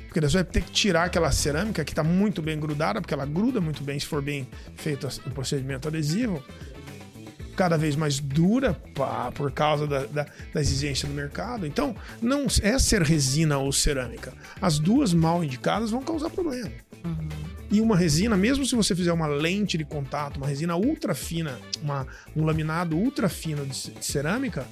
[0.07, 3.25] Porque você vai ter que tirar aquela cerâmica que está muito bem grudada, porque ela
[3.25, 6.41] gruda muito bem se for bem feito o procedimento adesivo,
[7.57, 11.65] cada vez mais dura pá, por causa da, da, da exigência do mercado.
[11.65, 14.31] Então, não é ser resina ou cerâmica.
[14.61, 16.71] As duas mal indicadas vão causar problema.
[17.69, 21.59] E uma resina, mesmo se você fizer uma lente de contato, uma resina ultra fina,
[21.81, 24.65] uma, um laminado ultra fino de, de cerâmica,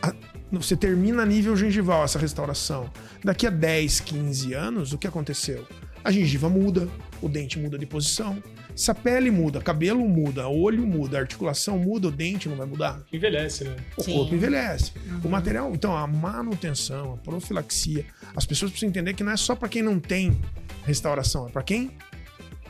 [0.00, 0.14] a-
[0.58, 2.90] você termina a nível gengival essa restauração.
[3.24, 5.66] Daqui a 10, 15 anos, o que aconteceu?
[6.04, 6.88] A gengiva muda,
[7.20, 8.42] o dente muda de posição.
[8.74, 12.66] Se a pele muda, cabelo muda, olho muda, a articulação muda, o dente não vai
[12.66, 13.02] mudar.
[13.12, 13.76] Envelhece, né?
[13.96, 14.14] O Sim.
[14.14, 14.92] corpo envelhece.
[15.22, 19.54] O material, então, a manutenção, a profilaxia, as pessoas precisam entender que não é só
[19.54, 20.40] para quem não tem
[20.84, 21.90] restauração, é para quem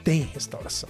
[0.03, 0.89] tem restauração.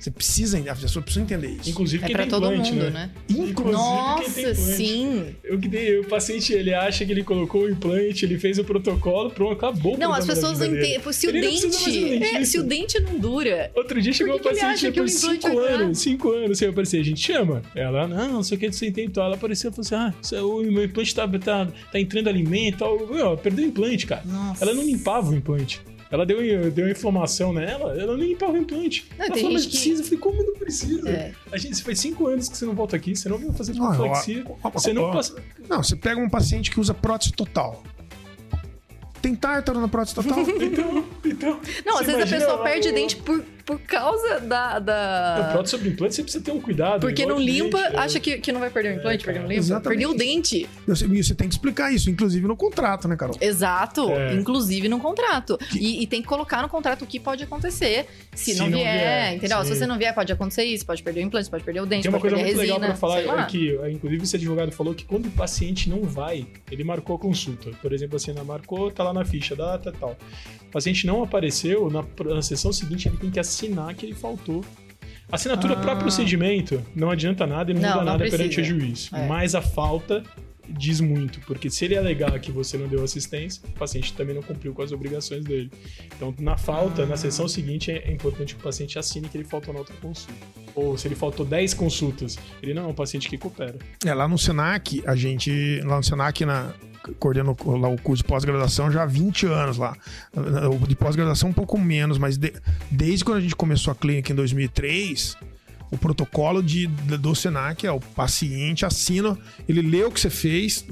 [0.00, 1.70] Você precisa, as pessoas precisam entender isso.
[1.70, 2.90] Inclusive É quem pra tem todo implante, mundo, né?
[2.90, 3.10] né?
[3.28, 4.56] Inclusive quem tem Nossa, implante.
[4.76, 5.36] sim.
[5.44, 8.64] Eu que dei, o paciente, ele acha que ele colocou o implante, ele fez o
[8.64, 9.94] protocolo, pronto, acabou.
[9.94, 11.00] o Não, as pessoas não entendem.
[11.12, 12.24] Se o Ele de um dente.
[12.36, 13.70] é, se o dente não dura.
[13.74, 15.80] Outro dia chegou ele paciente acha que o por implante 5 vai durar?
[15.82, 17.00] anos, 5 anos sem aparecer.
[17.00, 17.62] A gente chama.
[17.74, 19.22] Ela, não, não sei o que, você tentou.
[19.22, 22.78] Ela apareceu e falou assim: ah, é- o meu implante tá, tá, tá entrando alimento,
[22.78, 23.06] tal.
[23.06, 24.22] Meu, perdeu o implante, cara.
[24.24, 24.64] Nossa.
[24.64, 25.80] Ela não limpava o implante.
[26.10, 29.06] Ela deu, deu inflamação nela, ela não limpava o implante.
[29.16, 30.00] Não, ela tem falou, mas que- precisa.
[30.02, 31.08] Eu falei, como não precisa?
[31.08, 31.32] É.
[31.52, 33.72] A gente, você faz 5 anos que você não volta aqui, você não veio fazer
[33.80, 35.36] ó, Você não passa.
[35.68, 37.82] Não, você pega um paciente que usa prótese total.
[39.22, 40.38] Tem tártaro na prótese total?
[40.60, 41.60] Então, então.
[41.84, 44.78] Não, às vezes a pessoa lá perde o- dente por, por causa da.
[44.78, 45.48] O da...
[45.52, 47.00] prótese sobre implante, você precisa ter um cuidado.
[47.00, 47.98] Porque não limpa, dente, é.
[47.98, 49.60] acha que, que não vai perder o implante, porque não limpa.
[49.60, 49.88] Exatamente.
[49.98, 50.68] Perdeu o dente.
[50.86, 53.36] Você- E você tem que explicar isso, inclusive no contrato, né, Carol?
[53.40, 54.34] Exato, É.
[54.34, 55.56] inclusive no contrato.
[55.74, 58.78] E, e tem que colocar no contrato o que pode acontecer se, Se não, não
[58.78, 59.58] vier, vier, entendeu?
[59.58, 59.64] sim.
[59.72, 62.02] Se você não vier, pode acontecer isso, pode perder o implante, pode perder o dente,
[62.02, 64.72] Tem uma pode coisa muito resina, legal pra falar é que, eh, inclusive, esse advogado
[64.72, 67.70] falou que quando o paciente não vai, ele marcou a consulta.
[67.82, 70.16] Por exemplo, assim, não marcou, tá lá na ficha, data tal.
[70.68, 72.04] O paciente não apareceu, na,
[72.34, 74.64] na sessão seguinte ele tem que assinar que ele faltou.
[75.30, 75.76] Assinatura Ah.
[75.80, 78.36] para procedimento não adianta nada e não, Não, muda não nada precisa.
[78.38, 79.10] perante o juiz.
[79.12, 79.26] É.
[79.28, 80.24] Mas a falta
[80.68, 84.42] diz muito, porque se ele alegar que você não deu assistência, o paciente também não
[84.42, 85.70] cumpriu com as obrigações dele.
[86.16, 89.44] Então, na falta, na sessão seguinte, é é importante que o paciente assine que ele
[89.44, 90.32] faltou na outra consulta.
[90.74, 93.76] Ou se ele faltou 10 consultas, ele não é um paciente que coopera.
[94.04, 95.80] É, lá no Senac, a gente.
[95.84, 96.72] Lá no Senac, na,
[97.18, 99.96] coordeno lá o curso de pós-graduação já há 20 anos lá.
[100.86, 102.52] De pós-graduação um pouco menos, mas de-
[102.90, 105.36] desde quando a gente começou a clínica em 2003,
[105.90, 109.36] o protocolo de, do Senac é o paciente assina,
[109.68, 110.84] ele lê o que você fez,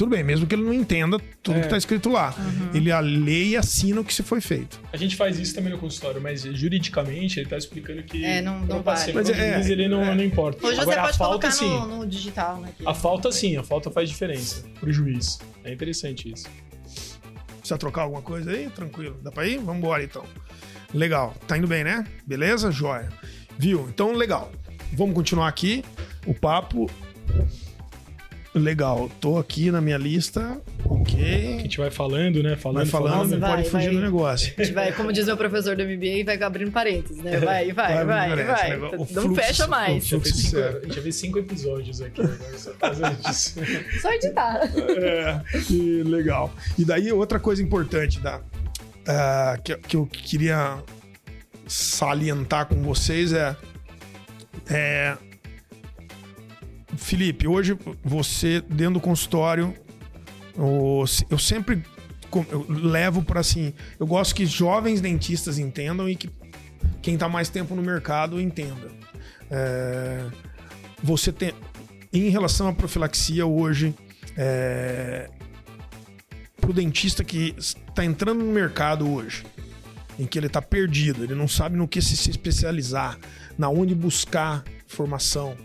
[0.00, 1.60] tudo bem, mesmo que ele não entenda tudo É.
[1.60, 2.34] que está escrito lá.
[2.72, 4.80] Ele lê e assina o que se foi feito.
[4.90, 8.24] A gente faz isso também no consultório, mas juridicamente ele tá explicando que.
[8.24, 9.12] É, não- não vale.
[9.12, 10.14] Mas é, juiz, ele não, é.
[10.14, 10.66] não importa.
[10.66, 11.68] Hoje Agora, você pode a falta, colocar sim.
[11.68, 12.70] no, no digital, né?
[12.78, 15.38] que- A falta sim, a falta faz diferença pro juiz.
[15.64, 16.48] É interessante isso.
[17.58, 18.70] Precisa trocar alguma coisa aí?
[18.70, 19.18] Tranquilo.
[19.22, 19.58] Dá pra ir?
[19.58, 20.24] Vamos embora então.
[20.94, 21.34] Legal.
[21.46, 22.06] Tá indo bem, né?
[22.26, 22.72] Beleza?
[22.72, 23.10] Joia.
[23.58, 23.86] Viu?
[23.90, 24.50] Então, legal.
[24.94, 25.84] Vamos continuar aqui.
[26.26, 26.90] O papo.
[28.52, 29.08] Legal.
[29.20, 30.60] Tô aqui na minha lista.
[30.84, 31.58] A Ok.
[31.60, 32.56] gente vai falando, né?
[32.56, 33.94] Falando, Vai falando, Nossa, não vai, pode fugir vai.
[33.94, 34.52] do negócio.
[34.58, 37.36] A gente vai, como diz meu professor do MBA, vai abrindo parênteses, né?
[37.38, 38.76] Vai, vai, vai, Vai, vai.
[38.76, 40.04] vai, o Não fluxo- fecha mais.
[40.04, 43.60] Já fez Fluxo cinco, a gente já fez cinco episódios aqui agora, só disso.
[44.08, 44.60] Editar.
[45.00, 45.40] É,
[45.70, 46.52] e legal.
[46.76, 48.40] E daí, outra coisa importante da,
[49.06, 50.78] ah, que, que eu queria
[51.68, 53.56] salientar com vocês é,
[54.68, 55.16] é.
[56.96, 59.74] Felipe, hoje você, dentro do consultório,
[60.56, 61.82] Eu sempre
[62.52, 63.74] eu levo para assim.
[63.98, 66.30] Eu gosto que jovens dentistas entendam e que
[67.02, 68.88] quem está mais tempo no mercado entenda.
[69.50, 70.26] É,
[71.02, 71.52] você tem.
[72.12, 73.94] Em relação à profilaxia, hoje,
[74.36, 75.28] é,
[76.60, 79.44] para o dentista que está entrando no mercado hoje,
[80.18, 83.18] em que ele está perdido, ele não sabe no que se especializar,
[83.56, 85.56] na onde buscar formação,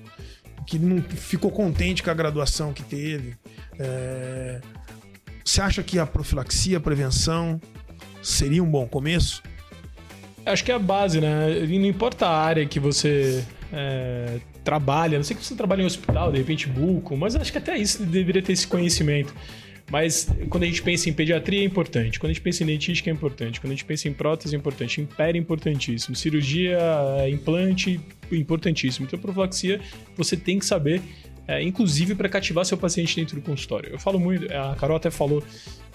[0.66, 3.36] que não ficou contente com a graduação que teve.
[3.80, 4.62] É...
[5.44, 7.62] Você acha que a profilaxia, a prevenção,
[8.22, 9.44] seria um bom começo?
[10.46, 11.66] Acho que é a base, né?
[11.68, 16.32] Não importa a área que você é, trabalha, não sei que você trabalha em hospital,
[16.32, 19.34] de repente buco, mas acho que até isso deveria ter esse conhecimento.
[19.92, 23.10] Mas quando a gente pensa em pediatria é importante, quando a gente pensa em dentística
[23.10, 26.80] é importante, quando a gente pensa em prótese é importante, império é importantíssimo, cirurgia,
[27.20, 28.00] é, implante
[28.32, 29.06] importantíssimo.
[29.06, 29.80] Então, profilaxia
[30.18, 31.02] você tem que saber,
[31.48, 33.90] é, inclusive para cativar seu paciente dentro do consultório.
[33.92, 35.44] Eu falo muito, a Carol até falou,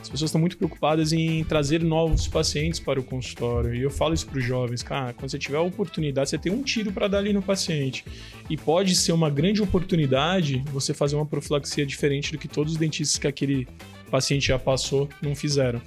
[0.01, 3.75] as pessoas estão muito preocupadas em trazer novos pacientes para o consultório.
[3.75, 6.53] E eu falo isso para os jovens, cara, quando você tiver a oportunidade, você tem
[6.53, 8.05] um tiro para dar ali no paciente.
[8.49, 12.79] E pode ser uma grande oportunidade você fazer uma profilaxia diferente do que todos os
[12.79, 13.69] dentistas que aquele
[14.11, 15.81] paciente já passou não fizeram.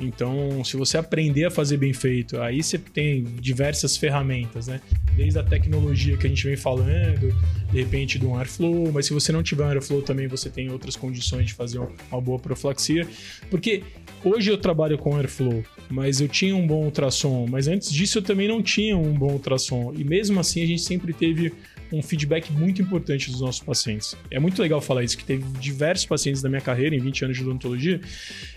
[0.00, 4.80] Então, se você aprender a fazer bem feito, aí você tem diversas ferramentas, né?
[5.16, 7.34] Desde a tecnologia que a gente vem falando,
[7.72, 10.70] de repente de um airflow, mas se você não tiver um airflow também você tem
[10.70, 11.80] outras condições de fazer
[12.10, 13.06] uma boa profilaxia,
[13.50, 13.82] porque
[14.24, 18.22] hoje eu trabalho com airflow, mas eu tinha um bom ultrassom, mas antes disso eu
[18.22, 21.52] também não tinha um bom ultrassom e mesmo assim a gente sempre teve
[21.92, 24.16] um feedback muito importante dos nossos pacientes.
[24.30, 27.36] É muito legal falar isso, que teve diversos pacientes da minha carreira, em 20 anos
[27.36, 28.00] de odontologia,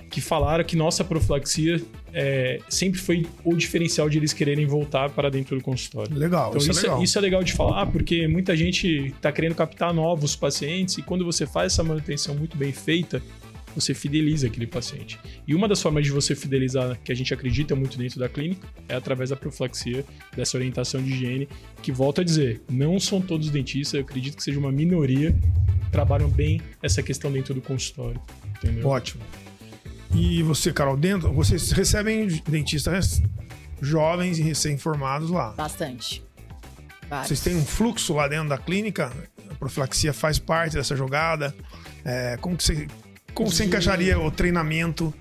[0.09, 1.81] que falaram que nossa profilaxia
[2.13, 6.15] é, sempre foi o diferencial de eles quererem voltar para dentro do consultório.
[6.15, 7.03] Legal, então, isso, isso, é, legal.
[7.03, 11.23] isso é legal de falar, porque muita gente está querendo captar novos pacientes e quando
[11.23, 13.21] você faz essa manutenção muito bem feita,
[13.75, 15.19] você fideliza aquele paciente.
[15.47, 18.67] E uma das formas de você fidelizar, que a gente acredita muito dentro da clínica,
[18.87, 20.05] é através da profilaxia,
[20.35, 21.47] dessa orientação de higiene,
[21.81, 25.35] que volto a dizer, não são todos dentistas, eu acredito que seja uma minoria,
[25.91, 28.21] trabalham bem essa questão dentro do consultório.
[28.57, 28.87] Entendeu?
[28.87, 29.21] Ótimo.
[30.13, 33.21] E você, Carol, dentro, vocês recebem dentistas
[33.81, 35.51] jovens e recém-formados lá?
[35.51, 36.23] Bastante.
[37.09, 37.27] Vários.
[37.27, 39.11] Vocês têm um fluxo lá dentro da clínica?
[39.49, 41.55] A profilaxia faz parte dessa jogada?
[42.03, 42.87] É, como que você
[43.33, 45.13] como você encaixaria o treinamento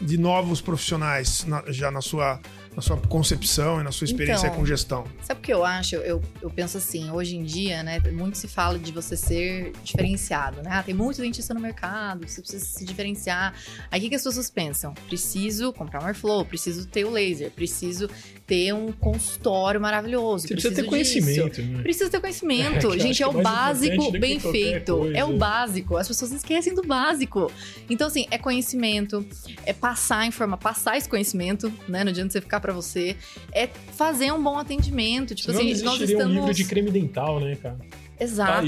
[0.00, 2.40] de novos profissionais na, já na sua
[2.74, 5.04] na sua concepção e na sua experiência então, com gestão?
[5.22, 5.96] Sabe o que eu acho?
[5.96, 10.62] Eu, eu penso assim, hoje em dia, né, muito se fala de você ser diferenciado,
[10.62, 10.70] né?
[10.72, 13.54] Ah, tem muito dentista no mercado, você precisa se diferenciar.
[13.90, 14.94] Aí o que, que as pessoas pensam?
[15.06, 18.08] Preciso comprar um Airflow, preciso ter o laser, preciso
[18.46, 20.46] ter um consultório maravilhoso.
[20.46, 21.62] Você precisa ter conhecimento.
[21.62, 21.82] Né?
[21.82, 22.94] Precisa ter conhecimento.
[22.94, 24.96] É, Gente, é, o básico bem feito.
[24.96, 25.16] Coisa.
[25.16, 25.96] É o básico.
[25.96, 27.50] As pessoas esquecem do básico.
[27.88, 29.26] Então, assim, é conhecimento,
[29.64, 32.04] é passar informar, passar esse conhecimento, né?
[32.04, 33.14] Não adianta você ficar para você.
[33.52, 35.34] É fazer um bom atendimento.
[35.34, 36.32] Tipo Senão assim, nós estamos.
[36.32, 37.76] um livro de creme dental, né, cara?
[38.18, 38.66] Exato.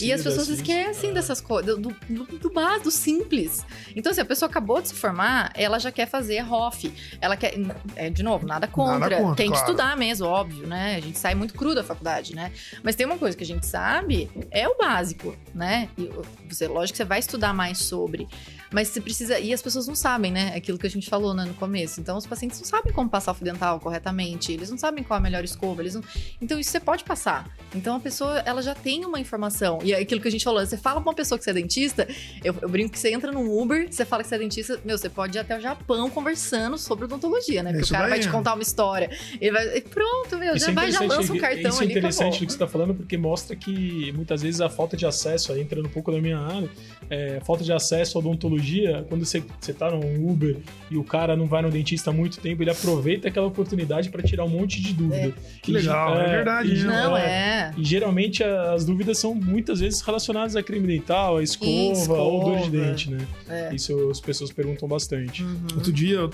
[0.00, 1.12] e as pessoas assim, esquecem é.
[1.12, 3.64] dessas coisas, do, do, do básico, do simples.
[3.94, 6.92] Então, se assim, a pessoa acabou de se formar, ela já quer fazer ROF.
[7.20, 7.54] Ela quer.
[7.96, 8.98] É, de novo, nada contra.
[8.98, 9.70] Nada contra tem que claro.
[9.70, 10.96] estudar mesmo, óbvio, né?
[10.96, 12.50] A gente sai muito cru da faculdade, né?
[12.82, 15.88] Mas tem uma coisa que a gente sabe, é o básico, né?
[15.98, 16.10] E
[16.48, 18.26] você, lógico que você vai estudar mais sobre.
[18.72, 19.38] Mas você precisa.
[19.38, 20.52] E as pessoas não sabem, né?
[20.56, 22.00] Aquilo que a gente falou né, no começo.
[22.00, 24.52] Então, os pacientes não sabem como passar o fio dental corretamente.
[24.52, 25.82] Eles não sabem qual é a melhor escova.
[25.82, 26.02] Eles não...
[26.40, 27.48] Então, isso você pode passar.
[27.74, 29.78] Então, a pessoa, ela já tem uma informação.
[29.82, 31.54] E é aquilo que a gente falou, você fala pra uma pessoa que você é
[31.54, 32.06] dentista,
[32.42, 34.96] eu, eu brinco que você entra num Uber, você fala que você é dentista, meu,
[34.96, 37.70] você pode ir até o Japão conversando sobre odontologia, né?
[37.70, 39.10] Porque isso o cara vai te contar uma história.
[39.40, 39.80] Ele vai.
[39.82, 41.94] Pronto, meu, isso já é vai, já lança um cartão isso ali.
[41.94, 45.06] É interessante do que você tá falando, porque mostra que muitas vezes a falta de
[45.06, 46.70] acesso, aí entrando um pouco da minha área,
[47.12, 50.56] é, falta de acesso à odontologia, quando você, você tá num Uber
[50.90, 54.22] e o cara não vai no dentista há muito tempo, ele aproveita aquela oportunidade para
[54.22, 55.28] tirar um monte de dúvida.
[55.28, 55.32] É.
[55.60, 56.74] Que legal, é, é verdade.
[56.74, 57.74] E, não, é.
[57.76, 62.22] E geralmente as dúvidas são muitas vezes relacionadas a creme dental, a escova, escova.
[62.22, 63.26] ou dor de dente, né?
[63.46, 63.74] É.
[63.74, 65.42] Isso as pessoas perguntam bastante.
[65.42, 65.66] Uhum.
[65.74, 66.30] Outro dia, eu,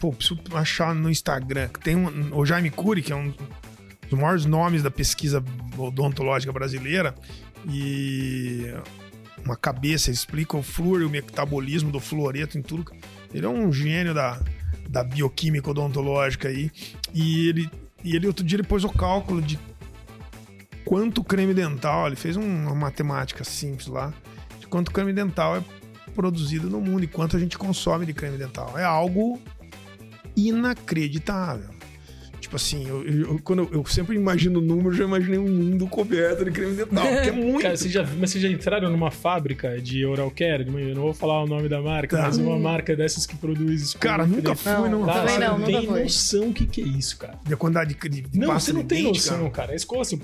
[0.00, 3.32] pô, preciso achar no Instagram, tem um, o Jaime Cury, que é um
[4.10, 5.42] dos maiores nomes da pesquisa
[5.78, 7.14] odontológica brasileira,
[7.68, 8.72] e
[9.46, 12.92] uma cabeça, ele explica o flúor e o metabolismo do fluoreto em tudo.
[13.32, 14.40] Ele é um gênio da,
[14.88, 16.70] da bioquímica odontológica aí.
[17.14, 17.70] E ele,
[18.04, 19.58] e ele outro dia ele pôs o cálculo de
[20.84, 24.14] quanto creme dental, ele fez uma matemática simples lá,
[24.60, 25.64] de quanto creme dental é
[26.14, 28.78] produzido no mundo e quanto a gente consome de creme dental.
[28.78, 29.40] É algo
[30.36, 31.75] inacreditável.
[32.46, 35.48] Tipo assim, eu, eu- quando eu, eu sempre imagino o número, eu já imaginei um
[35.48, 37.02] mundo coberto de creme dental.
[37.12, 37.60] Porque é muito.
[37.60, 40.64] Cara, vocês já, mas vocês já entraram numa fábrica de oral care?
[40.64, 42.22] Eu não vou falar o nome da marca, Tá.
[42.22, 43.98] mas uma marca dessas que produz isso.
[43.98, 45.06] Cara, nunca fui, Não, não.
[45.06, 46.02] Você não, não tem foi.
[46.04, 47.34] noção o que, que é isso, cara.
[47.44, 49.50] De quantidade de, de, de Não, você não de tem dente, noção, cara.
[49.50, 49.72] cara.
[49.72, 50.20] É escova assim.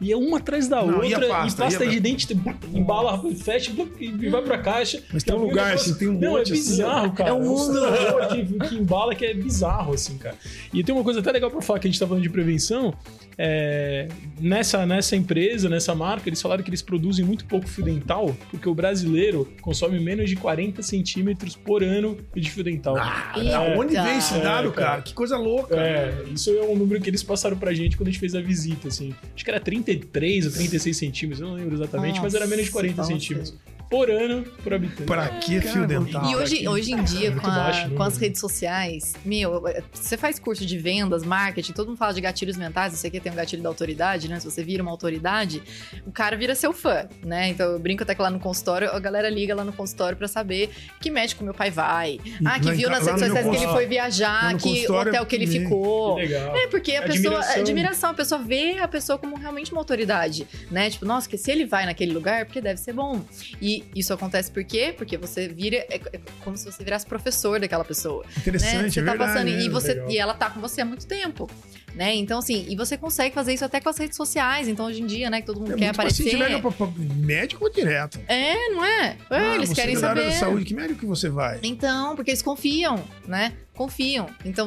[0.00, 1.06] E é uma atrás da Não, outra.
[1.08, 1.62] e a pasta?
[1.64, 2.26] pasta E a- de dente
[2.74, 5.02] embala, fecha e vai pra caixa.
[5.12, 7.30] Mas tem um lugar, assim, tem um Não, monte, é assim, bizarro, cara.
[7.30, 7.80] É um mundo.
[8.28, 10.36] que, que embala que é bizarro, assim, cara.
[10.72, 12.92] E tem uma coisa até legal pra falar que a gente tá falando de prevenção.
[13.38, 14.08] é,
[14.40, 18.66] nessa, nessa empresa, nessa marca, eles falaram que eles produzem muito pouco fio dental, porque
[18.66, 22.96] o brasileiro consome menos de 40 centímetros por ano de fio dental.
[22.98, 23.34] Ah,
[23.76, 24.86] onde vem esse dado, É, cara.
[24.88, 25.02] cara?
[25.02, 25.76] Que coisa louca.
[25.76, 28.40] É, isso é um número que eles passaram pra gente quando a gente fez a
[28.40, 29.14] visita, assim.
[29.34, 32.70] Acho que era 33 ou 36 centímetros, eu não lembro exatamente, mas era menos de
[32.72, 33.54] 40 Nossa, centímetros
[33.90, 35.02] por ano por habitante.
[35.04, 36.30] Pra que fio Cara, dental?
[36.30, 37.96] E hoje, hoje em dia, com, a- baixo, né?
[37.96, 42.20] com as redes sociais, meu, você faz curso de vendas, marketing, todo mundo fala de
[42.20, 44.40] gatilhos mentais, o que, tem um gatilho da autoridade, né?
[44.40, 45.62] Se você vira uma autoridade,
[46.06, 47.48] o cara vira seu fã, né?
[47.48, 50.28] Então eu brinco até que lá no consultório, a galera liga lá no consultório pra
[50.28, 52.18] saber que médico meu pai vai.
[52.44, 55.26] Ah, que Lá viu nas redes sociais que ele foi viajar, que o consultório, hotel
[55.26, 56.16] que ele ficou.
[56.16, 56.56] Que legal.
[56.56, 57.36] É, porque a pessoa.
[57.38, 57.60] Admiração.
[57.62, 60.90] Admiração, a pessoa vê a pessoa como realmente uma autoridade, né?
[60.90, 63.24] Tipo, nossa, que se ele vai naquele lugar, é porque deve ser bom.
[63.60, 64.94] E isso acontece por quê?
[64.96, 65.76] Porque você vira.
[65.88, 68.24] É, é como se você virasse professor daquela pessoa.
[68.24, 68.32] Né?
[68.38, 69.32] Interessante, Você é tá verdade.
[69.32, 69.50] passando.
[69.50, 69.60] né?
[69.62, 70.10] E, você, Legal.
[70.10, 71.48] e ela tá com você há muito tempo.
[71.94, 72.14] Né?
[72.14, 74.68] Então, assim, e você consegue fazer isso até com as redes sociais.
[74.68, 76.24] Então, hoje em dia, né, que todo mundo É quer aparecer.
[76.30, 76.86] liga pra, pra
[77.16, 78.20] médico ou direto?
[78.28, 79.16] É, não é?
[79.30, 80.34] Ah, eles você querem da área saber.
[80.34, 81.58] da saúde, que médico que você vai?
[81.62, 83.54] Então, porque eles confiam, né?
[83.76, 84.26] Confiam.
[84.44, 84.66] Então,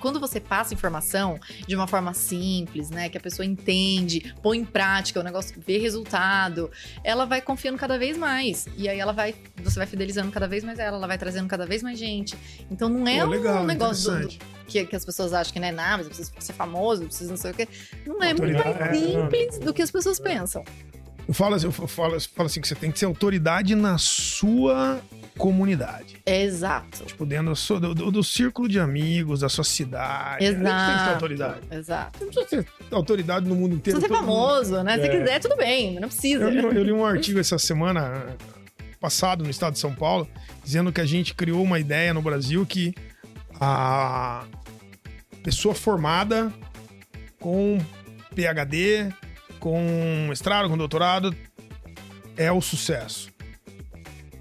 [0.00, 3.08] quando você passa informação de uma forma simples, né?
[3.08, 6.70] Que a pessoa entende, põe em prática, o negócio vê resultado,
[7.04, 8.66] ela vai confiando cada vez mais.
[8.76, 11.64] E aí ela vai, você vai fidelizando cada vez mais ela, ela vai trazendo cada
[11.64, 12.36] vez mais gente.
[12.70, 15.58] Então não é Pô, um legal, negócio do- do- que, que as pessoas acham que
[15.60, 17.68] não é nada, mas eu preciso ser famoso, eu preciso não sei o quê.
[18.06, 20.64] Não é muito mais é, simples do que as pessoas pensam.
[21.26, 23.96] Eu falo, assim- eu falo, eu falo assim que você tem que ser autoridade na
[23.98, 25.00] sua
[25.40, 26.18] comunidade.
[26.26, 27.04] É exato.
[27.04, 30.38] Tipo, dentro do, do, do- círculo de amigos, da sua cidade.
[30.44, 31.10] Que Tem que ter Exato.
[31.14, 31.60] autoridade.
[31.70, 32.24] Exato.
[32.24, 32.46] Não precisa
[32.88, 33.98] ter autoridade no mundo inteiro.
[33.98, 34.98] Você é todo mundo- famoso, né?
[34.98, 35.08] Se É.
[35.08, 36.44] quiser, tudo bem, mas não precisa.
[36.44, 38.36] Eu li, eu li um artigo essa semana
[39.00, 40.28] passado no estado de São Paulo,
[40.62, 42.94] dizendo que a gente criou uma ideia no Brasil que
[43.58, 44.44] a
[45.42, 46.52] pessoa formada
[47.40, 47.78] com
[48.34, 49.08] PhD,
[49.58, 51.34] com mestrado, com doutorado,
[52.36, 53.30] é o sucesso.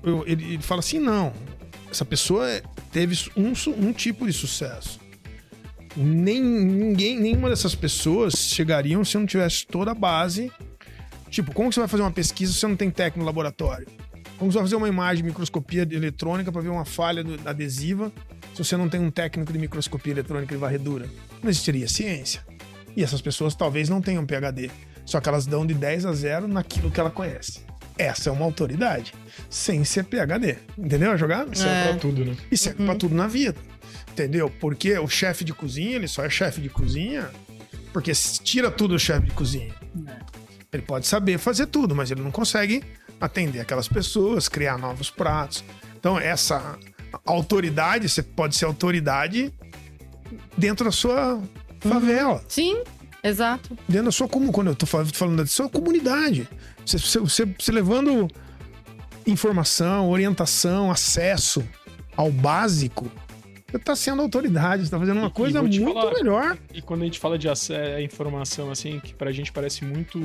[0.03, 1.33] Eu- ele, ele fala assim: não,
[1.91, 2.45] essa pessoa
[2.91, 4.99] teve um, um tipo de sucesso.
[5.95, 10.51] Nem, ninguém, nenhuma dessas pessoas chegariam se não tivesse toda a base
[11.31, 13.87] Tipo, como você vai fazer uma pesquisa se você não tem técnico no laboratório?
[14.39, 18.11] Como você vai fazer uma imagem de microscopia eletrônica para ver uma falha do- adesiva
[18.55, 21.07] se você não tem um técnico de microscopia eletrônica de varredura?
[21.43, 22.43] Não existiria ciência.
[22.97, 24.71] E essas pessoas talvez não tenham PhD,
[25.05, 27.59] só que elas dão de 10 a 0 naquilo que ela conhece.
[27.99, 29.13] Essa é uma autoridade,
[29.49, 30.57] sem ser PhD.
[30.77, 31.53] Entendeu a jogada?
[31.53, 31.87] Serve É.
[31.89, 32.37] pra tudo, né?
[32.49, 33.55] E serve pra tudo na vida.
[34.11, 34.49] Entendeu?
[34.49, 37.29] Porque o chefe de cozinha, ele só é chefe de cozinha
[37.93, 38.11] porque
[38.43, 39.73] tira tudo o chefe de cozinha.
[40.71, 42.83] Ele pode saber fazer tudo, mas ele não consegue
[43.19, 45.63] atender aquelas pessoas, criar novos pratos.
[45.99, 46.77] Então, essa
[47.25, 49.53] autoridade, você pode ser autoridade
[50.57, 51.41] dentro da sua
[51.79, 52.83] favela, Sim,
[53.23, 53.77] exato.
[53.87, 54.55] dentro da sua comunidade.
[54.55, 56.47] Quando eu tô falando da sua comunidade,
[56.85, 58.27] você, você, você- você levando
[59.27, 61.63] informação, orientação, acesso
[62.15, 63.09] ao básico,
[63.69, 66.57] você está sendo autoridade, você está fazendo uma E- coisa muito falar- melhor.
[66.73, 70.19] E quando a gente fala de é, informação, assim, que pra gente parece muito.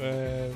[0.00, 0.50] é,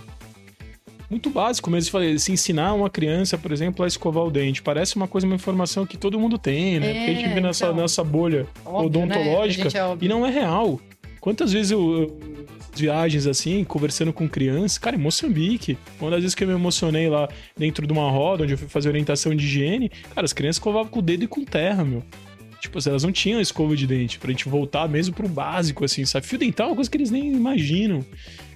[1.09, 1.93] muito básico mesmo.
[1.93, 4.61] Falei, se ensinar uma criança, por exemplo, a escovar o dente.
[4.61, 6.91] Parece uma coisa, uma informação que todo mundo tem, né?
[6.91, 7.77] É, Porque a gente vive nessa, então.
[7.77, 8.87] nessa bolha Óbvio, né?
[9.17, 10.81] odontológica A gente é e não é real.
[11.27, 11.81] Quantas vezes eu.
[12.03, 12.47] eu
[12.77, 15.77] viagens assim, conversando com crianças, cara, em Moçambique.
[16.01, 17.27] Uma das vezes que eu me emocionei lá
[17.59, 20.89] dentro de uma roda, onde eu fui fazer orientação de higiene, cara, as crianças escovavam
[20.89, 22.03] com o dedo e com terra, meu.
[22.61, 26.27] Tipo, elas não tinham escova de dente, pra gente voltar mesmo pro básico, assim, sabe?
[26.27, 28.05] Fio dental é uma coisa que eles nem imaginam.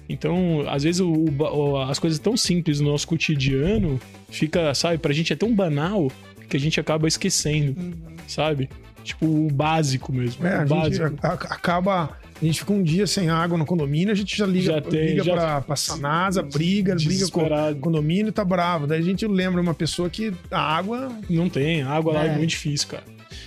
[0.07, 3.99] Então, às vezes, o- o as coisas tão simples no nosso cotidiano
[4.29, 6.09] fica, sabe, pra gente é tão banal
[6.47, 7.91] que a gente acaba esquecendo, Uhum.
[8.27, 8.69] sabe?
[9.03, 10.45] Tipo, o básico mesmo.
[10.45, 11.07] É, o a básico.
[11.09, 12.20] gente acaba.
[12.41, 15.09] A gente fica um dia sem água no condomínio, a gente já liga, Já tem,
[15.09, 18.87] liga já- pra, pra Sanasa, briga, briga com o condomínio e tá bravo.
[18.87, 21.11] Daí a gente lembra uma pessoa que a água.
[21.29, 22.37] Não tem, a água lá é É.
[22.37, 23.03] muito difícil, cara.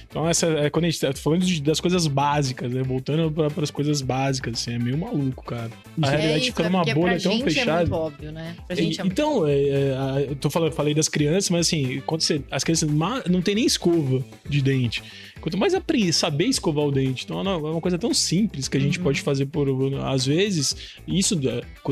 [0.09, 2.85] Então, essa é quando a gente tá falando de- das coisas básicas, né?
[2.85, 5.71] Voltando para as coisas básicas, assim, é meio maluco, cara.
[6.01, 7.81] A realidade é isso, fica é numa bolha tão gente é fechada.
[7.81, 8.55] muito óbvio, né?
[8.65, 12.21] Pra gente é então, é, é, eu tô falando, falei das crianças, mas assim, quando
[12.21, 12.89] você, as crianças
[13.29, 15.03] não tem nem escova de dente.
[15.45, 15.75] Quanto mais
[16.15, 17.25] saber escovar o dente.
[17.25, 19.05] Então é uma coisa tão simples que a gente uhum.
[19.05, 19.69] pode fazer por.
[20.03, 20.75] Às vezes,
[21.07, 21.39] isso,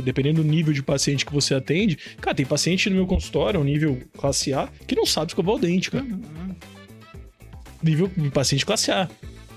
[0.03, 1.99] dependendo do nível de paciente que você atende.
[2.19, 5.59] Cara, tem paciente no meu consultório, um nível classe A, que não sabe escovar o
[5.59, 6.03] dente, cara.
[6.03, 6.55] Uhum.
[7.83, 9.07] Nível paciente classe A.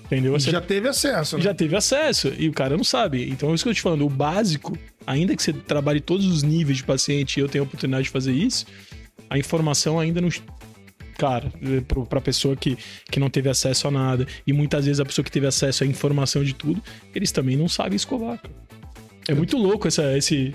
[0.04, 0.34] Entendeu?
[0.34, 1.44] Você já teve acesso, né?
[1.44, 2.34] Já teve acesso.
[2.38, 3.30] E o cara não sabe.
[3.30, 4.06] Então, é isso que eu tô te falando.
[4.06, 4.78] O básico,
[5.08, 8.10] ainda que você trabalhe todos os níveis de paciente e eu tenha a oportunidade de
[8.10, 8.66] fazer isso,
[9.30, 10.30] a informação ainda não.
[11.18, 11.52] Cara,
[12.10, 12.78] pra pessoa que,
[13.10, 15.88] que não teve acesso a nada, e muitas vezes a pessoa que teve acesso à
[15.88, 16.82] informação de tudo,
[17.14, 18.42] eles também não sabem escovar,
[19.28, 20.54] É muito louco essa, esse,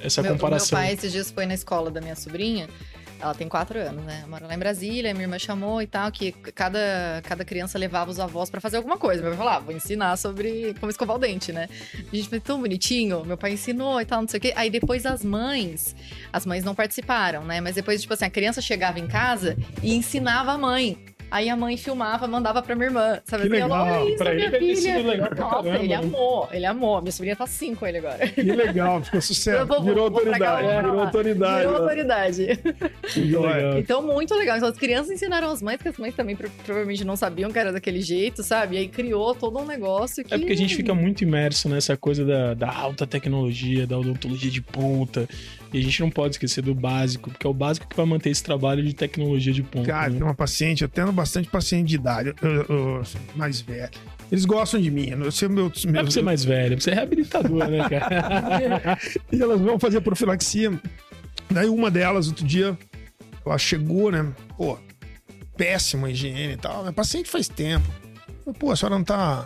[0.00, 0.78] essa meu, comparação.
[0.78, 2.68] Meu pai esses dias foi na escola da minha sobrinha
[3.24, 4.22] ela tem quatro anos, né?
[4.28, 8.20] Mora lá em Brasília, minha irmã chamou e tal, que cada, cada criança levava os
[8.20, 9.22] avós para fazer alguma coisa.
[9.22, 11.68] Meu pai falou, ah, vou ensinar sobre como escovar o dente, né?
[11.94, 14.52] A gente foi tão bonitinho, meu pai ensinou e tal, não sei o quê.
[14.54, 15.96] Aí depois as mães,
[16.30, 17.62] as mães não participaram, né?
[17.62, 21.56] Mas depois, tipo assim, a criança chegava em casa e ensinava a mãe Aí a
[21.56, 23.18] mãe filmava, mandava pra minha irmã.
[23.24, 23.42] Sabe?
[23.42, 23.70] Que legal.
[23.72, 24.98] Olha isso, pra minha ele filha.
[24.98, 25.82] legal pra Nossa, caramba.
[25.82, 27.00] ele amou, ele amou.
[27.02, 28.28] Minha sobrinha tá assim com ele agora.
[28.28, 29.66] Que legal, ficou sucesso.
[29.66, 31.66] Vou, virou, vou autoridade, cá, virou autoridade.
[31.66, 32.46] Virou autoridade.
[33.76, 34.56] Então, muito legal.
[34.56, 37.72] Então, as crianças ensinaram as mães, que as mães também provavelmente não sabiam que era
[37.72, 38.76] daquele jeito, sabe?
[38.76, 40.32] E aí criou todo um negócio que...
[40.32, 44.50] É porque a gente fica muito imerso nessa coisa da, da alta tecnologia, da odontologia
[44.50, 45.28] de ponta.
[45.74, 48.30] E a gente não pode esquecer do básico, porque é o básico que vai manter
[48.30, 49.88] esse trabalho de tecnologia de ponta.
[49.88, 50.18] Cara, né?
[50.18, 53.02] tem uma paciente, eu tenho bastante paciente de idade, eu, eu,
[53.34, 53.90] mais velho.
[54.30, 55.08] Eles gostam de mim.
[55.08, 58.98] Eu sei meu, meu, é pra ser mais velho, é pra ser reabilitador, né, cara?
[59.32, 60.80] e elas vão fazer profilaxia.
[61.50, 62.78] Daí uma delas, outro dia,
[63.44, 64.32] ela chegou, né?
[64.56, 64.78] Pô,
[65.56, 66.82] péssima higiene e tal.
[66.82, 67.92] Minha paciente faz tempo.
[68.60, 69.44] Pô, a senhora não tá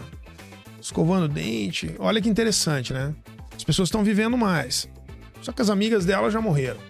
[0.79, 1.95] escovando o dente.
[1.99, 3.15] Olha que interessante, né?
[3.57, 4.87] As pessoas estão vivendo mais.
[5.43, 6.81] Só que as amigas dela já morreram.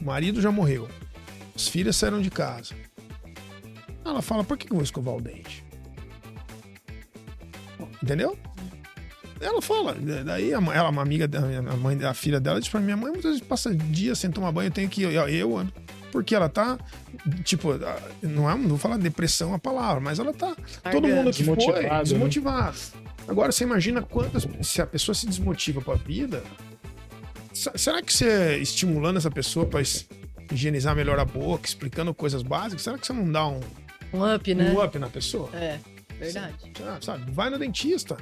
[0.00, 0.88] O marido já morreu.
[1.54, 2.74] As filhas saíram de casa.
[4.04, 5.64] Ela fala: por que eu vou escovar o dente?
[8.02, 8.36] Entendeu?
[9.40, 11.28] Ela fala, daí ela, uma amiga,
[11.68, 14.52] a mãe, a filha dela, diz pra minha mãe, muitas vezes passa dias sem tomar
[14.52, 15.02] banho, eu tenho que.
[15.02, 15.68] Eu, eu
[16.12, 16.78] porque ela tá,
[17.42, 17.70] tipo,
[18.22, 20.54] não, é, não vou falar depressão a palavra, mas ela tá.
[20.92, 21.56] Todo mundo que foi
[22.02, 22.76] desmotivado.
[22.94, 23.02] Né?
[23.26, 24.46] Agora você imagina quantas.
[24.60, 26.44] Se a pessoa se desmotiva pra vida,
[27.52, 29.80] Será que você estimulando essa pessoa para
[30.50, 33.60] higienizar melhor a boca, explicando coisas básicas, será que você não dá um,
[34.12, 34.70] um up, né?
[34.70, 35.50] Um up na pessoa?
[35.54, 35.78] É,
[36.18, 36.54] verdade.
[36.76, 37.32] Sabe, sabe?
[37.32, 38.16] Vai no dentista.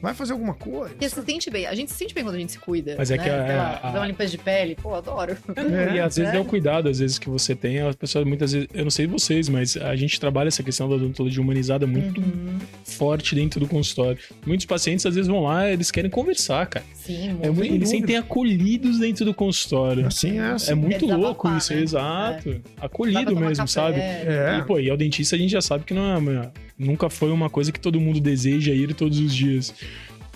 [0.00, 0.90] Vai fazer alguma coisa.
[0.90, 1.66] Porque se sente bem.
[1.66, 2.94] A gente se sente bem quando a gente se cuida.
[2.98, 3.22] Mas é né?
[3.22, 3.90] que a, lá, a...
[3.90, 5.36] uma limpeza de pele, pô, adoro.
[5.56, 7.80] É, e às vezes é o cuidado, às vezes, que você tem.
[7.80, 10.96] As pessoas, muitas vezes, eu não sei vocês, mas a gente trabalha essa questão da
[10.96, 12.58] odontologia humanizada muito uhum.
[12.84, 14.18] forte dentro do consultório.
[14.46, 16.84] Muitos pacientes, às vezes, vão lá, eles querem conversar, cara.
[16.94, 20.06] Sim, é muito, Eles sentem acolhidos dentro do consultório.
[20.06, 20.50] Assim é.
[20.52, 20.72] Assim.
[20.72, 21.80] É muito é louco isso, né?
[21.80, 22.50] exato.
[22.50, 22.60] É.
[22.84, 23.66] Acolhido mesmo, café.
[23.66, 24.00] sabe?
[24.00, 24.58] É.
[24.58, 27.48] E, pô, e ao dentista a gente já sabe que não é, nunca foi uma
[27.48, 29.72] coisa que todo mundo deseja ir todos os dias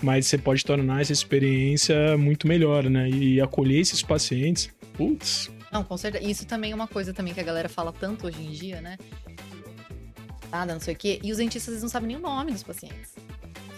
[0.01, 3.09] mas você pode tornar essa experiência muito melhor, né?
[3.09, 5.51] E acolher esses pacientes, putz.
[5.71, 6.25] Não, com certeza.
[6.25, 8.97] Isso também é uma coisa também que a galera fala tanto hoje em dia, né?
[10.51, 11.19] Nada, não sei o quê.
[11.23, 13.13] E os dentistas não sabem nem o nome dos pacientes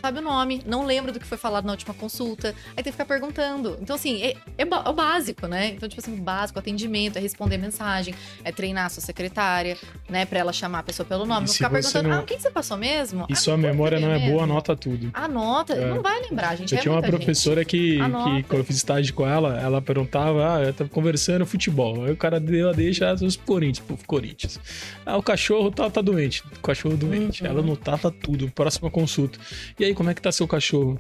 [0.04, 2.92] sabe o nome, não lembra do que foi falado na última consulta, aí tem que
[2.92, 3.78] ficar perguntando.
[3.82, 5.68] Então, assim, é, é, é, o básico, né?
[5.70, 8.14] Então, tipo assim, o básico, atendimento, é responder mensagem,
[8.44, 9.78] é treinar a sua secretária,
[10.10, 10.26] né?
[10.26, 11.46] Pra ela chamar a pessoa pelo nome.
[11.46, 12.20] E não ficar perguntando, não...
[12.20, 13.26] ah, quem você passou mesmo?
[13.30, 14.32] E ah, sua memória não é mesmo?
[14.32, 15.10] boa, anota tudo.
[15.14, 15.86] Anota, é.
[15.86, 16.74] não vai lembrar, gente.
[16.74, 20.58] Eu é tinha uma professora que, que, quando eu fiz estágio com ela, ela perguntava,
[20.58, 22.04] ah, eu tava conversando futebol.
[22.04, 24.60] Aí o cara deu a deixa os Corinthians, pô, Corinthians.
[25.06, 26.44] Ah, o cachorro tá, tá doente.
[26.58, 27.42] O cachorro doente.
[27.42, 27.50] Uhum.
[27.50, 29.40] Ela anotava tudo, próxima consulta.
[29.80, 31.00] E aí, como é que tá seu cachorro?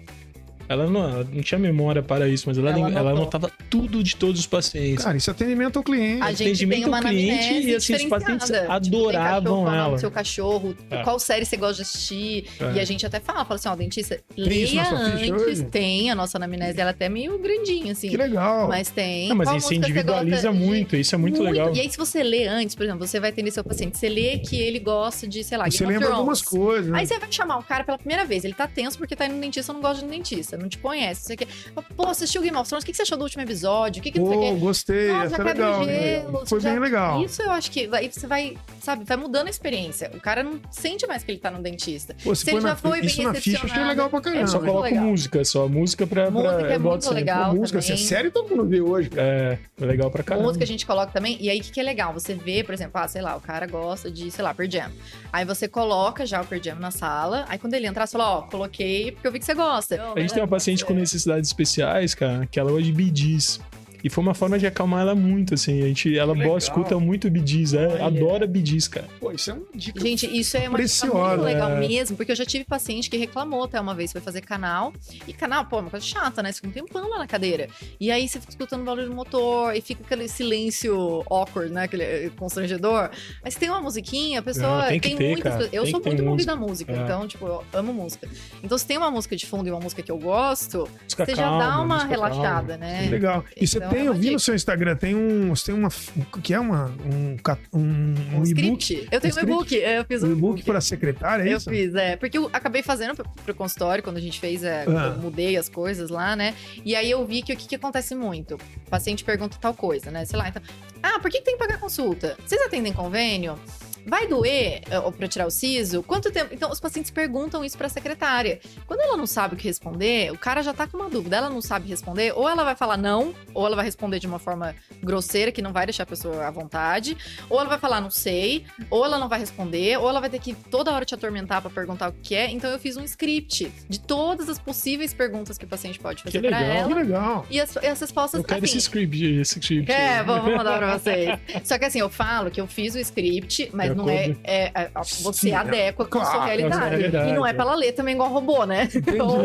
[0.67, 4.15] Ela não, ela não tinha memória para isso, mas ela, ela, ela anotava tudo de
[4.15, 5.03] todos os pacientes.
[5.03, 6.21] Cara, isso é atendimento ao cliente.
[6.21, 9.97] A gente atendimento tem uma ao cliente e assim, os pacientes tipo, adoravam ela.
[9.97, 11.03] seu cachorro, é.
[11.03, 12.45] qual série você gosta de assistir.
[12.59, 12.73] É.
[12.73, 15.61] E a gente até fala, fala assim, ó, dentista, tem leia antes.
[15.71, 18.09] Tem, a nossa anamnese dela é até meio grandinha, assim.
[18.09, 18.67] Que legal.
[18.67, 19.29] Mas tem.
[19.29, 21.73] Não, mas isso individualiza muito, isso é muito, muito, legal.
[21.75, 24.39] E aí, se você lê antes, por exemplo, você vai atender seu paciente, você lê
[24.39, 26.93] que ele gosta de, sei lá, Você lembra algumas coisas.
[26.93, 29.35] Aí você vai chamar o cara pela primeira vez, ele tá tenso porque tá indo
[29.35, 31.47] no dentista, não gosta de dentista, não te conhece, sei o quê.
[31.95, 33.99] Pô, assistiu Game of Thrones, o que você achou do último episódio?
[33.99, 35.85] O que, que Pô, não sei gostei, Nossa, é legal.
[35.85, 36.79] Gelo, Foi bem já...
[36.79, 37.23] legal.
[37.23, 40.11] Isso eu acho que aí você vai, sabe, vai mudando a experiência.
[40.13, 42.15] O cara não sente mais que ele tá no dentista.
[42.23, 44.43] Pô, se, se ele já foi isso bem na ficha, achei legal pra caramba.
[44.43, 45.03] É só coloca legal.
[45.03, 46.29] música, só música pra...
[46.29, 46.73] Música pra...
[46.73, 49.23] é muito legal Pô, Música, assim, é sério todo mundo vê hoje, cara.
[49.27, 50.47] É, é legal pra caramba.
[50.47, 52.13] Música a gente coloca também, e aí o que, que é legal?
[52.13, 54.91] Você vê, por exemplo, ah, sei lá, o cara gosta de, sei lá, Per Jam.
[55.31, 58.37] Aí você coloca já o Per Jam na sala, aí quando ele entrar, você fala,
[58.37, 60.13] ó, oh, coloquei porque eu vi que você gosta.
[60.15, 63.59] A gente tem uma paciente com necessidades especiais, cara, que ela gosta de bidis.
[64.03, 65.81] E foi uma forma de acalmar ela muito, assim.
[65.81, 68.05] A gente, ela boa, escuta muito Bidis, é, Olha.
[68.05, 69.07] adora Bidis, cara.
[69.19, 69.99] Pô, isso é uma dica.
[70.01, 71.79] Gente, isso é uma dica Preciosa, muito legal é.
[71.79, 74.91] mesmo, porque eu já tive paciente que reclamou até uma vez, foi fazer canal.
[75.27, 76.51] E canal, pô, é uma coisa chata, né?
[76.51, 77.67] Você fica um tempão lá na cadeira.
[77.99, 81.83] E aí você fica escutando o barulho do motor e fica aquele silêncio awkward, né?
[81.83, 83.09] Aquele eh, constrangedor.
[83.43, 85.53] Mas tem uma musiquinha, a pessoa Não, tem que ter, muitas.
[85.53, 85.69] cara.
[85.71, 86.51] Eu Tem sou muito movida música.
[86.53, 86.95] à música, É.
[87.03, 88.27] então, tipo, eu amo música.
[88.63, 91.35] Então, se tem uma música de fundo e uma música que eu gosto, Música você
[91.35, 92.77] já calma, dá uma relaxada, calma.
[92.77, 93.07] né?
[93.09, 93.43] Legal.
[93.55, 94.39] E você Então, tem, eu vi no dica.
[94.39, 95.49] seu Instagram, tem um.
[95.55, 95.89] Você tem uma.
[96.17, 96.85] O que é uma.
[97.05, 97.37] Um,
[97.73, 98.83] um, Um, e-book.
[98.93, 99.07] script.
[99.11, 101.69] Eu tenho um e-book, é, eu fiz um e-book para secretária, é Eu isso?
[101.69, 102.15] fiz, é.
[102.15, 105.13] Porque eu acabei fazendo pro, pro consultório, quando a gente fez, é, Ah.
[105.15, 106.53] eu mudei as coisas lá, né?
[106.83, 108.55] E aí eu vi que o que, que acontece muito?
[108.55, 110.25] O paciente pergunta tal coisa, né?
[110.25, 110.61] Sei lá, então.
[111.01, 112.37] Ah, por que, que tem que pagar consulta?
[112.45, 113.57] Vocês atendem convênio?
[114.05, 116.03] Vai doer eh, pra tirar o siso?
[116.03, 116.53] Quanto tempo?
[116.53, 118.59] Então, os pacientes perguntam isso pra secretária.
[118.85, 121.37] Quando ela não sabe o que responder, o cara já tá com uma dúvida.
[121.37, 124.39] Ela não sabe responder, ou ela vai falar não, ou ela vai responder de uma
[124.39, 127.17] forma grosseira, que não vai deixar a pessoa à vontade,
[127.49, 130.39] ou ela vai falar não sei, ou ela não vai responder, ou ela vai ter
[130.39, 132.49] que toda hora te atormentar pra perguntar o que é.
[132.51, 136.41] Então eu fiz um script de todas as possíveis perguntas que o paciente pode fazer
[136.41, 136.85] Que pra legal.
[136.87, 137.01] Que ela.
[137.01, 137.45] legal.
[137.49, 139.91] E as, e as respostas Eu quero assim, esse script, esse script.
[139.91, 141.39] é, vou, vou mandar pra vocês.
[141.63, 144.89] Só que assim, eu falo que eu fiz o script, mas Não é, é- é-
[145.21, 146.71] você Sim, adequa com a sua claro, realidade.
[146.73, 147.53] com a sua realidade, E não é é.
[147.53, 148.87] pra ela ler também igual robô, né?
[149.07, 149.37] Então,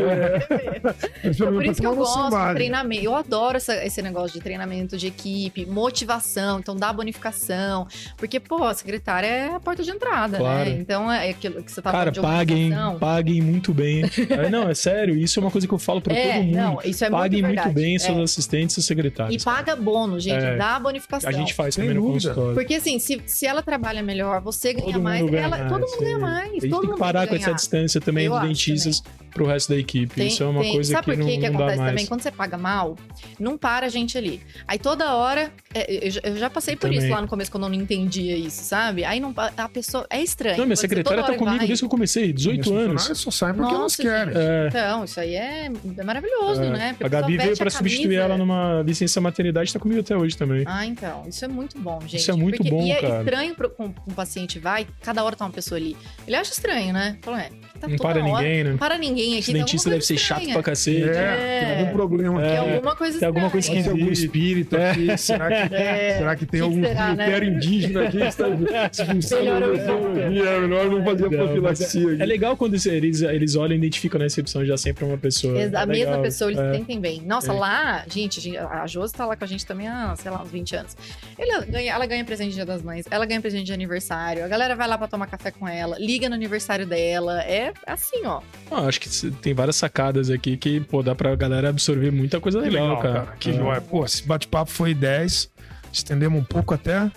[1.36, 2.54] pelo por isso que eu gosto de básica.
[2.54, 3.04] treinamento.
[3.04, 7.86] Eu adoro essa- esse negócio de treinamento de equipe, motivação, então dá bonificação.
[8.16, 10.70] Porque, pô, a secretária é a porta de entrada, Claro.
[10.70, 10.76] né?
[10.78, 14.02] Então é aquilo que você tá Cara, falando de paguem, paguem muito bem.
[14.30, 16.56] É, não, é sério, isso é uma coisa que eu falo pra É, todo mundo.
[16.56, 17.98] não, isso é paguem muito muito, bem É.
[17.98, 19.44] seus assistentes e E secretários.
[19.44, 20.44] paga bônus, gente.
[20.44, 20.56] É.
[20.56, 21.28] Dá bonificação.
[21.28, 22.54] A gente faz Sem também no consultório.
[22.54, 25.80] Porque assim, se, se ela trabalha melhor, você ganha Todo mais, ganha ela, mais, todo
[25.80, 26.20] mundo ganha sim.
[26.22, 26.50] mais.
[26.50, 29.46] A gente todo tem que parar com essa distância também Eu dos acho dentistas pro
[29.46, 30.14] resto da equipe.
[30.14, 31.78] Tem- Isso é uma tem- coisa Sabe que por não, que, que não dá acontece
[31.78, 31.90] mais.
[31.90, 32.06] também?
[32.06, 32.96] Quando você paga mal,
[33.38, 34.40] não para a gente ali.
[34.66, 36.98] Aí toda hora, é, eu, já- eu já passei por Também.
[36.98, 39.04] isso lá no começo, quando eu não entendia isso, sabe?
[39.04, 40.06] Aí não, a pessoa.
[40.10, 40.58] É estranho.
[40.58, 41.66] Não, minha secretária tá comigo vai.
[41.66, 43.18] desde que eu comecei, 18 Meus anos.
[43.20, 44.34] só saem porque elas Nossa, querem.
[44.36, 45.66] É, Então, isso aí é,
[45.98, 46.70] é maravilhoso, é.
[46.70, 46.88] né?
[46.98, 50.00] Porque A Gabi veio veste pra a substituir ela numa licença maternidade e tá comigo
[50.00, 50.64] até hoje também.
[50.66, 51.24] Ah, então.
[51.28, 52.16] Isso é muito bom, gente.
[52.16, 53.18] Isso é muito Porque- bom, E é cara.
[53.20, 55.96] estranho pro, com, com um paciente vai, cada hora tá uma pessoa ali.
[56.26, 57.18] Ele acha estranho, né?
[57.22, 58.70] Fala, é, tá não toda para hora- ninguém, né?
[58.72, 59.46] Não para ninguém aqui.
[59.46, 61.02] Tem dentista deve ser chato pra cacete.
[61.08, 62.40] É, tem algum problema.
[62.40, 62.58] Tem É.
[62.58, 65.16] alguma coisa Tem alguma coisa ser algum espírito aqui.
[65.18, 66.18] Será que, É.
[66.18, 67.24] será que tem Que que algum será, né?
[67.24, 68.44] critério indígena aqui que está
[69.22, 70.28] se eu É
[70.60, 72.22] melhor não fazer Não, profilaxia aqui.
[72.22, 75.58] É legal quando eles, eles olham e identificam na recepção já sempre uma pessoa.
[75.60, 76.22] Exa- É a mesma legal.
[76.22, 76.74] pessoa, eles É.
[76.74, 77.22] sentem bem.
[77.24, 77.54] Nossa, É.
[77.58, 80.42] lá, gente, a gente- a Josi tá lá com a gente também há, sei lá,
[80.42, 80.96] uns 20 anos.
[81.38, 84.48] Ela ganha, ela ganha presente de Dia das Mães, ela ganha presente de aniversário, a
[84.48, 87.42] galera vai lá pra tomar café com ela, liga no aniversário dela.
[87.42, 88.40] É assim, ó.
[88.70, 92.62] Ah, acho que tem várias sacadas aqui que, pô, dá pra galera absorver muita coisa
[92.62, 93.36] Que legal, cara.
[93.38, 93.80] Que É.
[93.80, 95.50] Pô, esse bate-papo foi 10.
[95.92, 97.10] Estendemos um pouco até.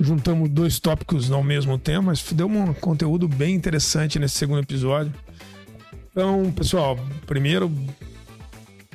[0.00, 5.12] Juntamos dois tópicos ao mesmo tempo, mas deu um conteúdo bem interessante nesse segundo episódio.
[6.10, 7.70] Então, pessoal, primeiro,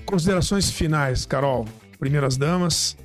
[0.06, 1.66] considerações finais, Carol.
[2.00, 2.98] Primeiras damas.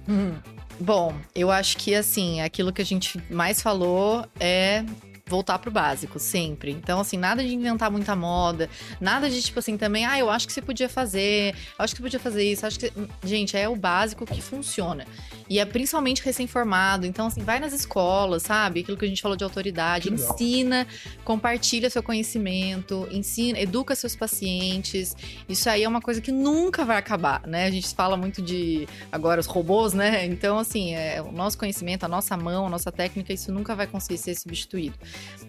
[0.81, 4.85] Bom, eu acho que assim, aquilo que a gente mais falou é
[5.27, 6.71] voltar pro básico, sempre.
[6.71, 8.69] Então, assim, nada de inventar muita moda,
[9.01, 12.03] nada de tipo assim também, ah, eu acho que você podia fazer, acho que você
[12.03, 12.93] podia fazer isso, acho que.
[13.25, 15.07] Gente, é o básico que funciona.
[15.49, 17.07] E é principalmente recém-formado.
[17.07, 18.81] Então, assim, vai nas escolas, sabe?
[18.81, 20.35] Aquilo que a gente falou de autoridade, Que legal.
[20.35, 20.87] ensina,
[21.25, 25.15] compartilha seu conhecimento, ensina, educa seus pacientes.
[25.49, 27.67] Isso aí é uma coisa que nunca vai acabar, né?
[27.67, 30.25] A gente fala muito de agora os robôs, né?
[30.25, 33.87] Então, assim, é, o nosso conhecimento, a nossa mão, a nossa técnica, isso nunca vai
[33.87, 34.97] conseguir ser substituído.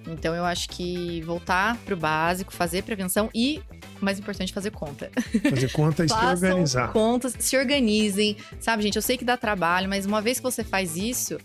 [0.07, 3.61] Então, eu acho que voltar pro básico, fazer prevenção e,
[4.01, 5.09] o mais importante, fazer conta.
[5.49, 6.91] Fazer conta e se organizar.
[6.91, 8.95] contas, se organizem, sabe, gente?
[8.95, 11.37] Eu sei que dá trabalho, mas uma vez que você faz isso,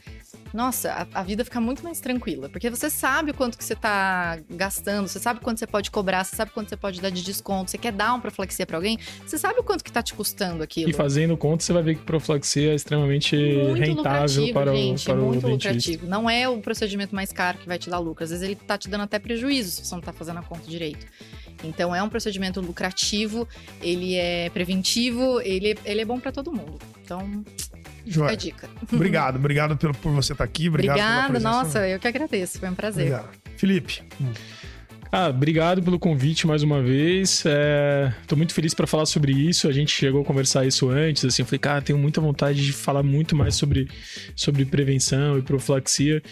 [0.52, 2.48] nossa, a, a vida fica muito mais tranquila.
[2.48, 6.24] Porque você sabe o quanto que você tá gastando, você sabe quanto você pode cobrar,
[6.24, 8.98] você sabe quanto você pode dar de desconto, você quer dar uma profilaxia pra alguém,
[9.24, 10.90] você sabe o quanto que tá te custando aquilo.
[10.90, 15.04] E fazendo conta, você vai ver que profilaxia é extremamente muito rentável para o, gente,
[15.04, 15.68] para o muito dentista.
[15.70, 16.06] lucrativo.
[16.06, 18.24] Não é o procedimento mais caro que vai te dar lucro.
[18.24, 20.68] Às vezes ele tá te dando até prejuízo se você não tá fazendo a conta
[20.68, 21.06] direito.
[21.62, 23.46] Então é um procedimento lucrativo,
[23.82, 26.78] ele é preventivo, ele, ele é bom pra todo mundo.
[27.02, 27.44] Então,
[28.06, 28.36] Joia.
[28.36, 28.68] dica.
[28.92, 30.68] Obrigado, obrigado pelo, por você estar aqui.
[30.68, 33.12] Obrigado Obrigada, nossa, eu que agradeço, foi um prazer.
[33.12, 33.30] Obrigado.
[33.56, 34.02] Felipe,
[35.12, 37.42] Ah, obrigado pelo convite mais uma vez.
[37.44, 39.66] É, tô muito feliz para falar sobre isso.
[39.66, 41.24] A gente chegou a conversar isso antes.
[41.24, 43.88] Assim, eu falei, cara, tenho muita vontade de falar muito mais sobre,
[44.36, 46.22] sobre prevenção e profilaxia,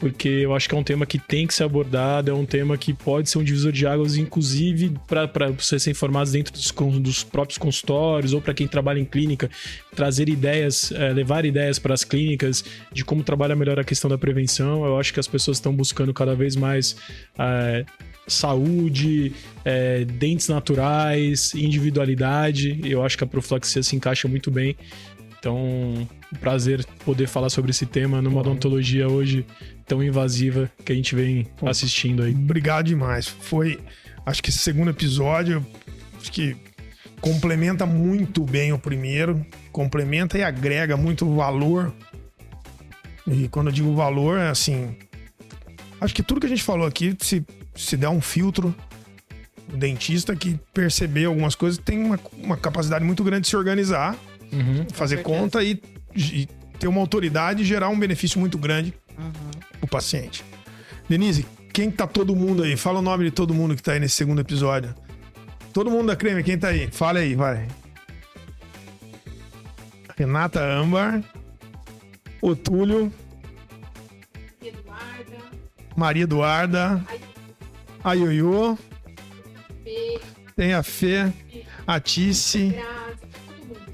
[0.00, 2.76] porque eu acho que é um tema que tem que ser abordado, é um tema
[2.76, 7.22] que pode ser um divisor de águas, inclusive para você ser informado dentro dos, dos
[7.22, 9.48] próprios consultórios ou para quem trabalha em clínica,
[9.94, 14.18] trazer ideias, é, levar ideias para as clínicas de como trabalhar melhor a questão da
[14.18, 14.84] prevenção.
[14.84, 16.96] Eu acho que as pessoas estão buscando cada vez mais.
[17.38, 17.84] É,
[18.26, 19.32] saúde,
[19.64, 22.80] é, dentes naturais, individualidade.
[22.84, 24.76] Eu acho que a profilaxia se encaixa muito bem.
[25.38, 29.44] Então, um prazer poder falar sobre esse tema numa odontologia hoje
[29.86, 32.32] tão invasiva que a gente vem assistindo aí.
[32.32, 33.28] Obrigado demais.
[33.28, 33.78] Foi,
[34.24, 35.64] acho que esse segundo episódio,
[36.18, 36.56] acho que
[37.20, 41.94] complementa muito bem o primeiro, complementa e agrega muito valor.
[43.26, 44.96] E quando eu digo valor, é assim,
[46.00, 47.44] acho que tudo que a gente falou aqui, se
[47.74, 48.74] se der um filtro,
[49.72, 54.16] o dentista que perceber algumas coisas tem uma, uma capacidade muito grande de se organizar,
[54.52, 55.80] uhum, fazer conta e,
[56.14, 56.48] e,
[56.78, 59.78] ter uma autoridade e gerar um benefício muito grande uhum.
[59.80, 60.44] pro paciente.
[61.08, 62.76] Denise, quem tá todo mundo aí?
[62.76, 64.94] Fala o nome de todo mundo que tá aí nesse segundo episódio.
[65.72, 66.88] Todo mundo da Creme, quem tá aí?
[66.90, 67.66] Fala aí, vai.
[70.16, 71.20] Renata Ambar,
[72.40, 73.12] Otúlio,
[74.62, 75.38] Eduarda,
[75.96, 77.04] Maria Eduarda,
[78.04, 78.76] a Ioiô,
[80.54, 81.32] tem a Fê,
[81.86, 82.76] a Tice,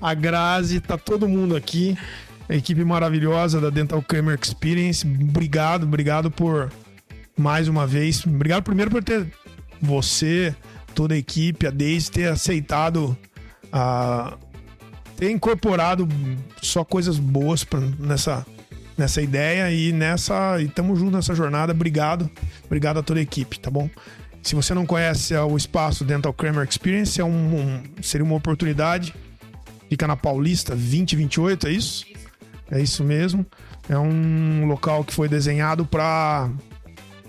[0.00, 1.96] a Grazi, tá todo mundo aqui.
[2.48, 5.06] A equipe maravilhosa da Dental Kramer Experience.
[5.06, 6.72] Obrigado, obrigado por
[7.38, 8.26] mais uma vez.
[8.26, 9.32] Obrigado primeiro por ter
[9.80, 10.52] você,
[10.92, 13.16] toda a equipe, a Daisy ter aceitado
[13.72, 14.36] a
[15.16, 16.08] ter incorporado
[16.60, 18.44] só coisas boas pra, nessa
[19.01, 20.60] nessa ideia e nessa.
[20.60, 21.72] E tamo junto nessa jornada.
[21.72, 22.31] Obrigado.
[22.66, 23.90] Obrigado a toda a equipe, tá bom?
[24.43, 28.36] Se você não conhece é o espaço Dental Kramer Experience, é um, um, seria uma
[28.36, 29.14] oportunidade.
[29.89, 32.06] Fica na Paulista 2028, é isso?
[32.70, 33.44] É isso mesmo.
[33.89, 36.48] É um local que foi desenhado para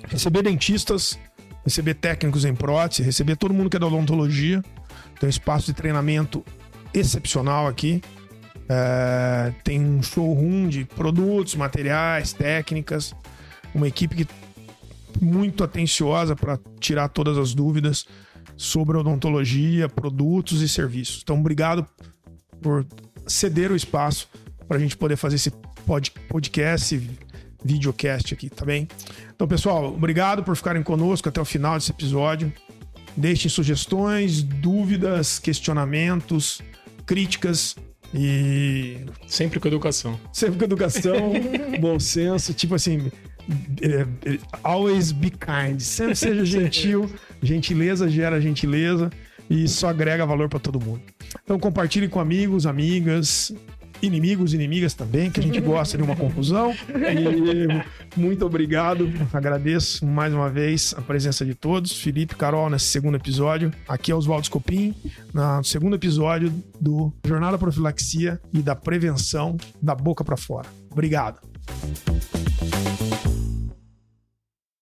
[0.07, 1.17] receber dentistas,
[1.65, 4.61] receber técnicos em prótese, receber todo mundo que é da odontologia.
[5.19, 6.45] Tem um espaço de treinamento
[6.93, 8.01] excepcional aqui.
[8.69, 13.13] É, tem um showroom de produtos, materiais, técnicas,
[13.73, 14.27] uma equipe que
[15.19, 18.05] muito atenciosa para tirar todas as dúvidas
[18.55, 21.21] sobre odontologia, produtos e serviços.
[21.23, 21.85] Então, obrigado
[22.61, 22.85] por
[23.27, 24.29] ceder o espaço
[24.67, 25.51] para a gente poder fazer esse
[26.29, 27.09] podcast,
[27.63, 28.87] videocast aqui, tá bem?
[29.35, 32.53] Então, pessoal, obrigado por ficarem conosco até o final desse episódio.
[33.17, 36.61] Deixem sugestões, dúvidas, questionamentos,
[37.05, 37.75] críticas
[38.13, 38.97] e.
[39.27, 40.19] Sempre com educação.
[40.31, 41.33] Sempre com educação,
[41.79, 43.11] bom senso, tipo assim.
[43.81, 45.79] É, é, always be kind.
[45.79, 47.09] Sempre seja gentil.
[47.41, 49.09] Gentileza gera gentileza
[49.49, 51.01] e isso agrega valor para todo mundo.
[51.43, 53.51] Então compartilhe com amigos, amigas,
[54.01, 56.73] inimigos, inimigas também, que a gente gosta de uma confusão.
[56.89, 61.99] E muito obrigado, agradeço mais uma vez a presença de todos.
[61.99, 63.71] Felipe, Carol, nesse segundo episódio.
[63.87, 64.93] Aqui é Oswaldo Scopim,
[65.33, 70.67] no segundo episódio do Jornada Profilaxia e da Prevenção da Boca para Fora.
[70.91, 71.39] Obrigado.